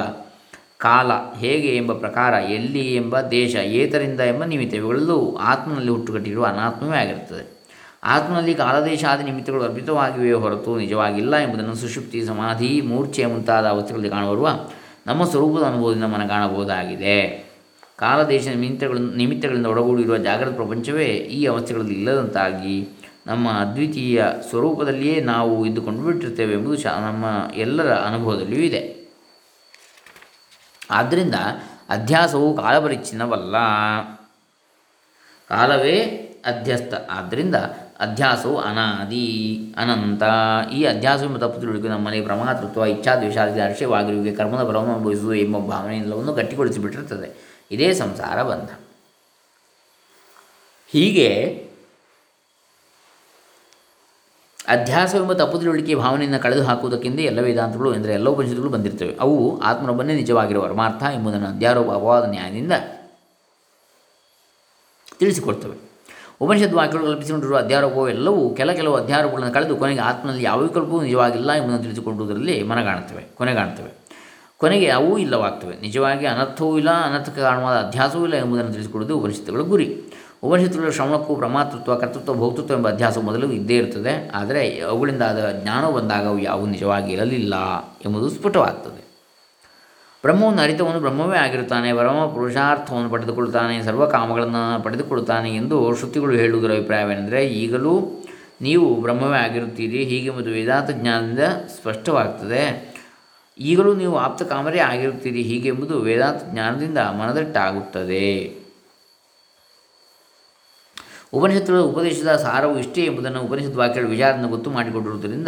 ಕಾಲ 0.81 1.11
ಹೇಗೆ 1.39 1.75
ಎಂಬ 1.77 1.93
ಪ್ರಕಾರ 1.93 2.33
ಎಲ್ಲಿ 2.33 2.95
ಎಂಬ 2.95 3.21
ದೇಶ 3.21 3.55
ಏತರಿಂದ 3.55 4.19
ಎಂಬ 4.19 4.43
ನಿಮಿತ್ತ 4.43 4.75
ಇವುಗಳೆಲ್ಲೂ 4.75 5.35
ಆತ್ಮನಲ್ಲಿ 5.35 5.91
ಹುಟ್ಟುಕಟ್ಟಿರುವ 5.91 6.45
ಅನಾತ್ಮವೇ 6.45 6.97
ಆಗಿರುತ್ತದೆ. 6.97 7.61
ಆತ್ಮನಲ್ಲಿ 8.03 8.53
ಕಾಲದೇಶಾದಿ 8.53 9.23
ನಿಮಿತ್ತಗಳು 9.23 9.63
ಅರ್ಪಿತವಾಗಿವೆಯೇ 9.63 10.33
ಹೊರತು 10.33 10.77
ನಿಜವಾಗಿಲ್ಲ 10.77 11.35
ಎಂಬುದನ್ನು 11.35 11.75
ಸುಷುಪ್ತಿ, 11.75 12.25
ಸಮಾಧಿ 12.25 12.81
ಮೂರ್ಛೆ 12.81 13.25
ಮುಂತಾದ 13.25 13.65
ಅವಸ್ಥೆಗಳಲ್ಲಿ 13.65 14.09
ಕಾಣಬರುವ 14.09 14.49
ನಮ್ಮ 15.07 15.23
ಸ್ವರೂಪದ 15.23 15.63
ಅನುಭವದಿಂದ 15.63 16.03
ಮನ 16.03 16.27
ಕಾಣಬಹುದಾಗಿದೆ. 16.27 17.51
ಕಾಲದೇಶ 17.97 18.47
ನಿಮಿತ್ತಗಳ 18.47 18.97
ನಿಮಿತ್ತಗಳಿಂದ 19.15 19.65
ಒಳಗೂಡಿರುವ 19.65 20.17
ಜಾಗೃತ 20.17 20.55
ಪ್ರಪಂಚವೇ 20.55 21.05
ಈ 21.05 21.45
ಅವಸ್ಥೆಗಳಲ್ಲಿ 21.45 21.93
ಇಲ್ಲದಂತಾಗಿ 21.93 22.87
ನಮ್ಮ 23.27 23.49
ಅದ್ವಿತೀಯ 23.49 24.23
ಸ್ವರೂಪದಲ್ಲಿಯೇ 24.49 25.21
ನಾವು 25.21 25.65
ಇದ್ದುಕೊಂಡು 25.65 26.01
ಬಿಟ್ಟಿರ್ತೇವೆ 26.01 26.53
ಎಂಬುದು 26.53 26.77
ನಮ್ಮ 27.01 27.25
ಎಲ್ಲರ 27.55 27.91
ಅನುಭವದಲ್ಲಿಯೂ 27.91 28.63
ಇದೆ. 28.63 29.00
ಆದ್ದರಿಂದ 30.91 31.35
ಅಧ್ಯಾಸವು 31.89 32.57
ಕಾಲಪರಿಚ್ಛಿನ್ನವಲ್ಲ. 32.57 33.55
ಕಾಲವೇ 35.49 35.97
ಅಧ್ಯಸ್ಥ. 36.45 36.93
ಆದ್ದರಿಂದ 37.09 37.55
ಅಧ್ಯಾಸವು 37.99 38.57
ಅನಾದಿ, 38.57 39.57
ಅನಂತ. 39.77 40.23
ಈ 40.73 40.83
ಅಧ್ಯಾಸವೆಂಬ 40.83 41.37
ತಪ್ಪು 41.37 41.59
ತಿಳುವಳಿಕೆ 41.59 41.87
ನಮ್ಮಲ್ಲಿ 41.87 42.21
ಪ್ರಮಾತೃತ್ವ 42.21 42.85
ಇಚ್ಛಾದ್ವೇಷಾದಿ 42.85 43.59
ಹರ್ಷವಾಗಿರುವಿಕೆ 43.59 44.35
ಕರ್ಮದ 44.35 44.63
ಬಲವನ್ನು 44.63 44.95
ಅನುಭವಿಸುವುದು 44.95 45.35
ಎಂಬ 45.35 45.57
ಭಾವನೆಯೆಲ್ಲವನ್ನು 45.57 46.33
ಗಟ್ಟಿಗೊಳಿಸಿಬಿಟ್ಟಿರುತ್ತದೆ. 46.33 47.61
ಇದೇ 47.71 47.93
ಸಂಸಾರ 47.93 48.43
ಬಂಧ. 48.43 48.69
ಹೀಗೆ 50.87 51.70
ಅಧ್ಯಾಸವೆಂಬ 54.71 55.33
ತಪ್ಪು 55.33 55.59
ತಿಳುವಳಿಕೆ 55.59 55.95
ಭಾವನೆಯನ್ನು 55.95 56.39
ಕಳೆದು 56.43 56.63
ಹಾಕುವುದಕ್ಕಿಂತ 56.63 57.19
ಎಲ್ಲ 57.19 57.39
ವೇದಾಂತಗಳು 57.39 57.95
ಎಂದರೆ 57.95 58.13
ಎಲ್ಲ 58.13 58.29
ಉಪನಿಷತ್ತುಗಳು 58.29 58.71
ಬಂದಿರ್ತವೆ. 58.71 59.17
ಅವು 59.21 59.61
ಆತ್ಮನೊಬ್ಬನೇ 59.61 60.13
ನಿಜವಾಗಿರುವ 60.13 60.63
ಪರಮಾರ್ಥ 60.63 61.03
ಎಂಬುದನ್ನು 61.03 61.47
ಅಧ್ಯಾರೋಪ 61.47 61.89
ಅಪವಾದ 61.91 62.29
ನ್ಯಾಯದಿಂದ 62.29 62.73
ತಿಳಿಸಿಕೊಡ್ತವೆ. 65.19 65.77
ಉಪನಿಷತ್ 66.41 66.73
ವಾಕ್ಯಗಳು 66.73 67.07
ಕಲ್ಪಿಸಿಕೊಂಡಿರುವ 67.07 67.57
ಅಧ್ಯಾರೋಪವು 67.57 68.09
ಎಲ್ಲವೂ 68.09 68.49
ಕೆಲ 68.49 68.71
ಕೆಲವು 68.71 68.95
ಅಧ್ಯಾರೋಪಗಳನ್ನು 68.95 69.53
ಕಳೆದು 69.53 69.75
ಕೊನೆಗೆ 69.75 70.01
ಆತ್ಮನಲ್ಲಿ 70.01 70.43
ಯಾವ 70.43 70.59
ವಿಕಲ್ಪವೂ 70.59 71.01
ನಿಜವಾಗಿಲ್ಲ 71.01 71.51
ಎಂಬುದನ್ನು 71.51 71.83
ತಿಳಿಸಿಕೊಳ್ಳುವುದರಲ್ಲಿ 71.83 72.63
ಮನಗಾಣುತ್ತವೆ, 72.63 73.23
ಕೊನೆಗಾಣುತ್ತವೆ. 73.37 73.91
ಕೊನೆಗೆ 74.57 74.87
ಅವೂ 74.89 75.17
ಇಲ್ಲವಾಗ್ತವೆ. 75.17 75.75
ನಿಜವಾಗಿ 75.81 76.25
ಅನರ್ಥವೂ 76.25 76.77
ಇಲ್ಲ, 76.77 76.89
ಅನರ್ಥಕ್ಕೆ 76.89 77.41
ಕಾರಣವಾದ 77.41 77.77
ಅಧ್ಯಾಸವೂ 77.77 78.23
ಇಲ್ಲ 78.23 78.35
ಎಂಬುದನ್ನು 78.35 78.73
ತಿಳಿಸಿಕೊಡುವುದು 78.73 79.19
ಉಪನಿಷತ್ತುಗಳ 79.19 79.59
ಗುರಿ. 79.59 79.87
ಉಪನಿಷತ್ತುಗಳ 80.43 80.89
ಶ್ರವಣಕ್ಕೂ 80.89 81.35
ಪ್ರಮಾತೃತ್ವ, 81.35 81.95
ಕರ್ತೃತ್ವ 81.95 82.33
ಭೌತೃತ್ವ 82.33 82.73
ಎಂಬ 82.73 82.89
ಅಧ್ಯಾಸ 82.89 83.17
ಮೊದಲು 83.17 83.51
ಇದ್ದೇ 83.51 83.77
ಇರ್ತದೆ. 83.77 84.31
ಆದರೆ 84.35 84.79
ಅವುಗಳಿಂದ 84.79 85.21
ಆದ 85.21 85.59
ಜ್ಞಾನ 85.63 85.89
ಬಂದಾಗ 85.89 86.27
ಅವು 86.27 86.39
ಯಾವುವು 86.39 86.67
ನಿಜವಾಗಿ 86.67 87.13
ಇರಲಿಲ್ಲ 87.13 87.55
ಎಂಬುದು 88.05 88.29
ಸ್ಫುಟವಾಗ್ತದೆ. 88.29 89.01
ಬ್ರಹ್ಮವನ್ನು 90.23 90.61
ಅರಿತವನು 90.61 90.99
ಬ್ರಹ್ಮವೇ 90.99 91.37
ಆಗಿರುತ್ತಾನೆ 91.37 91.93
ಬ್ರಹ್ಮ 91.93 92.25
ಪುರುಷಾರ್ಥವನ್ನು 92.25 93.09
ಪಡೆದುಕೊಳ್ಳುತ್ತಾನೆ, 93.09 93.83
ಸರ್ವ 93.83 94.05
ಕಾಮಗಳನ್ನು 94.05 94.83
ಪಡೆದುಕೊಳ್ಳುತ್ತಾನೆ 94.83 95.55
ಎಂದು 95.55 95.95
ಶ್ರುತಿಗಳು 95.95 96.31
ಹೇಳುವುದರ 96.31 96.71
ಅಭಿಪ್ರಾಯವೇನೆಂದರೆ, 96.71 97.47
ಈಗಲೂ 97.47 98.23
ನೀವು 98.61 99.01
ಬ್ರಹ್ಮವೇ 99.01 99.37
ಆಗಿರುತ್ತೀರಿ, 99.37 100.03
ಹೀಗೆಂಬುದು 100.03 100.49
ವೇದಾಂತ 100.49 100.91
ಜ್ಞಾನದಿಂದ 100.91 101.39
ಸ್ಪಷ್ಟವಾಗ್ತದೆ. 101.67 102.93
ಈಗಲೂ 103.59 103.93
ನೀವು 103.93 104.17
ಆಪ್ತ 104.17 104.43
ಕಾಮರೇ 104.43 104.79
ಆಗಿರುತ್ತೀರಿ, 104.79 105.41
ಹೀಗೆಂಬುದು 105.41 105.99
ವೇದಾಂತ 105.99 106.53
ಜ್ಞಾನದಿಂದ 106.53 106.97
ಮನದಟ್ಟಾಗುತ್ತದೆ. 106.97 108.60
ಉಪನಿಷತ್ತುಗಳ 111.33 111.79
ಉಪದೇಶದ 111.79 112.35
ಸಾರವು 112.35 112.79
ಇಷ್ಟೇ 112.79 113.01
ಎಂಬುದನ್ನು 113.01 113.41
ಉಪನಿಷತ್ 113.41 113.75
ವಾಕ್ಯಗಳ 113.75 114.07
ವಿಚಾರದಿಂದ 114.07 114.45
ಗೊತ್ತು 114.45 114.69
ಮಾಡಿಕೊಂಡಿರುವುದರಿಂದ 114.69 115.47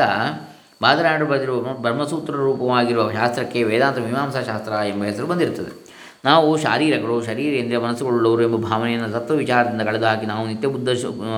ಬಾದರಾಯಣರು 0.81 1.25
ಬರೆದಿರುವ 1.25 1.61
ಬ್ರಹ್ಮಸೂತ್ರ 1.61 2.33
ರೂಪವಾಗಿರುವ 2.33 3.11
ಶಾಸ್ತ್ರಕ್ಕೆ 3.11 3.63
ವೇದಾಂತ 3.63 3.97
ಮೀಮಾಂಸಾ 3.97 4.41
ಶಾಸ್ತ್ರ 4.41 4.73
ಎಂಬ 4.87 5.03
ಹೆಸರು 5.03 5.27
ಬಂದಿರುತ್ತದೆ. 5.27 5.93
ನಾವು 6.25 6.57
ಶಾರೀರಗಳು 6.57 7.23
ಎಂದರೆ 7.23 7.77
ಮನಸ್ಸುಗಳುಳ್ಳವರು 7.77 8.41
ಎಂಬ 8.41 8.55
ಭಾವನೆಯನ್ನು 8.55 9.09
ತತ್ವ 9.09 9.35
ವಿಚಾರದಿಂದ 9.35 9.81
ಕಳೆದು 9.81 10.05
ಹಾಕಿ 10.05 10.25
ನಾವು 10.25 10.47
ನಿತ್ಯ 10.47 10.67
ಬುದ್ಧ 10.67 10.89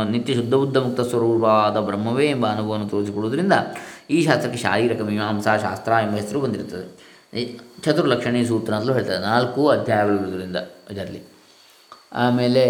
ನಿತ್ಯ 0.09 0.33
ಶುದ್ಧ 0.33 0.53
ಬುದ್ಧ 0.53 0.77
ಮುಕ್ತ 0.77 1.01
ಸ್ವರೂಪವಾದ 1.01 1.79
ಬ್ರಹ್ಮವೇ 1.79 2.27
ಎಂಬ 2.29 2.47
ಅನುಭವವನ್ನು 2.47 2.89
ತೋರಿಸಿಕೊಳ್ಳುವುದರಿಂದ 2.89 3.53
ಈ 4.09 4.23
ಶಾಸ್ತ್ರಕ್ಕೆ 4.23 4.59
ಶಾರೀರಕ 4.59 5.01
ಮೀಮಾಂಸಾ 5.01 5.57
ಶಾಸ್ತ್ರ 5.57 5.91
ಎಂಬ 5.91 6.15
ಹೆಸರು 6.15 6.39
ಬಂದಿರುತ್ತದೆ. 6.39 6.87
ಚತುರ್ಲಕ್ಷಣಿ 7.83 8.45
ಸೂತ್ರ 8.45 8.73
ಅಂತಲೂ 8.73 8.93
ಹೇಳ್ತದೆ 8.93 9.21
ನಾಲ್ಕು 9.21 9.69
ಅಧ್ಯಾಯಗಳು 9.69 10.15
ಇರುವುದರಿಂದ 10.15 10.57
ಇದರಲ್ಲಿ. 10.91 11.23
ಆಮೇಲೆ 12.13 12.65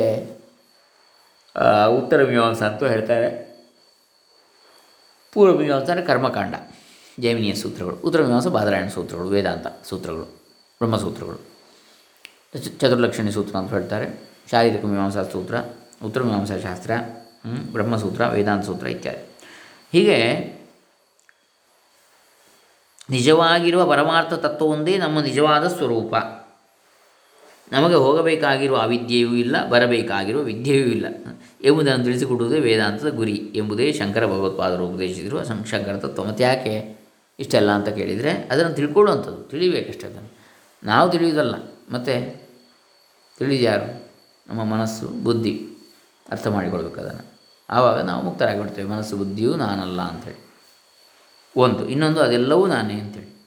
ಉತ್ತರ 1.98 2.20
ಮೀಮಾಂಸ 2.30 2.62
ಅಂತೂ 2.70 2.86
ಹೇಳ್ತಾರೆ. 2.94 3.28
ಪೂರ್ವ 5.34 5.54
ಮೀಮಾಂಸ 5.60 5.90
ಅಂದರೆ 5.90 6.06
ಕರ್ಮಕಾಂಡ 6.06 6.56
ಜೈಮಿನಿಯ 7.18 7.54
ಸೂತ್ರಗಳು. 7.54 7.96
ಉತ್ತರ 8.08 8.22
ಮೀಮಾಂಸ 8.26 8.48
ಬಾದರಾಯಣ 8.48 8.88
ಸೂತ್ರಗಳು 8.88 9.30
ವೇದಾಂತ 9.30 9.68
ಸೂತ್ರಗಳು 9.90 10.26
ಬ್ರಹ್ಮಸೂತ್ರಗಳು. 10.82 11.40
ಚತುರ್ಲಕ್ಷಣಿ 12.82 13.32
ಸೂತ್ರ 13.32 13.56
ಅಂತ 13.58 13.72
ಹೇಳ್ತಾರೆ. 13.72 14.08
ಶಾರೀರಿಕ 14.52 14.84
ಮೀಮಾಂಸಾ 14.86 15.24
ಸೂತ್ರ 15.24 15.56
ಉತ್ತರ 16.04 16.22
ಮೀಮಾಂಸಾ 16.24 16.58
ಶಾಸ್ತ್ರ 16.58 16.92
ಹ್ಮ್, 17.46 17.64
ಬ್ರಹ್ಮಸೂತ್ರ 17.74 18.22
ವೇದಾಂತ 18.28 18.66
ಸೂತ್ರ 18.66 18.88
ಇತ್ಯಾದಿ. 18.88 19.24
ಹೀಗೆ 19.94 20.18
ನಿಜವಾಗಿರುವ 23.10 23.82
ಪರಮಾರ್ಥ 23.90 24.34
ತತ್ವವೊಂದೇ 24.46 24.98
ನಮ್ಮ 24.98 25.22
ನಿಜವಾದ 25.22 25.66
ಸ್ವರೂಪ. 25.68 26.14
ನಮಗೆ 27.72 27.94
ಹೋಗಬೇಕಾಗಿರುವ 27.94 28.78
ಅವಿದ್ಯೆಯೂ 28.78 29.34
ಇಲ್ಲ, 29.34 29.70
ಬರಬೇಕಾಗಿರುವ 29.70 30.42
ವಿದ್ಯೆಯೂ 30.42 30.88
ಇಲ್ಲ. 30.88 31.06
ಎಂಬುದನ್ನು 31.64 32.06
ತಿಳಿಸಿಕೊಡುವುದೇ 32.06 32.60
ವೇದಾಂತದ 32.60 33.10
ಗುರಿ 33.10 33.52
ಎಂಬುದೇ 33.56 33.94
ಶಂಕರ 33.94 34.26
ಭಗವತ್ಪಾದರು 34.26 34.88
ಉಪದೇಶಿಸಿರುವ 34.88 35.44
ಸಂ 35.44 35.64
ಶಂಕರ 35.64 35.98
ತತ್ವ 35.98 36.24
ಮತ್ತು 36.24 36.44
ಯಾಕೆ 36.44 36.98
ಇಷ್ಟೆಲ್ಲ 37.40 37.72
ಅಂತ 37.72 37.90
ಕೇಳಿದರೆ 37.90 38.32
ಅದನ್ನು 38.32 38.74
ತಿಳ್ಕೊಳ್ಳುವಂಥದ್ದು, 38.74 39.44
ತಿಳಿಬೇಕಷ್ಟೇ 39.44 40.08
ಅದನ್ನು. 40.08 40.38
ನಾವು 40.84 41.12
ತಿಳಿಯುವುದಲ್ಲ, 41.12 41.56
ಮತ್ತು 41.92 42.46
ತಿಳಿದ್ಯಾರು? 43.40 44.10
ನಮ್ಮ 44.50 44.64
ಮನಸ್ಸು, 44.64 45.08
ಬುದ್ಧಿ, 45.08 45.68
ಅರ್ಥ 46.32 46.48
ಮಾಡಿಕೊಳ್ಬೇಕು 46.48 47.00
ಅದನ್ನು. 47.00 47.40
ಆವಾಗ 47.70 48.02
ನಾವು 48.02 48.24
ಮುಕ್ತರಾಗಿಬಿಡ್ತೇವೆ. 48.24 48.90
ಮನಸ್ಸು, 48.90 49.18
ಬುದ್ಧಿಯೂ 49.18 49.56
ನಾನಲ್ಲ 49.56 50.02
ಅಂಥೇಳಿ. 50.02 50.54
ಒಂದು. 51.58 51.90
ಇನ್ನೊಂದು, 51.90 52.20
ಅದೆಲ್ಲವೂ 52.20 52.68
ನಾನೇ 52.68 52.94
ಅಂತೇಳಿ 52.94 53.46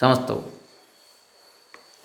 ಸಮಸ್ತವು. 0.00 0.55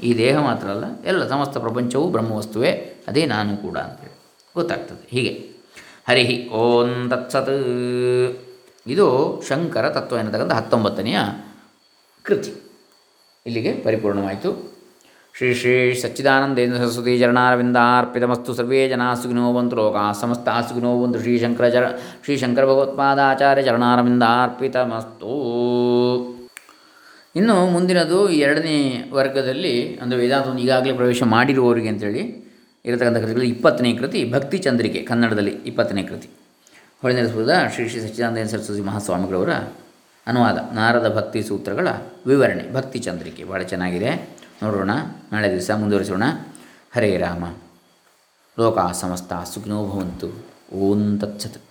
ಈ 0.03 0.17
ದೇಹ 0.17 0.39
ಮಾತ್ರ 0.39 0.67
ಅಲ್ಲ, 0.67 0.83
ಎಲ್ಲ 1.05 1.27
ಸಮಸ್ತ 1.27 1.57
ಪ್ರಪಂಚವೂ 1.57 2.07
ಬ್ರಹ್ಮವಸ್ತುವೇ, 2.07 2.71
ಅದೇ 3.07 3.25
ನಾನು 3.25 3.57
ಕೂಡ 3.57 3.77
ಅಂತೇಳಿ. 3.77 4.15
ಗೊತ್ತಾಗ್ತದೆ. 4.55 5.07
ಹೀಗೆ. 5.11 5.51
ಹರಿ 6.07 6.49
ಓಂ 6.49 7.09
ತತ್ಸತ್. 7.09 7.49
ಇದು 8.87 9.41
ಶಂಕರ 9.49 9.89
ತತ್ವ 9.89 10.17
ಎನ್ನತಕ್ಕಂಥ 10.17 10.51
ಹತ್ತೊಂಬತ್ತನೆಯ 10.51 11.17
ಕೃತಿ. 12.23 12.53
ಇಲ್ಲಿಗೆ 13.45 13.73
ಪರಿಪೂರ್ಣವಾಯಿತು. 13.73 14.71
ಶ್ರೀ 15.37 15.53
ಶ್ರೀ 15.53 15.93
ಸಚ್ಚಿದಾನಂದೇಂದ್ರ 15.93 16.77
ಸರಸ್ವತಿ 16.77 17.19
ಚರಣಾರವಿಂದಾರ್ಪಿತಮಸ್ತು 17.19 18.53
ಸರ್ವೇ 18.53 18.89
ಜನಾ 18.89 19.13
ಸುಖಿನೋ 19.13 19.53
ಬಂತು 19.53 19.75
ಲೋಕಾ 19.75 20.11
ಸಮಸ್ತ 20.11 20.49
ಶ್ರೀ 21.21 21.39
ಶಂಕರ 21.39 21.69
ಚರ 21.69 21.89
ಶ್ರೀ 22.23 22.37
ಶಂಕರ 22.37 22.65
ಭಗವತ್ಪಾದಾಚಾರ್ಯ 22.65 23.63
ಚರಣಾರವಿಂದಾರ್ಪಿತಮಸ್ತು 23.63 25.31
ಇನ್ನು 27.35 27.69
ಮುಂದಿನದು 27.69 28.29
ಎರಡನೇ 28.29 29.09
ವರ್ಗದಲ್ಲಿ, 29.11 29.97
ಅಂದರೆ 29.97 30.17
ವೇದಾಂತವನ್ನು 30.17 30.61
ಈಗಾಗಲೇ 30.61 30.93
ಪ್ರವೇಶ 30.93 31.23
ಮಾಡಿರುವವರಿಗೆ 31.23 31.87
ಅಂತೇಳಿ 31.87 32.51
ಇರತಕ್ಕಂಥ 32.85 33.17
ಕೃತಿಗಳು 33.17 33.43
ಇಪ್ಪತ್ತನೇ 33.43 33.93
ಕೃತಿ, 33.93 34.31
ಭಕ್ತಿ 34.31 34.57
ಚಂದ್ರಿಕೆ, 34.57 35.01
ಕನ್ನಡದಲ್ಲಿ 35.01 35.51
ಇಪ್ಪತ್ತನೇ 35.51 36.03
ಕೃತಿ. 36.03 36.29
ಹೊಳೆನರಸಪುರದ 37.01 37.53
ಶ್ರೀ 37.73 37.89
ಶ್ರೀ 37.89 38.01
ಸಚ್ಚಿದಾನಂದ 38.01 38.47
ಸರಸ್ವತಿ 38.47 38.81
ಮಹಾಸ್ವಾಮಿಗಳವರ 38.81 39.49
ಅನುವಾದ, 40.27 40.57
ನಾರದ 40.73 41.15
ಭಕ್ತಿ 41.15 41.43
ಸೂತ್ರಗಳ 41.43 41.87
ವಿವರಣೆ, 42.27 42.73
ಭಕ್ತಿ 42.73 42.99
ಚಂದ್ರಿಕೆ. 42.99 43.43
ಭಾಳ 43.43 43.61
ಚೆನ್ನಾಗಿದೆ. 43.61 44.29
ನೋಡೋಣ, 44.63 44.91
ನಾಳೆ 45.31 45.51
ದಿವಸ 45.51 45.71
ಮುಂದುವರಿಸೋಣ. 45.71 46.23
ಹರೇ 46.95 47.17
ರಾಮ. 47.17 47.45
ಲೋಕ 48.59 48.91
ಸಮಸ್ತ 48.91 49.33
ಸುಖಿನೋ 49.33 49.85
ಭವಂತು. 49.85 50.45
ಓಂ 50.75 51.19
ತತ್ಸತ್. 51.19 51.70